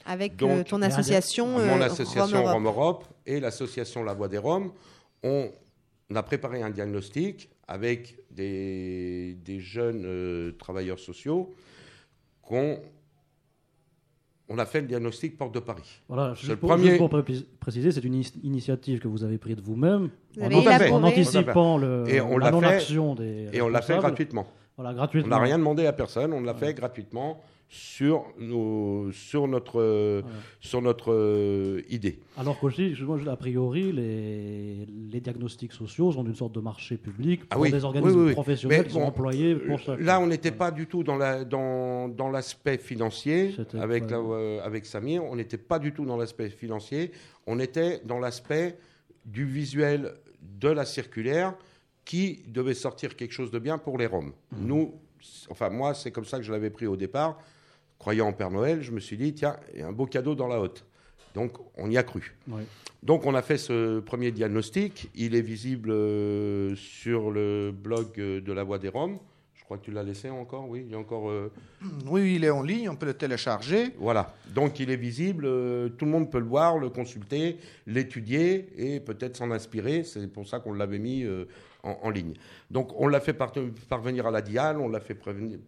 Avec 0.06 0.36
Donc, 0.36 0.52
euh, 0.52 0.64
ton 0.64 0.82
association 0.82 1.48
Mon 1.48 1.82
euh, 1.82 1.86
association 1.86 2.44
Rome 2.44 2.46
Europe. 2.46 2.54
Rome 2.54 2.66
Europe 2.66 3.06
et 3.26 3.40
l'association 3.40 4.04
La 4.04 4.14
Voix 4.14 4.28
des 4.28 4.38
Roms, 4.38 4.72
on 5.24 5.52
a 6.14 6.24
préparé 6.24 6.62
un 6.62 6.70
diagnostic 6.70 7.50
avec 7.68 8.16
des, 8.30 9.36
des 9.44 9.60
jeunes 9.60 10.06
euh, 10.06 10.52
travailleurs 10.60 11.00
sociaux 11.00 11.56
qu'on 12.44 12.80
on 14.50 14.58
a 14.60 14.66
fait 14.66 14.82
le 14.82 14.88
diagnostic 14.88 15.38
Porte 15.38 15.54
de 15.56 15.60
Paris. 15.60 16.02
Voilà, 16.08 16.34
juste 16.36 16.50
le 16.50 16.56
pour, 16.56 16.70
premier- 16.70 16.86
juste 16.88 16.98
pour 16.98 17.10
pré- 17.10 17.24
préciser, 17.60 17.92
c'est 17.92 18.04
une 18.04 18.22
initiative 18.44 19.00
que 19.00 19.08
vous 19.08 19.24
avez 19.24 19.38
prise 19.38 19.56
de 19.56 19.62
vous-même, 19.62 20.10
Vous 20.38 20.44
en, 20.92 21.04
anticipant 21.04 21.78
le, 21.78 22.04
Et 22.08 22.22
on 22.22 22.38
la 22.38 22.52
non-action 22.52 23.16
des 23.16 23.50
Et 23.54 23.62
on 23.62 23.70
l'a 23.70 23.82
fait 23.82 23.98
gratuitement. 23.98 24.46
Voilà, 24.78 24.92
On 24.92 24.96
gratuitement. 24.96 25.36
n'a 25.38 25.42
rien 25.42 25.58
demandé 25.58 25.86
à 25.88 25.94
personne, 25.94 26.34
on 26.34 26.42
l'a 26.42 26.54
fait 26.54 26.74
gratuitement 26.74 27.42
sur, 27.68 28.26
nos, 28.40 29.12
sur 29.12 29.48
notre, 29.48 29.82
euh, 29.82 30.22
sur 30.60 30.82
notre 30.82 31.12
euh, 31.12 31.82
idée. 31.90 32.20
Alors 32.38 32.60
qu'aussi, 32.60 32.94
a 33.28 33.36
priori, 33.36 33.92
les, 33.92 34.86
les 35.12 35.20
diagnostics 35.20 35.74
sociaux 35.74 36.12
sont 36.12 36.24
une 36.26 36.36
sorte 36.36 36.54
de 36.54 36.60
marché 36.62 36.96
public 36.98 37.42
Ah 37.50 37.56
pour 37.56 37.64
oui, 37.64 37.72
des 37.72 37.84
organismes 37.84 38.20
oui, 38.20 38.26
oui. 38.28 38.32
professionnels 38.34 38.82
Mais 38.82 38.88
qui 38.88 38.94
sont 38.94 39.02
employés 39.02 39.56
pour 39.56 39.80
ça. 39.82 39.98
Là, 39.98 40.20
on 40.20 40.28
n'était 40.28 40.52
pas 40.52 40.72
du 40.72 40.86
tout 40.88 41.04
dans 41.04 41.18
la- 41.18 41.44
dans, 41.44 42.08
dans 42.08 42.30
l'aspect 42.30 42.78
financier 42.78 43.56
avec, 43.74 44.10
la- 44.10 44.20
euh, 44.20 44.60
avec 44.64 44.86
Samir. 44.86 45.24
On 45.24 45.36
n'était 45.36 45.58
pas 45.58 45.80
du 45.80 45.92
tout 45.92 46.06
dans 46.06 46.18
l'aspect 46.18 46.50
financier. 46.50 47.12
On 47.48 47.60
était 47.60 48.00
dans 48.06 48.20
l'aspect 48.20 48.78
du 49.26 49.44
visuel 49.46 50.14
de 50.42 50.70
la 50.70 50.86
circulaire 50.86 51.56
qui 52.06 52.44
devait 52.48 52.76
sortir 52.76 53.16
quelque 53.16 53.32
chose 53.34 53.50
de 53.50 53.58
bien 53.60 53.80
pour 53.80 53.98
les 53.98 54.06
Roms. 54.06 54.32
Mhm. 54.52 54.68
Nous, 54.68 54.94
enfin 55.50 55.70
moi, 55.72 55.96
c'est 55.96 56.12
comme 56.12 56.26
ça 56.26 56.38
que 56.38 56.44
je 56.44 56.52
l'avais 56.52 56.70
pris 56.70 56.86
au 56.86 56.96
départ. 56.96 57.40
Croyant 58.00 58.28
en 58.28 58.34
Père 58.34 58.52
Noël, 58.52 58.82
je 58.82 58.92
me 58.92 59.00
suis 59.00 59.18
dit, 59.18 59.34
tiens, 59.34 59.58
il 59.74 59.80
y 59.80 59.84
a 59.84 59.88
un 59.88 59.92
beau 59.92 60.06
cadeau 60.06 60.36
dans 60.36 60.48
la 60.48 60.60
hotte. 60.60 60.86
Donc, 61.34 61.54
on 61.76 61.90
y 61.90 61.98
a 61.98 62.04
cru. 62.04 62.36
Oui. 62.48 62.62
Donc 63.04 63.26
on 63.26 63.36
a 63.36 63.42
fait 63.44 63.58
ce 63.58 64.00
premier 64.00 64.32
diagnostic. 64.32 65.10
Il 65.16 65.36
est 65.36 65.42
visible 65.42 65.92
euh, 65.92 66.76
sur 66.76 67.30
le 67.30 67.72
blog 67.72 68.08
euh, 68.18 68.42
de 68.42 68.52
la 68.54 68.64
Voix 68.64 68.80
des 68.80 68.90
Roms. 68.90 69.20
Je 69.54 69.64
crois 69.64 69.78
que 69.78 69.84
tu 69.86 69.92
l'as 69.92 70.02
laissé 70.04 70.30
encore, 70.30 70.68
oui. 70.70 70.84
Il 70.86 70.92
y 70.92 70.96
a 70.96 70.98
encore. 70.98 71.30
euh, 71.30 71.52
Oui, 72.08 72.36
il 72.36 72.44
est 72.46 72.50
en 72.50 72.64
ligne, 72.64 72.90
on 72.90 72.96
peut 72.96 73.06
le 73.06 73.14
télécharger. 73.14 73.92
voilà. 74.00 74.34
Donc 74.56 74.80
il 74.80 74.90
est 74.90 74.96
visible. 74.96 75.46
euh, 75.46 75.90
tout 75.90 76.06
le 76.06 76.12
monde 76.12 76.32
peut 76.32 76.40
le 76.40 76.46
voir, 76.46 76.78
le 76.80 76.90
consulter, 76.90 77.58
l'étudier 77.86 78.70
et 78.78 79.00
peut-être 79.00 79.36
s'en 79.38 79.52
inspirer. 79.52 80.04
C'est 80.04 80.26
pour 80.32 80.48
ça 80.48 80.60
qu'on 80.60 80.74
l'avait 80.74 81.00
mis 81.00 81.26
en, 81.86 81.98
en 82.04 82.10
ligne. 82.10 82.34
Donc 82.72 82.92
on 83.00 83.08
l'a 83.08 83.20
fait 83.22 83.34
par- 83.34 83.54
parvenir 83.90 84.28
à 84.28 84.32
la 84.32 84.42
DIAL, 84.42 84.80
on 84.80 84.90
l'a 84.90 85.00
fait 85.00 85.18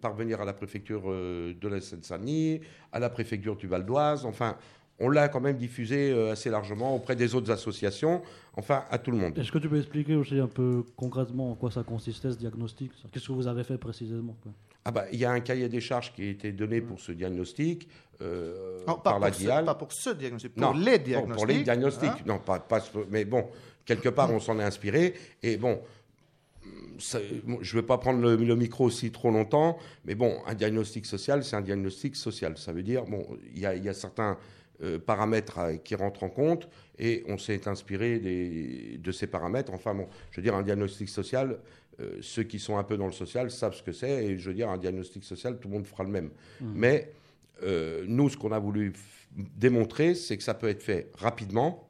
parvenir 0.01 0.41
à 0.41 0.45
la 0.45 0.53
préfecture 0.53 1.03
euh, 1.07 1.53
de 1.59 1.67
la 1.67 1.79
Seine-Saint-Denis, 1.79 2.61
à 2.91 2.99
la 2.99 3.09
préfecture 3.09 3.55
du 3.55 3.67
Val 3.67 3.85
d'Oise. 3.85 4.25
Enfin, 4.25 4.57
on 4.99 5.09
l'a 5.09 5.27
quand 5.29 5.39
même 5.41 5.57
diffusé 5.57 6.11
euh, 6.11 6.31
assez 6.31 6.49
largement 6.49 6.95
auprès 6.95 7.15
des 7.15 7.35
autres 7.35 7.51
associations. 7.51 8.21
Enfin, 8.55 8.83
à 8.89 8.97
tout 8.97 9.11
le 9.11 9.17
monde. 9.17 9.37
Est-ce 9.37 9.51
que 9.51 9.59
tu 9.59 9.69
peux 9.69 9.77
expliquer 9.77 10.15
aussi 10.15 10.39
un 10.39 10.47
peu 10.47 10.83
concrètement 10.95 11.51
en 11.51 11.55
quoi 11.55 11.69
ça 11.71 11.83
consistait 11.83 12.31
ce 12.31 12.37
diagnostic? 12.37 12.91
Qu'est-ce 13.11 13.27
que 13.27 13.31
vous 13.33 13.47
avez 13.47 13.63
fait 13.63 13.77
précisément 13.77 14.35
quoi? 14.41 14.51
Ah 14.83 14.91
bah, 14.91 15.03
il 15.11 15.19
y 15.19 15.25
a 15.25 15.31
un 15.31 15.41
cahier 15.41 15.67
des 15.69 15.81
charges 15.81 16.13
qui 16.13 16.21
a 16.23 16.29
été 16.29 16.51
donné 16.53 16.79
pour 16.81 16.97
ce 16.99 17.11
diagnostic 17.11 17.89
euh, 18.21 18.79
Non, 18.87 18.95
par 18.95 19.19
la 19.19 19.27
pour 19.27 19.35
ce, 19.35 19.41
DIAL. 19.41 19.65
pas 19.65 19.75
pour 19.75 19.91
ce 19.91 20.09
diagnostic, 20.11 20.53
pour 20.55 20.61
Non, 20.61 20.71
les 20.79 20.93
pour- 20.97 21.03
diagnostics. 21.07 21.35
Pour 21.35 21.45
les 21.45 21.61
diagnostics. 21.61 22.09
hein. 22.09 22.23
Non, 22.25 22.39
pas, 22.39 22.59
pas 22.59 22.79
mais 23.11 23.25
bon, 23.25 23.47
quelque 23.85 24.09
part, 24.09 24.31
on 24.33 24.39
s'en 24.39 24.57
est 24.59 24.63
inspiré. 24.63 25.13
Et 25.43 25.57
bon, 25.57 25.81
ça- 26.99 27.19
bon, 27.43 27.59
je 27.61 27.75
ne 27.75 27.81
vais 27.81 27.85
pas 27.87 27.97
prendre 27.97 28.19
le, 28.21 28.35
le 28.35 28.55
micro 28.55 28.85
aussi 28.85 29.11
trop 29.11 29.29
longtemps, 29.31 29.77
mais 30.05 30.15
bon, 30.15 30.37
un 30.47 30.53
diagnostic 30.55 31.05
social, 31.05 31.43
c'est 31.43 31.55
un 31.55 31.61
diagnostic 31.61 32.15
social. 32.15 32.57
Ça 32.57 32.71
veut 32.73 32.83
dire, 32.83 33.05
bon, 33.05 33.25
il 33.53 33.59
y 33.59 33.65
a, 33.65 33.75
il 33.75 33.83
y 33.83 33.89
a 33.89 33.93
certains 33.93 34.37
euh, 34.83 34.99
paramètres 34.99 35.57
à- 35.57 35.73
qui 35.77 35.95
rentrent 35.95 36.23
en 36.23 36.29
compte 36.29 36.69
et 36.99 37.23
on 37.27 37.39
s'est 37.39 37.67
inspiré 37.67 38.19
des- 38.19 38.99
de 38.99 39.11
ces 39.11 39.25
paramètres. 39.25 39.73
Enfin, 39.73 39.95
bon, 39.95 40.07
je 40.31 40.37
veux 40.37 40.43
dire, 40.43 40.53
un 40.55 40.61
diagnostic 40.61 41.09
social, 41.09 41.57
euh, 41.99 42.17
ceux 42.21 42.43
qui 42.43 42.59
sont 42.59 42.77
un 42.77 42.83
peu 42.83 42.95
dans 42.95 43.07
le 43.07 43.11
social 43.11 43.49
savent 43.49 43.73
ce 43.73 43.81
que 43.81 43.91
c'est 43.91 44.23
et 44.25 44.37
je 44.37 44.49
veux 44.49 44.53
dire, 44.55 44.69
un 44.69 44.77
diagnostic 44.77 45.23
social, 45.23 45.57
tout 45.59 45.67
le 45.67 45.73
monde 45.73 45.87
fera 45.87 46.03
le 46.03 46.11
même. 46.11 46.29
Mais 46.61 47.11
euh, 47.63 48.05
nous, 48.07 48.29
ce 48.29 48.37
qu'on 48.37 48.51
a 48.51 48.59
voulu 48.59 48.93
démontrer, 49.35 50.13
c'est 50.15 50.37
que 50.37 50.43
ça 50.43 50.53
peut 50.53 50.67
être 50.69 50.83
fait 50.83 51.09
rapidement 51.17 51.86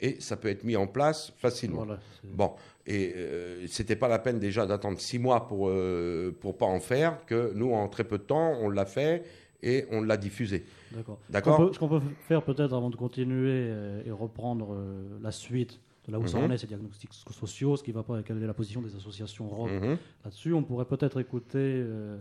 et 0.00 0.20
ça 0.20 0.36
peut 0.36 0.48
être 0.48 0.64
mis 0.64 0.76
en 0.76 0.86
place 0.86 1.32
facilement. 1.36 1.84
Voilà, 1.84 2.00
Bon, 2.24 2.52
et 2.86 3.12
euh, 3.16 3.66
c'était 3.68 3.96
pas 3.96 4.08
la 4.08 4.18
peine 4.18 4.38
déjà 4.38 4.66
d'attendre 4.66 4.98
six 5.00 5.18
mois 5.18 5.46
pour 5.46 5.68
euh, 5.68 6.34
pour 6.40 6.56
pas 6.56 6.66
en 6.66 6.80
faire, 6.80 7.24
que 7.26 7.52
nous, 7.54 7.72
en 7.72 7.88
très 7.88 8.04
peu 8.04 8.18
de 8.18 8.24
temps, 8.24 8.56
on 8.60 8.68
l'a 8.68 8.86
fait 8.86 9.22
et 9.62 9.86
on 9.90 10.02
l'a 10.02 10.16
diffusé. 10.16 10.64
D'accord. 10.92 11.18
D'accord. 11.30 11.70
Ce 11.74 11.78
qu'on 11.78 11.88
peut- 11.88 12.00
faire 12.28 12.42
peut-être 12.42 12.74
avant 12.74 12.90
de 12.90 12.96
continuer 12.96 13.68
euh, 13.70 14.02
et 14.04 14.10
reprendre 14.10 14.74
euh, 14.74 15.02
la 15.22 15.32
suite 15.32 15.80
de 16.06 16.12
là 16.12 16.18
où 16.18 16.26
ça 16.26 16.38
Mhm. 16.38 16.44
en 16.44 16.50
est, 16.50 16.58
ces 16.58 16.66
diagnostics 16.66 17.12
sociaux, 17.30 17.76
ce 17.76 17.82
qui 17.82 17.92
va 17.92 18.02
pas, 18.02 18.22
quelle 18.22 18.42
est 18.42 18.46
la 18.46 18.52
position 18.52 18.82
des 18.82 18.94
associations 18.94 19.48
Rome 19.48 19.70
Mhm. 19.72 19.96
là-dessus, 20.24 20.52
on 20.52 20.62
pourrait 20.62 20.84
peut-être 20.84 21.18
écouter 21.18 21.58
euh, 21.58 22.18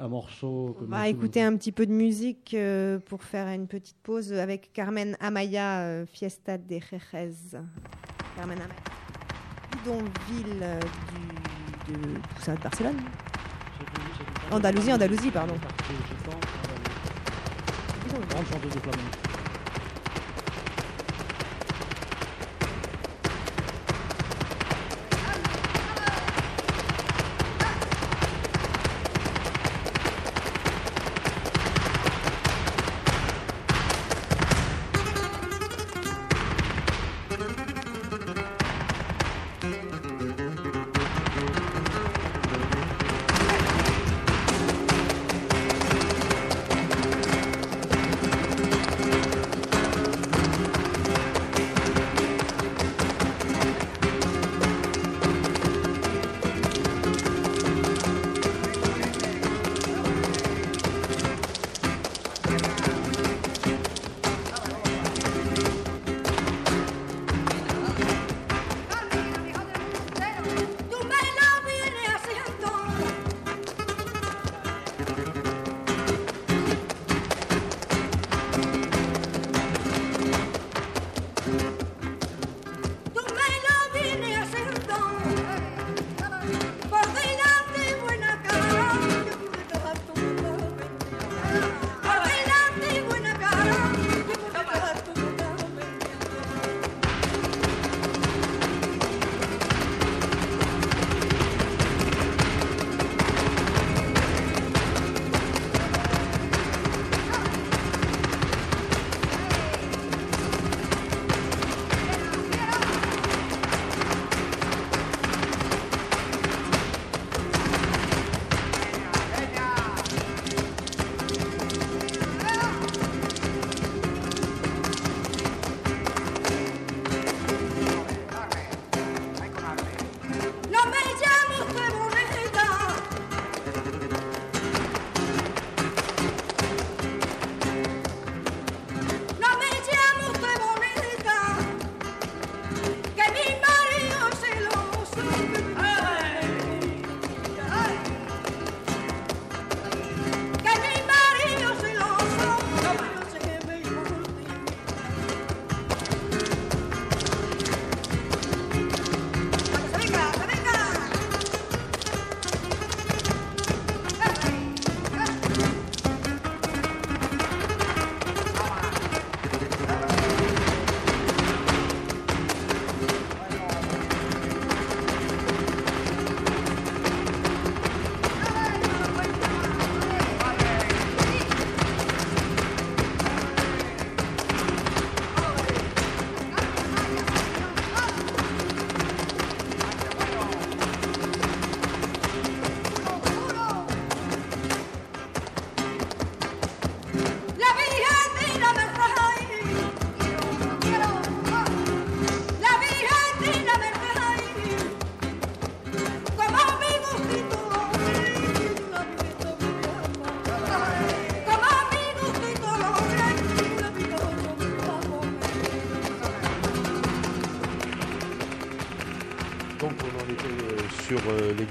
un 0.00 0.08
morceau. 0.08 0.76
que 0.78 0.84
On 0.84 0.88
va 0.88 1.08
écouter 1.08 1.42
un 1.42 1.56
petit 1.56 1.72
peu 1.72 1.86
de 1.86 1.92
musique 1.92 2.54
euh, 2.54 2.98
pour 2.98 3.22
faire 3.22 3.48
une 3.48 3.66
petite 3.66 3.98
pause 4.02 4.32
avec 4.32 4.72
Carmen 4.72 5.16
Amaya, 5.20 5.80
euh, 5.80 6.06
Fiesta 6.06 6.58
de 6.58 6.78
Jerez. 6.78 7.58
Carmen 8.36 8.58
Amaya. 8.58 8.80
Bidonville 9.72 10.62
euh, 10.62 10.80
du 11.86 11.92
de 11.92 12.14
tout 12.14 12.42
ça 12.42 12.54
de 12.54 12.60
Barcelone? 12.60 12.96
Andalousie, 14.50 14.92
Andalousie, 14.92 15.30
pardon. 15.30 15.54
Grande 18.30 18.46
chanteuse 18.46 18.74
de 18.74 18.80
flamenco. 18.80 19.37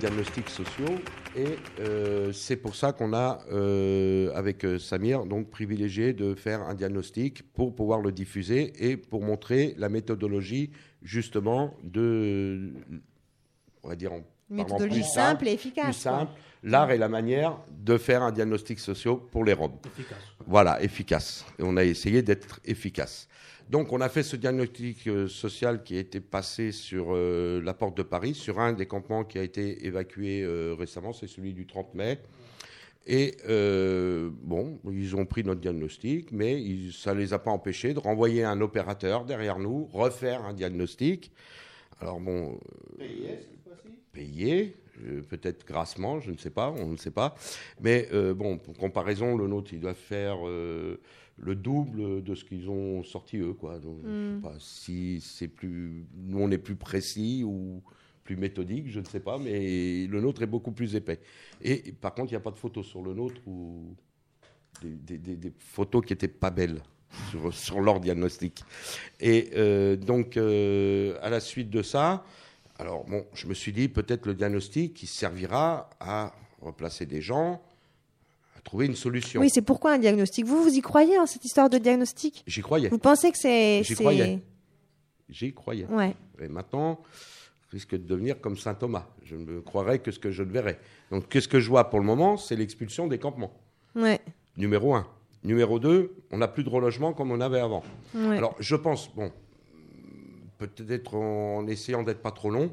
Diagnostics 0.08 0.49
sociaux 0.49 0.95
et 1.36 1.58
euh, 1.82 2.32
c'est 2.32 2.55
pour 2.55 2.76
ça 2.76 2.93
qu'on 2.93 3.14
a 3.14 3.39
euh, 3.51 4.32
avec 4.34 4.64
euh, 4.64 4.80
Samir 4.80 5.26
donc 5.26 5.49
privilégié 5.49 6.14
de 6.14 6.34
faire 6.34 6.62
un 6.62 6.76
diagnostic 6.76 7.43
pour 7.53 7.76
pouvoir 7.76 7.99
le 7.99 8.14
diffuser 8.14 8.72
et 8.80 8.95
pour 8.95 9.22
montrer 9.22 9.76
la 9.78 9.89
méthodologie 9.89 10.72
justement 11.01 11.74
de 11.84 12.72
on 13.84 13.89
va 13.89 13.95
dire 13.97 14.14
en 14.14 14.22
Une 14.49 14.58
méthodologie 14.58 15.01
plus 15.01 15.10
simple 15.10 15.47
et 15.49 15.51
efficace, 15.51 15.86
plus 15.86 15.93
simple, 15.93 16.32
l'art 16.64 16.91
et 16.91 16.97
la 16.97 17.10
manière 17.10 17.58
de 17.70 17.97
faire 17.97 18.24
un 18.24 18.32
diagnostic 18.32 18.80
social 18.80 19.18
pour 19.32 19.43
les 19.43 19.53
Roms. 19.53 19.78
Efficace. 19.86 20.18
Voilà, 20.45 20.82
efficace. 20.82 21.45
Et 21.60 21.64
on 21.64 21.76
a 21.76 21.84
essayé 21.84 22.22
d'être 22.22 22.62
efficace. 22.64 23.28
Donc, 23.70 23.91
on 23.91 23.99
a 23.99 24.07
fait 24.07 24.24
ce 24.24 24.38
diagnostic 24.38 25.07
euh, 25.07 25.28
social 25.28 25.84
qui 25.84 25.97
a 25.97 25.99
été 25.99 26.22
passé 26.22 26.72
sur 26.72 27.07
euh, 27.09 27.61
la 27.61 27.74
porte 27.74 27.97
de 27.97 28.03
Paris, 28.03 28.34
sur 28.34 28.59
un 28.59 28.72
des 28.72 28.86
campements 28.86 29.26
qui 29.26 29.38
a 29.39 29.43
été 29.43 29.86
évacué 29.86 30.41
euh, 30.43 30.74
récemment, 30.78 31.11
c'est 31.11 31.28
celui 31.28 31.53
du 31.53 31.65
30 31.65 31.93
mai. 31.93 32.20
Et 33.09 33.38
bon, 34.43 34.80
ils 34.91 35.15
ont 35.15 35.26
pris 35.26 35.41
notre 35.45 35.61
diagnostic, 35.61 36.30
mais 36.34 36.61
ils- 36.61 36.91
ça 36.91 37.13
ne 37.13 37.20
les 37.20 37.32
a 37.32 37.39
pas 37.39 37.51
empêchés 37.51 37.93
de 37.93 37.99
renvoyer 37.99 38.43
un 38.43 38.59
opérateur 38.59 39.24
derrière 39.24 39.59
nous, 39.59 39.86
refaire 39.93 40.43
un 40.43 40.53
diagnostic. 40.53 41.32
Alors 42.01 42.20
bon, 42.20 42.59
payé, 44.11 44.76
euh, 45.05 45.22
peut-être 45.22 45.65
grassement, 45.65 46.20
je 46.20 46.32
ne 46.32 46.38
sais 46.38 46.49
pas, 46.49 46.70
on 46.78 46.88
ne 46.88 46.97
sait 46.97 47.11
pas. 47.11 47.36
Mais 47.80 48.09
bon, 48.36 48.57
pour 48.57 48.76
comparaison, 48.78 49.38
le 49.38 49.47
nôtre, 49.47 49.72
il 49.74 49.80
doit 49.80 49.93
faire 49.93 50.39
le 51.39 51.55
double 51.55 52.23
de 52.23 52.35
ce 52.35 52.43
qu'ils 52.43 52.69
ont 52.69 53.03
sorti 53.03 53.38
eux, 53.38 53.53
quoi. 53.53 53.79
Donc, 53.79 53.99
je 54.03 54.09
Mm. 54.09 54.35
sais 54.35 54.41
pas 54.41 54.55
si 54.59 55.21
c'est 55.21 55.47
plus, 55.47 56.05
nous 56.15 56.39
on 56.39 56.49
est 56.51 56.57
plus 56.57 56.75
précis 56.75 57.43
ou 57.45 57.81
plus 58.23 58.35
méthodique, 58.35 58.89
je 58.89 58.99
ne 58.99 59.05
sais 59.05 59.19
pas, 59.21 59.38
mais 59.38 60.05
le 60.07 60.19
nôtre 60.19 60.41
est 60.41 60.47
beaucoup 60.47 60.71
plus 60.71 60.95
épais. 60.95 61.19
Et 61.61 61.93
par 61.93 62.13
contre, 62.13 62.31
il 62.31 62.33
n'y 62.33 62.38
a 62.38 62.41
pas 62.41 62.51
de 62.51 62.57
photos 62.57 62.85
sur 62.85 63.01
le 63.01 63.13
nôtre 63.13 63.39
ou 63.47 63.95
des, 64.81 64.89
des- 64.89 65.17
des- 65.17 65.35
des 65.38 65.53
photos 65.59 66.05
qui 66.05 66.13
n'étaient 66.13 66.27
pas 66.27 66.49
belles 66.49 66.81
sur, 67.31 67.53
sur 67.53 67.79
leur 67.81 67.99
diagnostic. 67.99 68.63
Et 69.19 69.51
euh, 69.55 69.95
donc, 69.95 70.35
euh, 70.38 71.17
à 71.21 71.29
la 71.29 71.39
suite 71.39 71.69
de 71.69 71.81
ça, 71.81 72.25
alors 72.79 73.05
bon, 73.05 73.25
je 73.33 73.47
me 73.47 73.53
suis 73.53 73.71
dit 73.71 73.88
peut-être 73.88 74.25
le 74.25 74.33
diagnostic 74.33 74.93
qui 74.93 75.07
servira 75.07 75.89
à 75.99 76.33
replacer 76.61 77.05
des 77.05 77.21
gens, 77.21 77.61
trouver 78.68 78.86
une 78.86 78.95
solution. 78.95 79.39
Oui, 79.39 79.49
c'est 79.49 79.61
pourquoi 79.61 79.93
un 79.93 79.97
diagnostic? 79.97 80.45
Vous, 80.45 80.61
vous 80.61 80.76
y 80.76 80.82
croyez 80.82 81.18
en 81.18 81.26
cette 81.26 81.43
histoire 81.45 81.70
de 81.70 81.78
diagnostic? 81.78 82.43
J'y 82.45 82.61
croyais. 82.61 82.89
Vous 82.89 82.99
pensez 82.99 83.32
que 83.32 83.38
c'est. 83.38 83.82
J'y 83.84 83.95
croyais. 83.95 84.41
J'y 85.30 85.53
croyais. 85.53 85.86
Ouais. 85.86 86.13
Et 86.41 86.49
maintenant, 86.49 86.99
risque 87.72 87.91
de 87.91 88.05
devenir 88.05 88.41
comme 88.41 88.57
saint 88.57 88.74
Thomas. 88.74 89.07
Je 89.24 89.38
ne 89.38 89.61
croirais 89.61 89.99
que 89.99 90.11
ce 90.11 90.20
que 90.20 90.32
je 90.32 90.43
ne 90.43 90.51
verrai. 90.51 90.78
Donc, 91.11 91.30
qu'est-ce 91.30 91.47
que 91.47 91.61
je 91.61 91.70
vois 91.70 91.89
pour 91.89 91.99
le 91.99 92.05
moment 92.05 92.36
C'est 92.36 92.57
l'expulsion 92.57 93.07
des 93.07 93.18
campements. 93.18 93.53
Ouais. 93.95 94.20
Numéro 94.57 94.93
un. 94.95 95.07
Numéro 95.43 95.80
deux, 95.80 96.13
on 96.32 96.38
n'a 96.39 96.49
plus 96.49 96.65
de 96.65 96.70
relogement 96.70 97.13
comme 97.13 97.32
on 97.32 97.39
avait 97.39 97.61
avant. 97.61 97.84
Ouais. 98.13 98.38
Alors, 98.38 98.55
je 98.59 98.76
pense, 98.76 99.09
bon, 99.15 99.32
peut-être 100.57 101.15
en 101.15 101.65
essayant 101.68 102.03
d'être 102.03 102.22
pas 102.22 102.32
trop 102.32 102.49
long, 102.49 102.70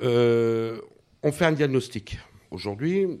euh, 0.00 0.80
on 1.24 1.32
fait 1.32 1.46
un 1.46 1.52
diagnostic. 1.52 2.18
Aujourd'hui, 2.52 3.20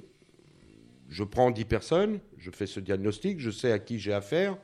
je 1.12 1.24
prends 1.24 1.50
10 1.50 1.66
personnes, 1.66 2.20
je 2.38 2.50
fais 2.50 2.66
ce 2.66 2.80
diagnostic, 2.80 3.38
je 3.38 3.50
sais 3.50 3.70
à 3.70 3.78
qui 3.78 3.98
j'ai 3.98 4.14
affaire. 4.14 4.56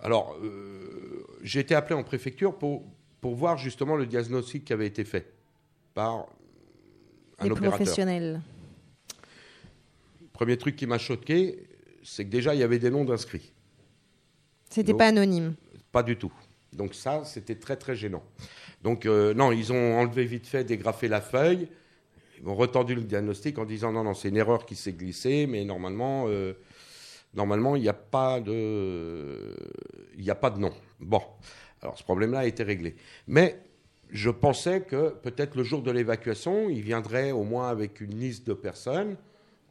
Alors, 0.00 0.36
euh, 0.42 1.26
j'ai 1.42 1.60
été 1.60 1.74
appelé 1.74 1.96
en 1.96 2.04
préfecture 2.04 2.56
pour, 2.56 2.84
pour 3.20 3.34
voir 3.34 3.58
justement 3.58 3.96
le 3.96 4.06
diagnostic 4.06 4.64
qui 4.64 4.72
avait 4.72 4.86
été 4.86 5.04
fait 5.04 5.32
par 5.92 6.26
un 7.40 7.44
Les 7.44 7.50
opérateur. 7.50 7.78
professionnels. 7.78 8.40
Premier 10.32 10.56
truc 10.56 10.76
qui 10.76 10.86
m'a 10.86 10.98
choqué, 10.98 11.66
c'est 12.04 12.24
que 12.24 12.30
déjà, 12.30 12.54
il 12.54 12.60
y 12.60 12.64
avait 12.64 12.78
des 12.78 12.90
noms 12.90 13.04
d'inscrits. 13.04 13.52
C'était 14.70 14.94
pas 14.94 15.08
anonyme. 15.08 15.54
Pas 15.90 16.04
du 16.04 16.16
tout. 16.16 16.32
Donc 16.72 16.94
ça, 16.94 17.24
c'était 17.24 17.56
très 17.56 17.76
très 17.76 17.96
gênant. 17.96 18.22
Donc 18.82 19.06
euh, 19.06 19.34
non, 19.34 19.50
ils 19.50 19.72
ont 19.72 19.98
enlevé 19.98 20.24
vite 20.24 20.46
fait, 20.46 20.62
dégrafé 20.64 21.08
la 21.08 21.20
feuille, 21.20 21.68
ils 22.40 22.48
ont 22.48 22.54
retendu 22.54 22.94
le 22.94 23.02
diagnostic 23.02 23.58
en 23.58 23.64
disant 23.64 23.92
non, 23.92 24.04
non, 24.04 24.14
c'est 24.14 24.28
une 24.28 24.36
erreur 24.36 24.66
qui 24.66 24.76
s'est 24.76 24.92
glissée, 24.92 25.46
mais 25.46 25.64
normalement, 25.64 26.26
euh, 26.28 26.54
normalement, 27.34 27.76
il 27.76 27.82
n'y 27.82 27.88
a 27.88 27.94
pas 27.94 28.40
de, 28.40 29.54
il 30.16 30.24
n'y 30.24 30.30
a 30.30 30.34
pas 30.34 30.50
de 30.50 30.58
nom. 30.58 30.72
Bon, 31.00 31.22
alors 31.82 31.98
ce 31.98 32.02
problème-là 32.04 32.40
a 32.40 32.46
été 32.46 32.62
réglé. 32.62 32.96
Mais 33.26 33.60
je 34.10 34.30
pensais 34.30 34.82
que 34.82 35.10
peut-être 35.10 35.56
le 35.56 35.62
jour 35.62 35.82
de 35.82 35.90
l'évacuation, 35.90 36.68
il 36.68 36.82
viendrait 36.82 37.32
au 37.32 37.44
moins 37.44 37.68
avec 37.68 38.00
une 38.00 38.18
liste 38.18 38.46
de 38.46 38.54
personnes 38.54 39.16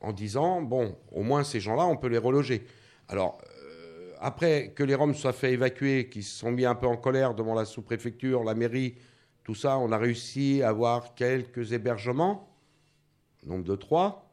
en 0.01 0.11
disant 0.11 0.61
bon, 0.61 0.95
au 1.11 1.23
moins 1.23 1.43
ces 1.43 1.59
gens-là, 1.59 1.85
on 1.85 1.97
peut 1.97 2.09
les 2.09 2.17
reloger. 2.17 2.65
Alors 3.07 3.39
euh, 3.43 4.13
après 4.19 4.73
que 4.75 4.83
les 4.83 4.95
Roms 4.95 5.15
soient 5.15 5.33
fait 5.33 5.53
évacuer, 5.53 6.09
qu'ils 6.09 6.23
se 6.23 6.39
sont 6.39 6.51
mis 6.51 6.65
un 6.65 6.75
peu 6.75 6.87
en 6.87 6.97
colère 6.97 7.33
devant 7.33 7.55
la 7.55 7.65
sous-préfecture, 7.65 8.43
la 8.43 8.53
mairie, 8.53 8.95
tout 9.43 9.55
ça, 9.55 9.77
on 9.77 9.91
a 9.91 9.97
réussi 9.97 10.61
à 10.61 10.69
avoir 10.69 11.15
quelques 11.15 11.73
hébergements, 11.73 12.52
nombre 13.47 13.63
de 13.65 13.75
trois. 13.75 14.29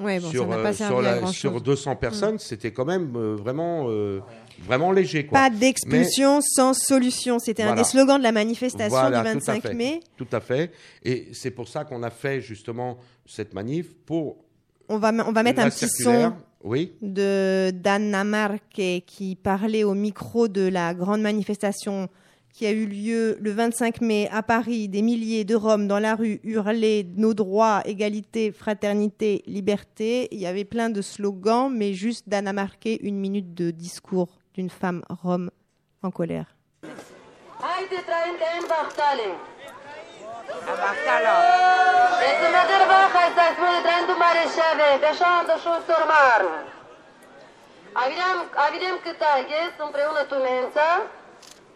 Ouais, 0.00 0.20
bon, 0.20 0.30
sur, 0.30 0.48
ça 0.48 0.54
euh, 0.58 0.62
pas 0.62 0.72
sur, 0.72 0.86
servi 0.86 1.06
à 1.06 1.10
la- 1.12 1.18
grand 1.18 1.26
sur 1.32 1.52
chose. 1.52 1.62
200 1.64 1.96
personnes, 1.96 2.38
c'était 2.38 2.72
quand 2.72 2.86
même 2.86 3.14
euh, 3.14 3.36
vraiment, 3.36 3.84
euh, 3.90 4.20
vraiment 4.60 4.90
léger. 4.90 5.26
Quoi. 5.26 5.38
Pas 5.38 5.50
d'expulsion 5.50 6.40
sans 6.40 6.72
solution. 6.72 7.38
C'était 7.38 7.62
un 7.62 7.74
des 7.74 7.84
slogans 7.84 8.16
de 8.16 8.22
la 8.22 8.32
manifestation 8.32 8.88
Voilà, 8.88 9.18
du 9.18 9.24
tout 9.24 9.50
à 9.50 9.54
25 9.54 9.62
fait. 9.62 9.74
mai. 9.74 10.00
Tout 10.16 10.26
à 10.32 10.40
fait. 10.40 10.72
Et 11.04 11.28
c'est 11.34 11.50
pour 11.50 11.68
ça 11.68 11.84
qu'on 11.84 12.02
a 12.02 12.08
fait 12.10 12.40
justement 12.40 12.96
cette 13.26 13.52
manif 13.52 13.94
pour. 14.06 14.38
On 14.88 14.96
va, 14.98 15.12
on 15.26 15.32
va 15.32 15.42
mettre 15.42 15.60
un 15.60 15.68
petit 15.68 15.88
son 15.88 16.32
Oui. 16.64 16.94
de 17.02 17.70
d'Anna 17.74 18.24
Marque 18.24 18.80
qui 19.06 19.36
parlait 19.42 19.84
au 19.84 19.92
micro 19.92 20.48
de 20.48 20.66
la 20.68 20.94
grande 20.94 21.20
manifestation 21.20 22.08
qui 22.52 22.66
a 22.66 22.70
eu 22.70 22.86
lieu 22.86 23.36
le 23.40 23.50
25 23.50 24.00
mai 24.02 24.28
à 24.30 24.42
Paris. 24.42 24.88
Des 24.88 25.02
milliers 25.02 25.44
de 25.44 25.54
Roms 25.54 25.88
dans 25.88 25.98
la 25.98 26.14
rue 26.14 26.40
hurlaient 26.44 27.06
nos 27.16 27.34
droits, 27.34 27.82
égalité, 27.86 28.52
fraternité, 28.52 29.42
liberté. 29.46 30.28
Il 30.32 30.38
y 30.38 30.46
avait 30.46 30.64
plein 30.64 30.90
de 30.90 31.00
slogans, 31.00 31.70
mais 31.72 31.94
juste 31.94 32.28
d'Anna 32.28 32.52
Marque, 32.52 32.88
une 33.00 33.18
minute 33.18 33.54
de 33.54 33.70
discours 33.70 34.38
d'une 34.54 34.70
femme 34.70 35.02
rome 35.08 35.50
en 36.02 36.10
colère. 36.10 36.54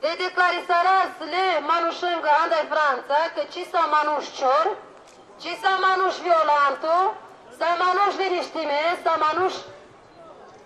de 0.02 0.10
declarisarás 0.24 1.10
le 1.32 1.46
manușângă 1.72 2.30
andai 2.42 2.66
Franța, 2.72 3.18
că 3.34 3.42
ci 3.52 3.62
să 3.72 3.80
manuș 3.96 4.24
cior, 4.36 4.66
ci 5.42 5.52
să 5.62 5.70
manuș 5.86 6.14
violantul, 6.26 7.04
să 7.58 7.66
manuș 7.84 8.12
liniștime, 8.22 8.82
să 9.04 9.12
manuș 9.26 9.54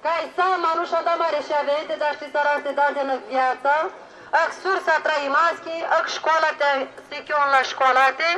cai 0.05 0.25
să 0.37 0.47
manuș 0.67 0.91
anda 0.99 1.15
mare 1.23 1.41
și 1.47 1.55
avete, 1.63 1.95
dar 2.03 2.13
ști 2.19 2.27
să 2.35 2.41
de 2.67 2.73
date 2.81 3.01
în 3.07 3.11
viața, 3.33 3.75
ac 4.43 4.51
sursa 4.63 4.97
traimaschi, 5.07 5.77
ac 5.97 6.07
școala 6.17 6.51
te 6.61 6.71
sechion 7.11 7.49
la 7.57 7.63
școlate, 7.73 8.29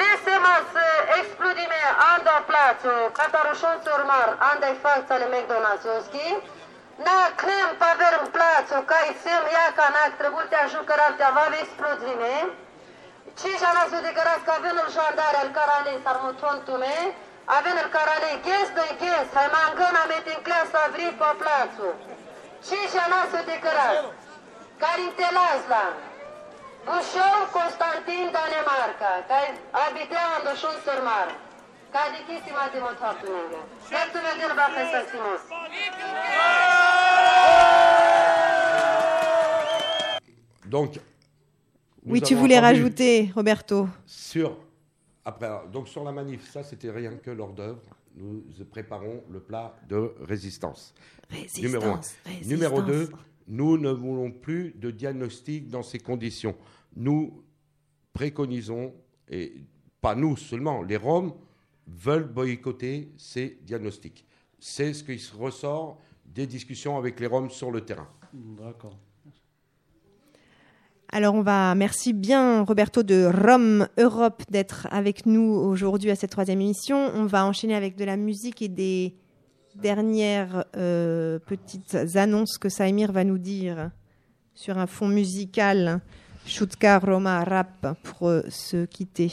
mesemas 0.00 0.66
explodime 1.18 1.80
anda 2.12 2.36
plațu, 2.48 2.94
catarușon 3.18 3.76
surmar, 3.84 4.28
andai 4.50 4.76
fața 4.84 5.14
le 5.20 5.26
McDonald's, 5.34 5.84
Na 6.96 7.18
cnem 7.40 7.70
paverm 7.82 8.24
plațu, 8.36 8.78
cai 8.90 9.16
sem 9.22 9.42
iaca 9.54 9.86
na 9.96 10.04
trebutea 10.20 10.64
jucăratea 10.74 11.30
vave 11.36 11.58
explodzime, 11.64 12.34
cija 13.38 13.70
na 13.76 13.84
sudicarat 13.92 14.40
ca 14.46 14.56
venul 14.64 14.88
jandare 14.96 15.38
al 15.42 15.50
caralei 15.56 16.02
sarmutontume, 16.04 16.96
a 17.54 17.56
venul 17.66 17.88
caralei 17.96 18.40
ghes 18.46 18.68
de 18.78 18.86
ghes, 19.00 19.28
hai 19.36 19.48
mangana 19.56 20.04
metin 20.10 20.40
clasa 20.46 20.82
vrit 20.94 21.14
pe 21.20 21.30
plațu. 21.40 21.88
Cija 22.66 23.04
na 23.12 23.20
sudicarat, 23.32 23.96
carintelazla, 24.82 25.86
Bușor 26.86 27.40
Constantin 27.56 28.26
Danemarca, 28.34 29.12
care 29.28 29.48
abitea 29.84 30.24
în 30.36 30.42
dușun 30.46 30.76
sărmară. 30.84 31.34
Simos. 35.12 35.38
Donc. 40.66 40.98
Oui, 42.04 42.20
tu 42.20 42.34
voulais 42.34 42.58
rajouter, 42.58 43.30
Roberto. 43.32 43.88
Sur, 44.06 44.58
après, 45.24 45.48
donc 45.72 45.86
sur 45.86 46.02
la 46.02 46.10
manif, 46.10 46.50
ça 46.50 46.64
c'était 46.64 46.90
rien 46.90 47.14
que 47.14 47.30
l'hors 47.30 47.52
d'œuvre. 47.52 47.80
Nous 48.16 48.42
préparons 48.68 49.22
le 49.30 49.38
plat 49.38 49.76
de 49.88 50.16
résistance. 50.22 50.94
Résistance, 51.30 51.62
Numéro 51.62 51.84
un. 51.84 52.00
résistance. 52.24 52.46
Numéro 52.48 52.82
deux, 52.82 53.08
nous 53.46 53.78
ne 53.78 53.90
voulons 53.90 54.32
plus 54.32 54.72
de 54.72 54.90
diagnostic 54.90 55.68
dans 55.68 55.84
ces 55.84 56.00
conditions. 56.00 56.56
Nous 56.96 57.44
préconisons, 58.12 58.92
et 59.30 59.54
pas 60.00 60.16
nous 60.16 60.36
seulement, 60.36 60.82
les 60.82 60.96
Roms 60.96 61.32
veulent 61.86 62.28
boycotter 62.28 63.12
ces 63.16 63.58
diagnostics. 63.62 64.26
C'est 64.58 64.92
ce 64.94 65.04
qui 65.04 65.20
ressort 65.36 66.00
des 66.24 66.46
discussions 66.46 66.96
avec 66.96 67.20
les 67.20 67.26
Roms 67.26 67.50
sur 67.50 67.70
le 67.70 67.82
terrain. 67.82 68.08
D'accord. 68.32 68.98
Alors 71.10 71.34
on 71.34 71.42
va, 71.42 71.74
merci 71.76 72.12
bien 72.12 72.62
Roberto 72.62 73.04
de 73.04 73.30
Rome 73.32 73.86
Europe 73.98 74.42
d'être 74.50 74.88
avec 74.90 75.26
nous 75.26 75.42
aujourd'hui 75.42 76.10
à 76.10 76.16
cette 76.16 76.30
troisième 76.30 76.60
émission. 76.60 77.12
On 77.14 77.26
va 77.26 77.46
enchaîner 77.46 77.76
avec 77.76 77.96
de 77.96 78.04
la 78.04 78.16
musique 78.16 78.62
et 78.62 78.68
des 78.68 79.14
dernières 79.76 80.64
euh, 80.76 81.38
petites 81.38 81.96
annonces 82.16 82.58
que 82.58 82.68
Saïmir 82.68 83.12
va 83.12 83.22
nous 83.22 83.38
dire 83.38 83.90
sur 84.54 84.78
un 84.78 84.86
fond 84.86 85.08
musical. 85.08 86.00
Shutka 86.46 86.98
Roma 86.98 87.44
Rap 87.44 87.96
pour 88.02 88.28
euh, 88.28 88.42
se 88.48 88.84
quitter. 88.84 89.30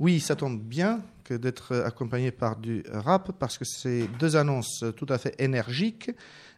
Oui, 0.00 0.18
ça 0.18 0.34
tombe 0.34 0.58
bien 0.58 1.02
que 1.24 1.34
d'être 1.34 1.76
accompagné 1.84 2.30
par 2.30 2.56
du 2.56 2.82
rap 2.90 3.32
parce 3.38 3.58
que 3.58 3.66
c'est 3.66 4.08
deux 4.18 4.34
annonces 4.34 4.82
tout 4.96 5.06
à 5.10 5.18
fait 5.18 5.34
énergiques. 5.38 6.10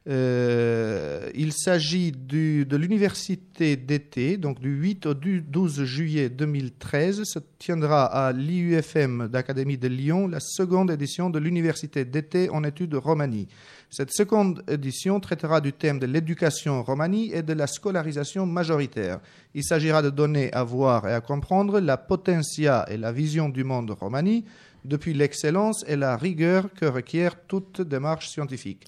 Euh, 0.08 1.28
il 1.34 1.52
s'agit 1.52 2.12
de 2.12 2.76
l'université 2.76 3.76
d'été, 3.76 4.36
donc 4.36 4.60
du 4.60 4.70
8 4.70 5.06
au 5.06 5.14
du 5.14 5.42
12 5.42 5.82
juillet 5.82 6.28
2013. 6.28 7.24
Se 7.24 7.40
tiendra 7.58 8.04
à 8.04 8.32
l'IUFM 8.32 9.26
d'Académie 9.26 9.76
de 9.76 9.88
Lyon 9.88 10.28
la 10.28 10.38
seconde 10.40 10.92
édition 10.92 11.28
de 11.28 11.40
l'université 11.40 12.04
d'été 12.04 12.48
en 12.48 12.62
études 12.62 12.94
romanie. 12.94 13.48
Cette 13.94 14.10
seconde 14.10 14.64
édition 14.68 15.20
traitera 15.20 15.60
du 15.60 15.74
thème 15.74 15.98
de 15.98 16.06
l'éducation 16.06 16.82
romanie 16.82 17.30
et 17.30 17.42
de 17.42 17.52
la 17.52 17.66
scolarisation 17.66 18.46
majoritaire. 18.46 19.20
Il 19.54 19.62
s'agira 19.62 20.00
de 20.00 20.08
donner 20.08 20.50
à 20.54 20.64
voir 20.64 21.06
et 21.06 21.12
à 21.12 21.20
comprendre 21.20 21.78
la 21.78 21.98
potentia 21.98 22.86
et 22.88 22.96
la 22.96 23.12
vision 23.12 23.50
du 23.50 23.64
monde 23.64 23.90
romanie 23.90 24.46
depuis 24.86 25.12
l'excellence 25.12 25.84
et 25.86 25.96
la 25.96 26.16
rigueur 26.16 26.72
que 26.72 26.86
requiert 26.86 27.36
toute 27.46 27.82
démarche 27.82 28.30
scientifique. 28.30 28.86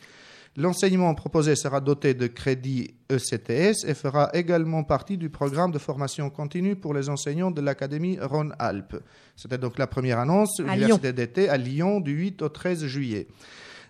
L'enseignement 0.56 1.14
proposé 1.14 1.54
sera 1.54 1.82
doté 1.82 2.14
de 2.14 2.26
crédits 2.26 2.94
ECTS 3.10 3.84
et 3.86 3.92
fera 3.92 4.30
également 4.32 4.84
partie 4.84 5.18
du 5.18 5.28
programme 5.28 5.70
de 5.70 5.78
formation 5.78 6.30
continue 6.30 6.76
pour 6.76 6.94
les 6.94 7.10
enseignants 7.10 7.50
de 7.50 7.60
l'Académie 7.60 8.18
Rhône-Alpes. 8.22 8.96
C'était 9.36 9.58
donc 9.58 9.76
la 9.76 9.86
première 9.86 10.18
annonce, 10.18 10.60
À 10.60 10.76
université 10.76 11.12
d'été 11.12 11.50
à 11.50 11.58
Lyon 11.58 12.00
du 12.00 12.12
8 12.12 12.40
au 12.40 12.48
13 12.48 12.86
juillet. 12.86 13.26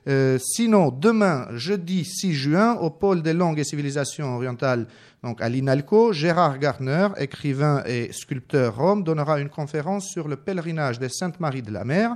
Euh, 0.06 0.38
sinon, 0.38 0.90
demain, 0.90 1.48
jeudi 1.52 2.04
6 2.04 2.34
juin, 2.34 2.74
au 2.74 2.90
pôle 2.90 3.22
des 3.22 3.32
langues 3.32 3.58
et 3.58 3.64
civilisations 3.64 4.34
orientales, 4.34 4.86
donc 5.22 5.40
à 5.40 5.48
l'INALCO, 5.48 6.12
Gérard 6.12 6.58
Garner, 6.58 7.08
écrivain 7.16 7.82
et 7.86 8.12
sculpteur 8.12 8.76
rome, 8.76 9.02
donnera 9.02 9.40
une 9.40 9.48
conférence 9.48 10.06
sur 10.08 10.28
le 10.28 10.36
pèlerinage 10.36 10.98
des 10.98 11.08
Saintes 11.08 11.40
Maries 11.40 11.62
de 11.62 11.72
la 11.72 11.84
Mer. 11.84 12.14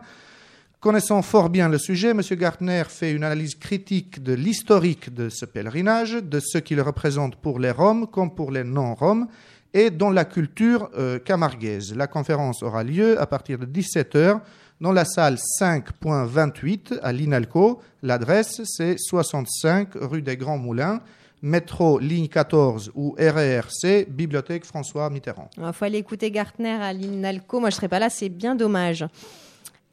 Connaissant 0.80 1.22
fort 1.22 1.49
bien 1.49 1.70
le 1.70 1.78
sujet, 1.78 2.11
M. 2.11 2.20
Gartner 2.32 2.84
fait 2.89 3.12
une 3.12 3.24
analyse 3.24 3.55
critique 3.55 4.22
de 4.22 4.34
l'historique 4.34 5.12
de 5.12 5.30
ce 5.30 5.47
pèlerinage, 5.47 6.22
de 6.22 6.41
ce 6.41 6.59
qu'il 6.59 6.80
représente 6.82 7.36
pour 7.36 7.59
les 7.59 7.70
Roms 7.70 8.07
comme 8.07 8.34
pour 8.34 8.53
les 8.53 8.64
non-Roms, 8.64 9.26
et 9.72 9.91
dans 9.91 10.11
la 10.11 10.24
culture 10.24 10.91
euh, 10.97 11.18
camarguaise. 11.18 11.97
La 11.97 12.07
conférence 12.07 12.62
aura 12.62 12.84
lieu 12.84 13.20
à 13.20 13.26
partir 13.26 13.59
de 13.59 13.66
17h 13.66 14.41
dans 14.81 14.93
la 14.93 15.05
salle 15.05 15.37
5.28 15.61 17.01
à 17.03 17.12
l'INALCO. 17.12 17.81
L'adresse, 18.03 18.62
c'est 18.64 18.97
65 18.99 19.91
rue 19.95 20.22
des 20.22 20.37
Grands 20.37 20.59
Moulins, 20.59 21.01
métro 21.43 21.99
ligne 21.99 22.29
14 22.29 22.93
ou 22.95 23.14
RERC, 23.18 24.07
Bibliothèque 24.09 24.64
François 24.64 25.11
Mitterrand. 25.11 25.51
Il 25.57 25.72
faut 25.72 25.85
aller 25.85 25.99
écouter 25.99 26.31
Gartner 26.31 26.81
à 26.81 26.93
l'INALCO. 26.93 27.61
Moi, 27.61 27.70
je 27.70 27.76
serai 27.76 27.89
pas 27.89 27.99
là, 27.99 28.11
c'est 28.11 28.29
bien 28.29 28.55
dommage. 28.55 29.05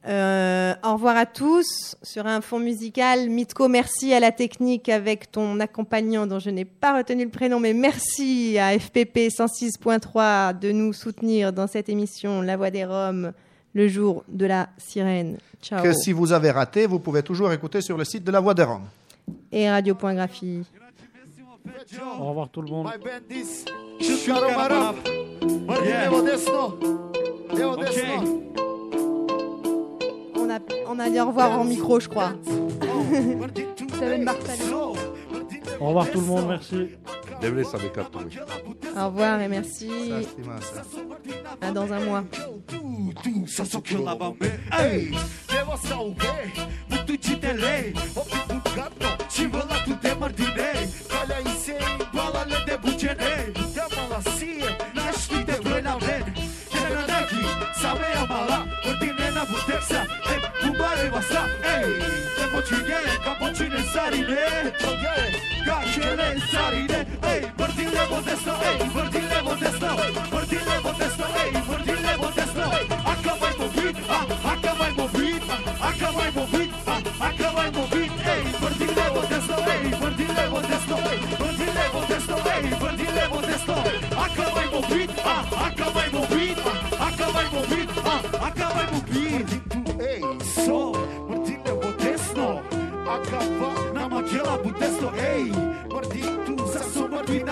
Euh, 0.08 0.76
au 0.84 0.94
revoir 0.94 1.18
à 1.18 1.26
tous. 1.26 1.96
Sur 2.04 2.28
un 2.28 2.42
fond 2.42 2.60
musical, 2.60 3.28
Mitko, 3.28 3.68
merci 3.68 4.14
à 4.14 4.20
la 4.20 4.32
technique 4.32 4.88
avec 4.88 5.32
ton 5.32 5.60
accompagnant 5.60 6.28
dont 6.28 6.38
je 6.38 6.52
n'ai 6.52 6.66
pas 6.66 6.98
retenu 6.98 7.24
le 7.24 7.32
prénom, 7.32 7.60
mais 7.60 7.74
merci 7.74 8.60
à 8.60 8.78
FPP 8.78 9.30
106.3 9.30 10.60
de 10.60 10.72
nous 10.72 10.94
soutenir 10.94 11.54
dans 11.54 11.66
cette 11.66 11.90
émission 11.90 12.42
La 12.42 12.56
Voix 12.56 12.70
des 12.70 12.86
Roms, 12.86 13.34
le 13.76 13.88
jour 13.90 14.24
de 14.30 14.48
la 14.48 14.70
sirène. 14.78 15.38
Ciao. 15.62 15.84
Que 15.84 15.94
si 15.94 16.14
vous 16.14 16.32
avez 16.32 16.50
raté, 16.50 16.88
vous 16.88 17.00
pouvez 17.00 17.22
toujours 17.22 17.52
écouter 17.52 17.82
sur 17.82 17.98
le 17.98 18.06
site 18.06 18.24
de 18.24 18.32
La 18.32 18.40
Voix 18.40 18.54
des 18.56 18.64
Roms. 18.64 18.88
Et 19.52 19.70
radio.graphie. 19.70 20.64
Au 22.20 22.30
revoir 22.30 22.50
tout 22.50 22.62
le 22.62 22.70
monde. 22.70 22.88
On 30.36 30.50
a, 30.50 30.60
on 30.88 31.00
a 31.00 31.10
dit 31.10 31.20
au 31.20 31.26
revoir 31.28 31.60
en 31.60 31.66
micro, 31.66 32.00
je 32.00 32.08
crois. 32.08 32.34
Seven 34.00 34.24
Martalo. 34.24 34.96
Au 35.80 35.88
revoir 35.88 36.10
tout 36.10 36.20
le 36.20 36.26
monde, 36.26 36.46
merci. 36.48 36.90
Au 38.98 39.06
revoir 39.08 39.42
et 39.42 39.48
merci. 39.48 39.90
À 41.62 41.72
dans 41.72 41.92
un 41.92 42.00
mois. 42.00 42.24
siebie 65.96 66.42
saride 66.52 67.00
Ej, 67.32 67.42
bordile 67.58 68.04
modesto, 68.10 68.54
ej, 68.70 68.78
bordile 68.94 69.40
modesto 69.48 69.90
ei, 70.04 70.12
modesto, 70.84 71.26
ej, 71.42 71.52
bordile 71.68 72.14
modesto 72.24 72.64
Aca 73.12 73.34
mai 73.42 73.54
movit, 73.60 73.98
ah, 74.10 74.26
a, 74.28 74.52
aca 74.52 74.72
mai 74.80 74.92
movit 74.98 75.44
ah, 75.50 75.88
acaba 75.90 76.18
mai 76.18 76.32
movit, 76.36 76.72
ah, 76.86 76.92
a, 76.92 77.28
aca 77.28 77.50
mai 77.56 77.70
movit 77.78 78.12
Ej, 78.34 78.44
bordile 78.62 79.06
modesto, 79.16 79.56
ej, 79.74 79.84
bordile 80.02 80.44
modesto 80.54 80.96
Bordile 81.40 81.86
modesto, 81.94 82.36
ej, 82.56 82.66
bordile 82.82 83.26
modesto 83.34 83.76
acaba 84.26 84.52
mai 84.56 84.68
movit, 84.74 85.12
a, 85.24 85.36
aca 85.68 85.88
mai 85.96 86.10
movit 86.16 86.58
Aca 87.08 87.28
mai 87.36 87.48
movit, 87.54 87.90
a, 88.04 88.16
aca 88.48 88.68
mai 88.76 88.88
movit. 88.94 89.50
Ej, 90.00 90.22
so, 90.66 90.80
bordile 91.28 91.72
modesto 91.82 92.48
Acaba, 93.16 93.70
n-am 93.94 94.14
acela 94.18 94.58
putesto, 94.58 95.08
ej 95.18 95.25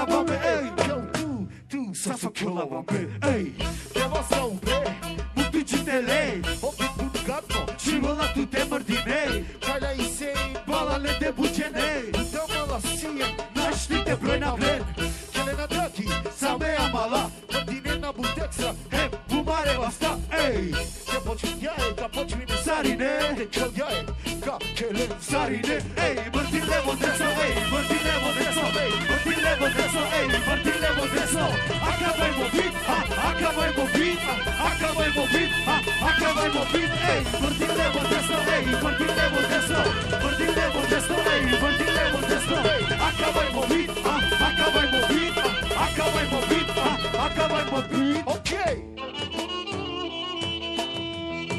Alabama, 0.04 0.34
ei, 0.34 0.74
eu 0.90 1.02
tu, 1.12 1.48
tu, 1.68 1.90
să 1.94 2.10
fac 2.10 2.40
eu 2.40 2.54
la 2.54 2.64
bambe, 2.72 3.18
ei 3.34 3.54
Demonstră 3.94 4.44
pe, 4.60 4.78
butu 5.36 5.62
citele, 5.62 6.40
o 6.62 6.70
butu 6.98 7.20
gato, 7.28 7.62
și 7.78 7.94
mă 8.02 8.16
la 8.20 8.26
tu 8.26 8.46
te 8.46 8.66
mărdinei 8.70 9.46
Calea 9.66 9.92
isei, 9.92 10.52
balale 10.68 11.10
de 11.20 11.34
bucenei, 11.36 12.10
dă 12.32 12.44
mă 12.48 12.66
la 12.70 12.80
sie, 12.80 13.28
naștite 13.54 14.18
brăna 14.22 14.54
vlen 14.54 14.84
Cele 15.34 15.54
na 15.58 15.66
dragi, 15.66 16.08
sa 16.38 16.56
mea 16.60 16.88
mala, 16.94 17.30
mărdine 17.52 17.98
na 18.00 18.12
butexa, 18.18 18.76
he, 18.94 19.10
bumare 19.28 19.76
va 19.80 19.90
sta, 19.90 20.20
ei 20.48 20.70
Te 21.10 21.18
poci 21.26 21.44
iai, 21.66 21.94
ca 21.96 22.08
poci 22.16 22.36
mine 22.38 22.56
sarine, 22.66 23.12
te 23.38 23.46
căl 23.60 23.72
iai, 23.78 24.06
ca 24.46 24.58
cele 24.76 25.06
sarine, 25.30 25.76
ei, 26.06 26.18
mărdine 26.34 26.78
butexa 26.86 27.23
envolvido, 32.44 32.78
acabou 33.24 33.66
envolvido, 33.66 34.22
acabou 34.60 35.06
envolvido, 35.06 35.54
acabou 36.02 36.46
envolvido, 36.46 36.94
ei, 36.94 37.24
partido 37.24 37.74
de 37.74 37.88
votação, 37.90 38.40
ei, 38.54 38.64
partido 38.82 39.14
de 39.14 39.28
votação, 39.30 39.84
partido 40.22 40.54
de 40.54 40.66
votação, 40.74 41.20
ei, 41.32 41.42
partido 41.60 41.94
de 41.94 42.06
votação, 42.12 42.62
acabou 43.08 43.44
envolvido, 43.44 43.94
acabou 44.44 44.84
envolvido, 44.84 45.42
acabou 45.80 46.22
envolvido, 46.22 46.72
acabou 47.20 47.60
envolvido, 47.62 48.24
ok. 48.26 48.52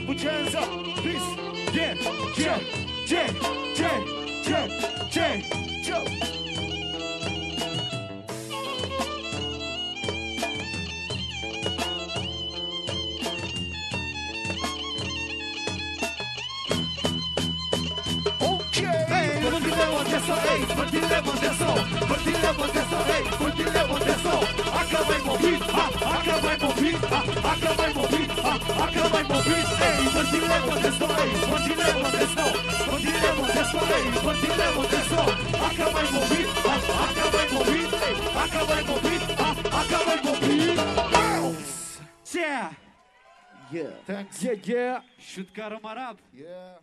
Put 0.07 0.23
your 0.23 0.33
hands 0.33 0.55
up, 0.55 0.69
please, 1.03 1.29
yeah, 1.73 1.95
yeah, 2.37 2.61
yeah, 3.09 3.31
yeah, 3.79 3.99
yeah, 4.47 4.67
yeah, 5.11 5.43
yeah. 5.83 6.34
demonstracionei 22.45 23.25
porque 23.39 23.65
demonstração 23.65 24.41
acaba 24.81 25.17
em 25.17 25.23
movi, 25.23 25.55
acaba 26.19 26.55
em 26.55 26.59
movi, 26.59 26.91
acaba 27.53 27.91
em 27.91 27.95
movi, 27.95 28.23
acaba 28.85 29.21
em 29.21 29.25
movi. 29.33 29.57
Ei, 29.85 30.05
porque 30.13 30.39
demonstracionei, 30.53 31.31
porque 31.49 31.75
demonstração, 31.75 32.51
porque 32.91 33.13
demonstracionei, 33.25 34.05
porque 34.23 34.49
demonstração 34.63 35.27
acaba 35.67 36.01
em 36.03 36.13
movi. 36.13 36.45
Yeah. 42.35 42.75
Yeah. 43.71 43.91
Thanks. 44.07 44.43
Yeah, 44.43 44.61
yeah. 44.67 45.03
Шуткарым. 45.19 45.81
Yeah. 46.35 46.79